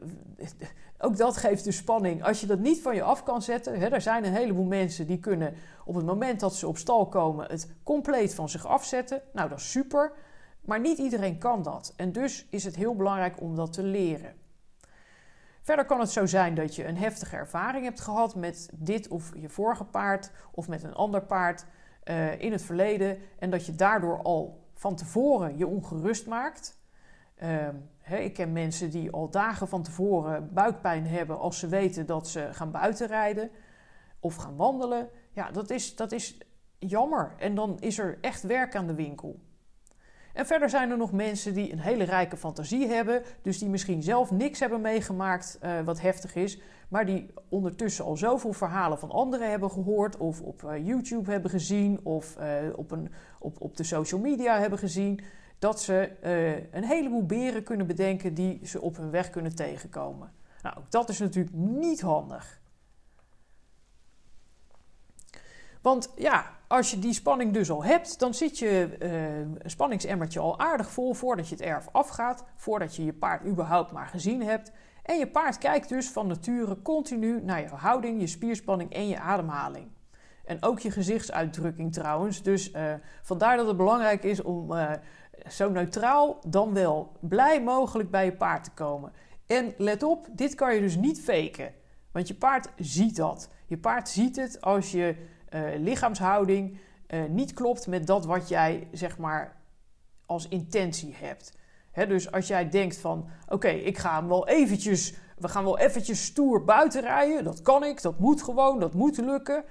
ook 0.97 1.18
dat 1.18 1.38
geeft 1.38 1.64
dus 1.64 1.78
spanning. 1.78 2.24
Als 2.24 2.39
je 2.39 2.47
dat 2.47 2.60
niet 2.60 2.82
van 2.82 2.95
je 2.95 3.01
af 3.01 3.24
kan 3.24 3.41
zetten, 3.41 3.80
hè, 3.80 3.88
er 3.88 4.01
zijn 4.01 4.26
een 4.26 4.34
heleboel 4.34 4.66
mensen 4.66 5.08
die 5.08 5.20
kunnen 5.20 5.53
op 5.86 5.95
het 5.95 6.06
moment 6.06 6.39
dat 6.39 6.56
ze 6.56 6.68
op 6.68 6.78
stal 6.78 7.08
komen 7.08 7.49
het 7.49 7.70
compleet 7.84 8.36
van 8.36 8.49
zich 8.49 8.66
afzetten. 8.66 9.22
Nou, 9.34 9.49
dat 9.49 9.60
is 9.60 9.72
super. 9.72 10.12
Maar 10.62 10.80
niet 10.80 10.97
iedereen 10.97 11.38
kan 11.38 11.64
dat. 11.64 11.93
En 11.95 12.12
dus 12.12 12.47
is 12.49 12.64
het 12.64 12.76
heel 12.76 12.95
belangrijk 12.95 13.41
om 13.41 13.56
dat 13.56 13.74
te 13.74 13.84
leren. 13.84 14.45
Verder 15.66 15.86
kan 15.86 15.99
het 15.99 16.09
zo 16.09 16.26
zijn 16.26 16.55
dat 16.55 16.76
je 16.76 16.86
een 16.86 16.97
heftige 16.97 17.36
ervaring 17.36 17.84
hebt 17.84 18.01
gehad 18.01 18.36
met 18.36 18.70
dit 18.74 19.07
of 19.07 19.32
je 19.36 19.49
vorige 19.49 19.84
paard 19.84 20.32
of 20.51 20.68
met 20.68 20.84
een 20.84 20.93
ander 20.93 21.22
paard 21.22 21.66
uh, 22.03 22.41
in 22.41 22.51
het 22.51 22.61
verleden 22.61 23.18
en 23.39 23.49
dat 23.49 23.66
je 23.66 23.76
daardoor 23.76 24.22
al 24.22 24.68
van 24.74 24.95
tevoren 24.95 25.57
je 25.57 25.68
ongerust 25.68 26.28
maakt. 26.28 26.80
Uh, 27.43 28.24
ik 28.24 28.34
ken 28.34 28.51
mensen 28.51 28.89
die 28.89 29.11
al 29.11 29.30
dagen 29.30 29.68
van 29.68 29.84
tevoren 29.84 30.53
buikpijn 30.53 31.07
hebben 31.07 31.39
als 31.39 31.59
ze 31.59 31.68
weten 31.68 32.05
dat 32.05 32.28
ze 32.28 32.49
gaan 32.51 32.72
buitenrijden 32.72 33.49
of 34.20 34.36
gaan 34.36 34.55
wandelen. 34.55 35.09
Ja, 35.32 35.51
dat 35.51 35.70
is, 35.70 35.95
dat 35.95 36.11
is 36.11 36.38
jammer 36.80 37.36
en 37.38 37.55
dan 37.55 37.80
is 37.80 37.97
er 37.97 38.18
echt 38.22 38.41
werk 38.43 38.76
aan 38.76 38.88
de 38.88 38.95
winkel. 38.95 39.39
En 40.36 40.45
verder 40.45 40.69
zijn 40.69 40.91
er 40.91 40.97
nog 40.97 41.11
mensen 41.11 41.53
die 41.53 41.71
een 41.71 41.79
hele 41.79 42.03
rijke 42.03 42.38
fantasie 42.38 42.88
hebben, 42.88 43.23
dus 43.41 43.59
die 43.59 43.69
misschien 43.69 44.03
zelf 44.03 44.31
niks 44.31 44.59
hebben 44.59 44.81
meegemaakt 44.81 45.59
uh, 45.63 45.81
wat 45.81 46.01
heftig 46.01 46.36
is, 46.36 46.59
maar 46.88 47.05
die 47.05 47.33
ondertussen 47.49 48.05
al 48.05 48.17
zoveel 48.17 48.53
verhalen 48.53 48.99
van 48.99 49.11
anderen 49.11 49.49
hebben 49.49 49.71
gehoord, 49.71 50.17
of 50.17 50.41
op 50.41 50.63
uh, 50.63 50.86
YouTube 50.86 51.31
hebben 51.31 51.51
gezien, 51.51 51.99
of 52.03 52.38
uh, 52.39 52.45
op, 52.75 52.91
een, 52.91 53.11
op, 53.39 53.61
op 53.61 53.77
de 53.77 53.83
social 53.83 54.21
media 54.21 54.59
hebben 54.59 54.79
gezien, 54.79 55.19
dat 55.59 55.81
ze 55.81 56.11
een 56.71 56.83
heleboel 56.83 57.25
beren 57.25 57.63
kunnen 57.63 57.88
bedenken 57.88 58.33
die 58.33 58.59
ze 58.63 58.81
op 58.81 58.97
hun 58.97 59.11
weg 59.11 59.29
kunnen 59.29 59.55
tegenkomen. 59.55 60.31
Nou, 60.61 60.77
dat 60.89 61.09
is 61.09 61.19
natuurlijk 61.19 61.55
niet 61.55 62.01
handig. 62.01 62.61
Want 65.81 66.13
ja, 66.15 66.55
als 66.68 66.91
je 66.91 66.99
die 66.99 67.13
spanning 67.13 67.53
dus 67.53 67.70
al 67.70 67.84
hebt, 67.84 68.20
dan 68.20 68.34
zit 68.34 68.59
je 68.59 68.97
uh, 68.99 69.70
spanningsemmertje 69.70 70.39
al 70.39 70.59
aardig 70.59 70.91
vol 70.91 71.13
voordat 71.13 71.49
je 71.49 71.55
het 71.55 71.63
erf 71.63 71.88
afgaat, 71.91 72.43
voordat 72.55 72.95
je 72.95 73.05
je 73.05 73.13
paard 73.13 73.45
überhaupt 73.45 73.91
maar 73.91 74.07
gezien 74.07 74.43
hebt. 74.43 74.72
En 75.03 75.18
je 75.18 75.28
paard 75.28 75.57
kijkt 75.57 75.89
dus 75.89 76.09
van 76.09 76.28
nature 76.28 76.82
continu 76.82 77.41
naar 77.43 77.61
je 77.61 77.68
houding, 77.68 78.22
je 78.22 78.28
spierspanning 78.28 78.93
en 78.93 79.07
je 79.07 79.20
ademhaling. 79.20 79.88
En 80.45 80.63
ook 80.63 80.80
je 80.80 80.91
gezichtsuitdrukking 80.91 81.93
trouwens. 81.93 82.43
Dus 82.43 82.72
uh, 82.72 82.93
vandaar 83.22 83.57
dat 83.57 83.68
het 83.68 83.78
belangrijk 83.78 84.24
is 84.24 84.41
om 84.41 84.72
uh, 84.72 84.91
zo 85.49 85.70
neutraal 85.70 86.39
dan 86.47 86.74
wel 86.74 87.11
blij 87.20 87.63
mogelijk 87.63 88.11
bij 88.11 88.26
je 88.26 88.34
paard 88.34 88.63
te 88.63 88.72
komen. 88.72 89.11
En 89.47 89.74
let 89.78 90.03
op, 90.03 90.28
dit 90.32 90.55
kan 90.55 90.76
je 90.76 90.82
dus 90.82 90.95
niet 90.95 91.22
faken. 91.22 91.74
Want 92.11 92.28
je 92.28 92.36
paard 92.36 92.70
ziet 92.76 93.16
dat. 93.16 93.49
Je 93.66 93.78
paard 93.78 94.09
ziet 94.09 94.36
het 94.36 94.61
als 94.61 94.91
je 94.91 95.16
lichaamshouding 95.78 96.78
uh, 97.08 97.24
niet 97.30 97.53
klopt 97.53 97.88
met 97.88 98.08
dat 98.08 98.26
wat 98.26 98.47
jij 98.47 98.88
zeg 98.91 99.18
maar 99.18 99.56
als 100.26 100.47
intentie 100.47 101.16
hebt. 101.16 101.58
He, 101.91 102.08
dus 102.08 102.32
als 102.32 102.47
jij 102.47 102.70
denkt 102.70 102.97
van 102.97 103.28
oké, 103.49 103.68
ik 103.68 103.97
ga 103.97 104.20
hem 104.20 104.28
wel 104.28 104.47
eventjes, 104.47 105.14
we 105.38 105.47
gaan 105.47 105.64
wel 105.64 105.80
eventjes 105.80 106.26
stoer 106.26 106.64
buiten 106.64 107.01
rijden, 107.01 107.43
dat 107.43 107.62
kan 107.62 107.84
ik, 107.84 108.01
dat 108.01 108.20
moet 108.20 108.43
gewoon, 108.43 108.80
dat 108.80 108.93
moet 108.93 109.18
lukken. 109.18 109.64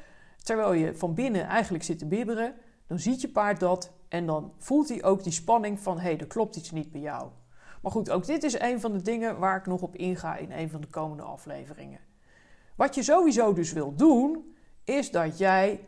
Terwijl 0.43 0.72
je 0.72 0.95
van 0.95 1.14
binnen 1.14 1.47
eigenlijk 1.47 1.85
zit 1.85 1.99
te 1.99 2.07
bibberen, 2.07 2.55
dan 2.87 2.99
ziet 2.99 3.20
je 3.20 3.28
paard 3.28 3.61
dat 3.61 3.93
en 4.09 4.26
dan 4.26 4.53
voelt 4.59 4.89
hij 4.89 5.05
ook 5.05 5.22
die 5.22 5.32
spanning 5.32 5.80
van 5.80 5.97
hé, 5.97 6.03
hey, 6.03 6.18
er 6.18 6.26
klopt 6.26 6.57
iets 6.57 6.70
niet 6.70 6.93
bij 6.93 7.01
jou. 7.01 7.28
Maar 7.82 7.93
goed, 7.93 8.11
ook 8.11 8.26
dit 8.26 8.43
is 8.43 8.61
een 8.61 8.80
van 8.80 8.93
de 8.93 9.03
dingen 9.03 9.39
waar 9.39 9.57
ik 9.57 9.66
nog 9.66 9.82
op 9.82 9.97
inga 9.97 10.37
in 10.37 10.53
een 10.53 10.70
van 10.70 10.80
de 10.80 10.87
komende 10.87 11.22
afleveringen. 11.22 12.01
Wat 12.76 12.95
je 12.95 13.03
sowieso 13.03 13.53
dus 13.53 13.72
wil 13.72 13.95
doen, 13.95 14.53
is 14.85 15.11
dat 15.11 15.39
jij 15.39 15.80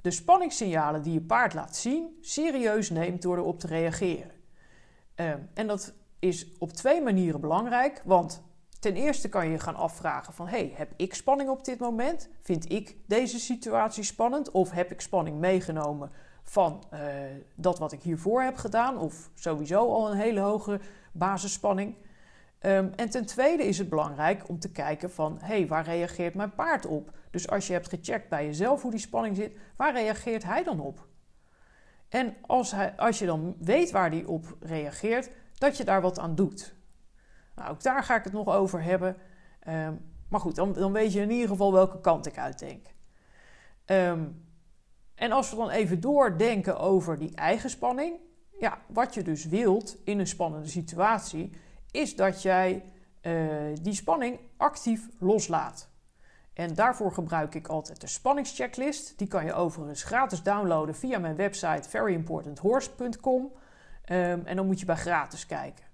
de 0.00 0.10
spanningssignalen 0.10 1.02
die 1.02 1.12
je 1.12 1.20
paard 1.20 1.54
laat 1.54 1.76
zien 1.76 2.18
serieus 2.20 2.90
neemt 2.90 3.22
door 3.22 3.36
erop 3.36 3.60
te 3.60 3.66
reageren. 3.66 4.30
Uh, 5.16 5.32
en 5.54 5.66
dat 5.66 5.94
is 6.18 6.46
op 6.58 6.72
twee 6.72 7.02
manieren 7.02 7.40
belangrijk, 7.40 8.02
want 8.04 8.42
ten 8.80 8.94
eerste 8.94 9.28
kan 9.28 9.48
je 9.48 9.58
gaan 9.58 9.74
afvragen 9.74 10.32
van 10.32 10.48
hey, 10.48 10.72
heb 10.76 10.92
ik 10.96 11.14
spanning 11.14 11.50
op 11.50 11.64
dit 11.64 11.78
moment? 11.78 12.28
Vind 12.42 12.72
ik 12.72 12.96
deze 13.06 13.38
situatie 13.38 14.02
spannend 14.02 14.50
of 14.50 14.70
heb 14.70 14.90
ik 14.90 15.00
spanning 15.00 15.38
meegenomen 15.38 16.10
van 16.42 16.84
uh, 16.94 17.00
dat 17.54 17.78
wat 17.78 17.92
ik 17.92 18.02
hiervoor 18.02 18.42
heb 18.42 18.56
gedaan 18.56 18.98
of 18.98 19.30
sowieso 19.34 19.92
al 19.92 20.10
een 20.10 20.16
hele 20.16 20.40
hoge 20.40 20.80
basisspanning? 21.12 21.94
Um, 22.66 22.92
en 22.96 23.10
ten 23.10 23.26
tweede 23.26 23.62
is 23.62 23.78
het 23.78 23.88
belangrijk 23.88 24.48
om 24.48 24.58
te 24.58 24.72
kijken 24.72 25.10
van, 25.10 25.38
hé, 25.40 25.46
hey, 25.46 25.66
waar 25.66 25.84
reageert 25.84 26.34
mijn 26.34 26.54
paard 26.54 26.86
op? 26.86 27.10
Dus 27.30 27.48
als 27.48 27.66
je 27.66 27.72
hebt 27.72 27.88
gecheckt 27.88 28.28
bij 28.28 28.44
jezelf 28.44 28.82
hoe 28.82 28.90
die 28.90 29.00
spanning 29.00 29.36
zit, 29.36 29.56
waar 29.76 29.92
reageert 29.92 30.44
hij 30.44 30.62
dan 30.62 30.80
op? 30.80 31.06
En 32.08 32.36
als, 32.40 32.70
hij, 32.70 32.96
als 32.96 33.18
je 33.18 33.26
dan 33.26 33.56
weet 33.58 33.90
waar 33.90 34.10
hij 34.10 34.24
op 34.24 34.56
reageert, 34.60 35.30
dat 35.58 35.76
je 35.76 35.84
daar 35.84 36.00
wat 36.00 36.18
aan 36.18 36.34
doet. 36.34 36.74
Nou, 37.54 37.70
ook 37.70 37.82
daar 37.82 38.02
ga 38.02 38.16
ik 38.16 38.24
het 38.24 38.32
nog 38.32 38.48
over 38.48 38.82
hebben. 38.82 39.16
Um, 39.68 40.12
maar 40.28 40.40
goed, 40.40 40.54
dan, 40.54 40.72
dan, 40.72 40.92
weet 40.92 41.12
je 41.12 41.20
in 41.20 41.30
ieder 41.30 41.48
geval 41.48 41.72
welke 41.72 42.00
kant 42.00 42.26
ik 42.26 42.38
uitdenk. 42.38 42.86
Um, 43.86 44.46
en 45.14 45.32
als 45.32 45.50
we 45.50 45.56
dan 45.56 45.70
even 45.70 46.00
doordenken 46.00 46.78
over 46.78 47.18
die 47.18 47.34
eigen 47.34 47.70
spanning. 47.70 48.16
Ja, 48.58 48.78
wat 48.88 49.14
je 49.14 49.22
dus 49.22 49.44
wilt 49.46 49.96
in 50.04 50.18
een 50.18 50.26
spannende 50.26 50.68
situatie, 50.68 51.52
is 51.94 52.16
dat 52.16 52.42
jij 52.42 52.82
uh, 53.22 53.76
die 53.82 53.94
spanning 53.94 54.38
actief 54.56 55.08
loslaat. 55.18 55.88
En 56.52 56.74
daarvoor 56.74 57.12
gebruik 57.12 57.54
ik 57.54 57.68
altijd 57.68 58.00
de 58.00 58.06
spanningschecklist. 58.06 59.18
Die 59.18 59.28
kan 59.28 59.44
je 59.44 59.52
overigens 59.52 60.02
gratis 60.02 60.42
downloaden 60.42 60.94
via 60.94 61.18
mijn 61.18 61.36
website 61.36 61.88
veryimportanthorse.com. 61.88 63.52
Ehm, 64.04 64.40
en 64.44 64.56
dan 64.56 64.66
moet 64.66 64.80
je 64.80 64.86
bij 64.86 64.96
gratis 64.96 65.46
kijken. 65.46 65.84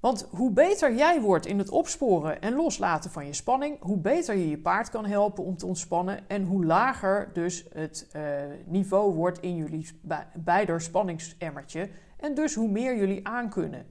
Want 0.00 0.26
hoe 0.30 0.50
beter 0.50 0.94
jij 0.94 1.20
wordt 1.20 1.46
in 1.46 1.58
het 1.58 1.70
opsporen 1.70 2.40
en 2.40 2.54
loslaten 2.54 3.10
van 3.10 3.26
je 3.26 3.32
spanning, 3.32 3.80
hoe 3.80 3.98
beter 3.98 4.36
je 4.36 4.48
je 4.48 4.58
paard 4.58 4.90
kan 4.90 5.06
helpen 5.06 5.44
om 5.44 5.56
te 5.56 5.66
ontspannen 5.66 6.28
en 6.28 6.44
hoe 6.44 6.64
lager 6.64 7.30
dus 7.32 7.66
het 7.72 8.08
uh, 8.16 8.22
niveau 8.64 9.14
wordt 9.14 9.40
in 9.40 9.56
jullie 9.56 10.00
beider 10.34 10.80
spanningsemmertje 10.80 11.88
en 12.24 12.34
dus 12.34 12.54
hoe 12.54 12.68
meer 12.68 12.96
jullie 12.96 13.26
aankunnen. 13.26 13.86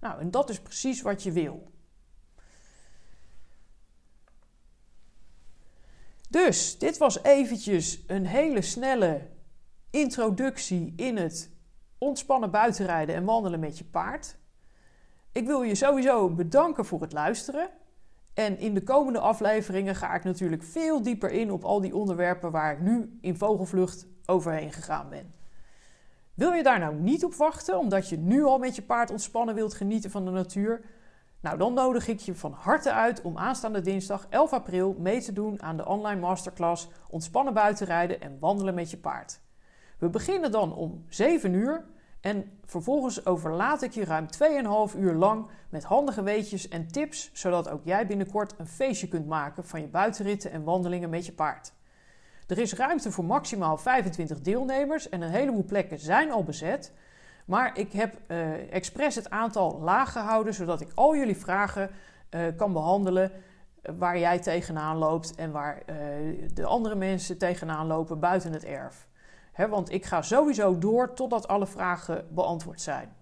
Nou, 0.00 0.20
en 0.20 0.30
dat 0.30 0.50
is 0.50 0.60
precies 0.60 1.02
wat 1.02 1.22
je 1.22 1.32
wil. 1.32 1.70
Dus 6.28 6.78
dit 6.78 6.98
was 6.98 7.22
eventjes 7.22 8.04
een 8.06 8.26
hele 8.26 8.62
snelle 8.62 9.26
introductie 9.90 10.92
in 10.96 11.16
het 11.16 11.50
ontspannen 11.98 12.50
buitenrijden 12.50 13.14
en 13.14 13.24
wandelen 13.24 13.60
met 13.60 13.78
je 13.78 13.84
paard. 13.84 14.36
Ik 15.32 15.46
wil 15.46 15.62
je 15.62 15.74
sowieso 15.74 16.30
bedanken 16.30 16.84
voor 16.84 17.00
het 17.00 17.12
luisteren. 17.12 17.70
En 18.34 18.58
in 18.58 18.74
de 18.74 18.82
komende 18.82 19.18
afleveringen 19.18 19.94
ga 19.94 20.14
ik 20.14 20.24
natuurlijk 20.24 20.62
veel 20.62 21.02
dieper 21.02 21.30
in 21.30 21.52
op 21.52 21.64
al 21.64 21.80
die 21.80 21.96
onderwerpen 21.96 22.50
waar 22.50 22.72
ik 22.72 22.80
nu 22.80 23.18
in 23.20 23.36
vogelvlucht 23.36 24.06
overheen 24.26 24.72
gegaan 24.72 25.08
ben. 25.08 25.37
Wil 26.38 26.52
je 26.52 26.62
daar 26.62 26.78
nou 26.78 26.94
niet 26.94 27.24
op 27.24 27.34
wachten, 27.34 27.78
omdat 27.78 28.08
je 28.08 28.16
nu 28.16 28.44
al 28.44 28.58
met 28.58 28.76
je 28.76 28.82
paard 28.82 29.10
ontspannen 29.10 29.54
wilt 29.54 29.74
genieten 29.74 30.10
van 30.10 30.24
de 30.24 30.30
natuur? 30.30 30.84
Nou, 31.40 31.58
dan 31.58 31.74
nodig 31.74 32.08
ik 32.08 32.20
je 32.20 32.34
van 32.34 32.52
harte 32.52 32.92
uit 32.92 33.22
om 33.22 33.38
aanstaande 33.38 33.80
dinsdag 33.80 34.26
11 34.30 34.52
april 34.52 34.96
mee 34.98 35.20
te 35.20 35.32
doen 35.32 35.62
aan 35.62 35.76
de 35.76 35.86
online 35.86 36.20
masterclass 36.20 36.88
Ontspannen 37.10 37.54
buitenrijden 37.54 38.20
en 38.20 38.38
wandelen 38.40 38.74
met 38.74 38.90
je 38.90 38.96
paard. 38.96 39.40
We 39.98 40.08
beginnen 40.08 40.50
dan 40.50 40.74
om 40.74 41.04
7 41.08 41.52
uur 41.52 41.84
En 42.20 42.58
vervolgens 42.64 43.26
overlaat 43.26 43.82
ik 43.82 43.92
je 43.92 44.04
ruim 44.04 44.26
2,5 44.92 44.98
uur 44.98 45.14
lang 45.14 45.46
met 45.68 45.84
handige 45.84 46.22
weetjes 46.22 46.68
en 46.68 46.88
tips, 46.88 47.30
zodat 47.32 47.68
ook 47.68 47.84
jij 47.84 48.06
binnenkort 48.06 48.54
een 48.58 48.66
feestje 48.66 49.08
kunt 49.08 49.26
maken 49.26 49.64
van 49.64 49.80
je 49.80 49.88
buitenritten 49.88 50.50
en 50.50 50.64
wandelingen 50.64 51.10
met 51.10 51.26
je 51.26 51.32
paard. 51.32 51.72
Er 52.48 52.58
is 52.58 52.74
ruimte 52.74 53.10
voor 53.10 53.24
maximaal 53.24 53.76
25 53.76 54.40
deelnemers 54.40 55.08
en 55.08 55.20
een 55.20 55.30
heleboel 55.30 55.64
plekken 55.64 55.98
zijn 55.98 56.30
al 56.30 56.42
bezet. 56.42 56.92
Maar 57.46 57.78
ik 57.78 57.92
heb 57.92 58.14
uh, 58.28 58.72
expres 58.72 59.14
het 59.14 59.30
aantal 59.30 59.80
laag 59.80 60.12
gehouden, 60.12 60.54
zodat 60.54 60.80
ik 60.80 60.92
al 60.94 61.16
jullie 61.16 61.36
vragen 61.36 61.90
uh, 62.30 62.40
kan 62.56 62.72
behandelen 62.72 63.32
eh, 63.32 63.94
waar 63.98 64.18
jij 64.18 64.38
tegenaan 64.38 64.96
loopt 64.96 65.34
en 65.34 65.50
waar 65.50 65.82
de 66.54 66.64
andere 66.64 66.94
mensen 66.94 67.38
tegenaan 67.38 67.86
lopen 67.86 68.20
buiten 68.20 68.52
het 68.52 68.64
erf. 68.64 69.08
Want 69.68 69.92
ik 69.92 70.04
ga 70.04 70.22
sowieso 70.22 70.78
door 70.78 71.14
totdat 71.14 71.48
alle 71.48 71.66
vragen 71.66 72.26
beantwoord 72.30 72.80
zijn. 72.80 73.16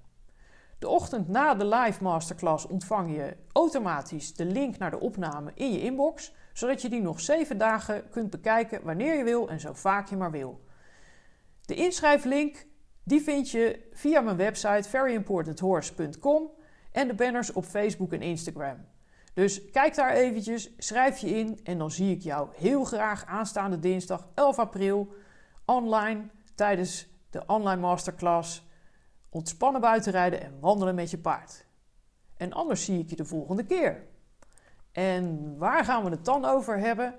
De 0.78 0.88
ochtend 0.88 1.28
na 1.28 1.54
de 1.54 1.66
live 1.66 2.02
masterclass 2.02 2.66
ontvang 2.66 3.16
je 3.16 3.36
automatisch 3.52 4.34
de 4.34 4.44
link 4.44 4.78
naar 4.78 4.90
de 4.90 5.00
opname 5.00 5.50
in 5.54 5.72
je 5.72 5.80
inbox, 5.80 6.32
zodat 6.56 6.82
je 6.82 6.88
die 6.88 7.00
nog 7.00 7.20
7 7.20 7.58
dagen 7.58 8.08
kunt 8.10 8.30
bekijken 8.30 8.84
wanneer 8.84 9.16
je 9.16 9.24
wil 9.24 9.48
en 9.48 9.60
zo 9.60 9.72
vaak 9.72 10.08
je 10.08 10.16
maar 10.16 10.30
wil. 10.30 10.64
De 11.60 11.74
inschrijflink 11.74 12.66
die 13.04 13.20
vind 13.20 13.50
je 13.50 13.88
via 13.92 14.20
mijn 14.20 14.36
website 14.36 14.88
veryimportanthorse.com 14.88 16.50
en 16.92 17.08
de 17.08 17.14
banners 17.14 17.52
op 17.52 17.64
Facebook 17.64 18.12
en 18.12 18.22
Instagram. 18.22 18.84
Dus 19.34 19.70
kijk 19.70 19.94
daar 19.94 20.12
eventjes, 20.12 20.70
schrijf 20.78 21.18
je 21.18 21.28
in 21.28 21.60
en 21.62 21.78
dan 21.78 21.90
zie 21.90 22.14
ik 22.14 22.22
jou 22.22 22.48
heel 22.54 22.84
graag 22.84 23.24
aanstaande 23.24 23.78
dinsdag 23.78 24.28
11 24.34 24.58
april 24.58 25.14
online 25.64 26.26
tijdens 26.54 27.08
de 27.30 27.46
online 27.46 27.80
masterclass 27.80 28.66
ontspannen 29.30 29.80
buitenrijden 29.80 30.42
en 30.42 30.60
wandelen 30.60 30.94
met 30.94 31.10
je 31.10 31.18
paard. 31.18 31.66
En 32.36 32.52
anders 32.52 32.84
zie 32.84 32.98
ik 32.98 33.10
je 33.10 33.16
de 33.16 33.24
volgende 33.24 33.64
keer. 33.64 34.14
En 34.96 35.56
waar 35.58 35.84
gaan 35.84 36.04
we 36.04 36.10
het 36.10 36.24
dan 36.24 36.44
over 36.44 36.78
hebben? 36.78 37.14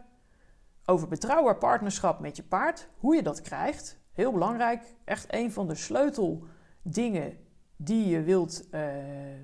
Over 0.86 1.08
betrouwbaar 1.08 1.58
partnerschap 1.58 2.20
met 2.20 2.36
je 2.36 2.44
paard, 2.44 2.88
hoe 2.98 3.16
je 3.16 3.24
dat 3.24 3.42
krijgt. 3.42 4.00
Heel 4.14 4.32
belangrijk, 4.32 4.96
echt 5.04 5.34
een 5.34 5.52
van 5.52 5.68
de 5.68 5.76
sleuteldingen 5.76 7.38
die 7.76 8.08
je 8.08 8.22
wilt 8.22 8.68
uh, 8.72 9.34
uh, 9.34 9.40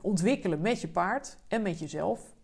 ontwikkelen 0.00 0.60
met 0.60 0.80
je 0.80 0.88
paard 0.88 1.38
en 1.48 1.62
met 1.62 1.78
jezelf. 1.78 2.34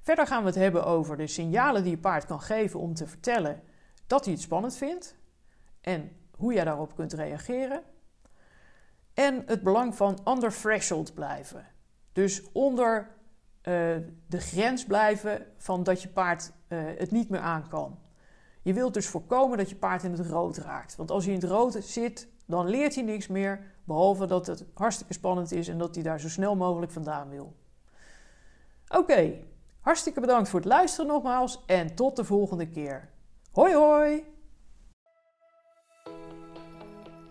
Verder 0.00 0.26
gaan 0.26 0.40
we 0.40 0.46
het 0.46 0.58
hebben 0.58 0.84
over 0.84 1.16
de 1.16 1.26
signalen 1.26 1.82
die 1.82 1.92
je 1.92 1.98
paard 1.98 2.26
kan 2.26 2.40
geven 2.40 2.80
om 2.80 2.94
te 2.94 3.06
vertellen 3.06 3.62
dat 4.06 4.24
hij 4.24 4.34
het 4.34 4.42
spannend 4.42 4.76
vindt 4.76 5.16
en 5.80 6.16
hoe 6.36 6.52
jij 6.52 6.64
daarop 6.64 6.94
kunt 6.94 7.12
reageren. 7.12 7.82
En 9.14 9.42
het 9.46 9.62
belang 9.62 9.94
van 9.94 10.18
under 10.28 10.52
threshold 10.52 11.14
blijven. 11.14 11.66
Dus 12.12 12.52
onder 12.52 13.20
uh, 13.68 13.96
de 14.26 14.40
grens 14.40 14.84
blijven 14.84 15.46
van 15.56 15.82
dat 15.82 16.02
je 16.02 16.08
paard 16.08 16.52
uh, 16.68 16.78
het 16.98 17.10
niet 17.10 17.28
meer 17.28 17.40
aan 17.40 17.68
kan. 17.68 17.98
Je 18.62 18.72
wilt 18.72 18.94
dus 18.94 19.06
voorkomen 19.06 19.58
dat 19.58 19.70
je 19.70 19.76
paard 19.76 20.02
in 20.02 20.12
het 20.12 20.26
rood 20.26 20.56
raakt. 20.56 20.96
Want 20.96 21.10
als 21.10 21.24
hij 21.24 21.34
in 21.34 21.40
het 21.40 21.48
rood 21.48 21.84
zit, 21.84 22.28
dan 22.46 22.68
leert 22.68 22.94
hij 22.94 23.04
niks 23.04 23.26
meer. 23.26 23.70
Behalve 23.84 24.26
dat 24.26 24.46
het 24.46 24.64
hartstikke 24.74 25.12
spannend 25.12 25.52
is 25.52 25.68
en 25.68 25.78
dat 25.78 25.94
hij 25.94 26.04
daar 26.04 26.20
zo 26.20 26.28
snel 26.28 26.56
mogelijk 26.56 26.92
vandaan 26.92 27.28
wil. 27.28 27.56
Oké, 28.88 29.38
hartstikke 29.80 30.20
bedankt 30.20 30.48
voor 30.48 30.60
het 30.60 30.68
luisteren 30.68 31.06
nogmaals 31.06 31.62
en 31.66 31.94
tot 31.94 32.16
de 32.16 32.24
volgende 32.24 32.68
keer. 32.68 33.08
Hoi 33.52 33.74
hoi! 33.74 34.31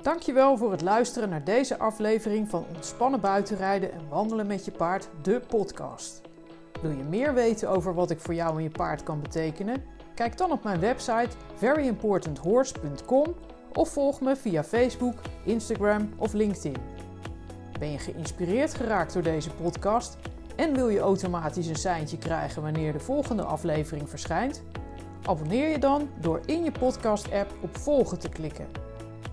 Dankjewel 0.02 0.58
voor 0.58 0.72
het 0.72 0.82
luisteren 0.82 1.30
naar 1.30 1.44
deze 1.44 1.78
aflevering 1.78 2.50
van 2.50 2.66
Ontspannen 2.76 3.20
buitenrijden 3.20 3.92
en 3.92 4.08
wandelen 4.10 4.48
met 4.48 4.66
je 4.66 4.72
paard, 4.72 5.10
de 5.22 5.42
podcast. 5.48 6.22
Wil 6.82 6.92
je 6.92 7.04
meer 7.04 7.34
weten 7.34 7.70
over 7.70 7.94
wat 7.94 8.10
ik 8.10 8.20
voor 8.20 8.34
jou 8.34 8.58
en 8.58 8.64
je 8.64 8.70
paard 8.70 9.04
kan 9.04 9.22
betekenen? 9.22 9.84
Kijk 10.16 10.38
dan 10.38 10.52
op 10.52 10.64
mijn 10.64 10.80
website 10.80 11.30
veryimportanthorse.com 11.56 13.36
of 13.74 13.90
volg 13.90 14.22
me 14.22 14.36
via 14.36 14.64
Facebook, 14.64 15.20
Instagram 15.46 16.10
of 16.18 16.34
LinkedIn. 16.34 16.76
Ben 17.80 17.92
je 17.92 17.98
geïnspireerd 17.98 18.74
geraakt 18.74 19.14
door 19.14 19.24
deze 19.24 19.50
podcast 19.50 20.18
en 20.56 20.74
wil 20.74 20.90
je 20.90 21.00
automatisch 21.00 21.68
een 21.68 21.76
seintje 21.76 22.18
krijgen 22.18 22.62
wanneer 22.62 22.94
de 22.94 23.00
volgende 23.00 23.44
aflevering 23.44 24.10
verschijnt? 24.10 24.64
Abonneer 25.26 25.70
je 25.70 25.80
dan 25.80 26.10
door 26.20 26.42
in 26.46 26.64
je 26.64 26.72
podcast-app 26.72 27.54
op 27.62 27.78
volgen 27.78 28.20
te 28.20 28.30
klikken. 28.30 28.81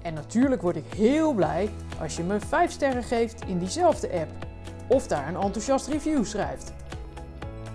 En 0.08 0.14
natuurlijk 0.14 0.62
word 0.62 0.76
ik 0.76 0.92
heel 0.96 1.32
blij 1.32 1.70
als 2.00 2.16
je 2.16 2.22
me 2.22 2.40
5 2.40 2.70
sterren 2.70 3.02
geeft 3.02 3.44
in 3.46 3.58
diezelfde 3.58 4.12
app 4.12 4.46
of 4.86 5.06
daar 5.06 5.28
een 5.28 5.40
enthousiast 5.40 5.86
review 5.86 6.24
schrijft. 6.24 6.72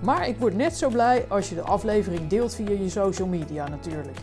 Maar 0.04 0.28
ik 0.28 0.38
word 0.38 0.56
net 0.56 0.78
zo 0.78 0.90
blij 0.90 1.26
als 1.30 1.50
je 1.50 1.56
de 1.56 1.62
aflevering 1.62 2.28
deelt 2.28 2.56
via 2.56 2.70
je 2.70 2.90
social 2.90 3.28
media 3.28 3.68
natuurlijk. 3.68 4.18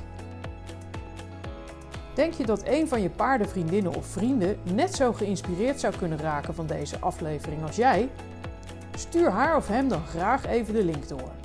Denk 2.14 2.32
je 2.32 2.46
dat 2.46 2.62
een 2.64 2.88
van 2.88 3.02
je 3.02 3.10
paardenvriendinnen 3.10 3.94
of 3.94 4.06
vrienden 4.06 4.56
net 4.74 4.94
zo 4.94 5.12
geïnspireerd 5.12 5.80
zou 5.80 5.96
kunnen 5.96 6.18
raken 6.18 6.54
van 6.54 6.66
deze 6.66 6.98
aflevering 6.98 7.62
als 7.62 7.76
jij? 7.76 8.08
Stuur 8.94 9.30
haar 9.30 9.56
of 9.56 9.68
hem 9.68 9.88
dan 9.88 10.06
graag 10.06 10.46
even 10.46 10.74
de 10.74 10.84
link 10.84 11.08
door. 11.08 11.39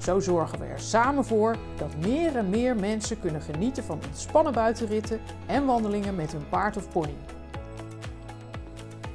Zo 0.00 0.20
zorgen 0.20 0.58
we 0.58 0.64
er 0.64 0.80
samen 0.80 1.24
voor 1.24 1.56
dat 1.76 1.96
meer 1.96 2.36
en 2.36 2.50
meer 2.50 2.76
mensen 2.76 3.20
kunnen 3.20 3.42
genieten 3.42 3.84
van 3.84 4.00
ontspannen 4.06 4.52
buitenritten 4.52 5.20
en 5.46 5.66
wandelingen 5.66 6.14
met 6.14 6.32
hun 6.32 6.48
paard 6.48 6.76
of 6.76 6.88
pony. 6.88 7.16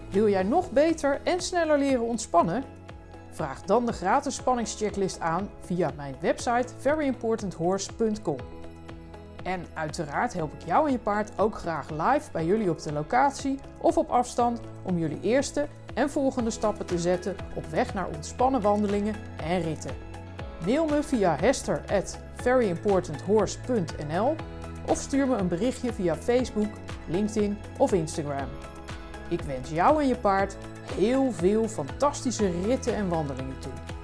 Wil 0.09 0.29
jij 0.29 0.43
nog 0.43 0.71
beter 0.71 1.21
en 1.23 1.41
sneller 1.41 1.77
leren 1.77 2.05
ontspannen? 2.05 2.63
Vraag 3.31 3.61
dan 3.61 3.85
de 3.85 3.91
gratis 3.91 4.35
spanningschecklist 4.35 5.19
aan 5.19 5.49
via 5.59 5.91
mijn 5.95 6.15
website 6.19 6.73
veryimportanthorse.com. 6.77 8.37
En 9.43 9.65
uiteraard 9.73 10.33
help 10.33 10.53
ik 10.53 10.65
jou 10.65 10.85
en 10.85 10.91
je 10.91 10.99
paard 10.99 11.31
ook 11.37 11.57
graag 11.57 11.89
live 11.89 12.31
bij 12.31 12.45
jullie 12.45 12.69
op 12.69 12.81
de 12.81 12.93
locatie 12.93 13.59
of 13.77 13.97
op 13.97 14.09
afstand 14.09 14.59
om 14.83 14.97
jullie 14.97 15.21
eerste 15.21 15.67
en 15.93 16.09
volgende 16.09 16.49
stappen 16.49 16.85
te 16.85 16.99
zetten 16.99 17.35
op 17.55 17.65
weg 17.65 17.93
naar 17.93 18.07
ontspannen 18.07 18.61
wandelingen 18.61 19.15
en 19.37 19.61
ritten. 19.61 20.04
Mail 20.65 20.85
me 20.85 21.03
via 21.03 21.35
hester 21.35 21.81
at 21.91 22.17
veryimportanthorse.nl 22.35 24.35
of 24.87 24.97
stuur 24.97 25.27
me 25.27 25.35
een 25.35 25.47
berichtje 25.47 25.93
via 25.93 26.15
Facebook, 26.15 26.69
LinkedIn 27.07 27.57
of 27.77 27.93
Instagram. 27.93 28.47
Ik 29.29 29.41
wens 29.41 29.69
jou 29.69 30.01
en 30.01 30.07
je 30.07 30.15
paard 30.15 30.57
heel 30.95 31.31
veel 31.31 31.67
fantastische 31.67 32.51
ritten 32.65 32.95
en 32.95 33.09
wandelingen 33.09 33.59
toe. 33.59 33.94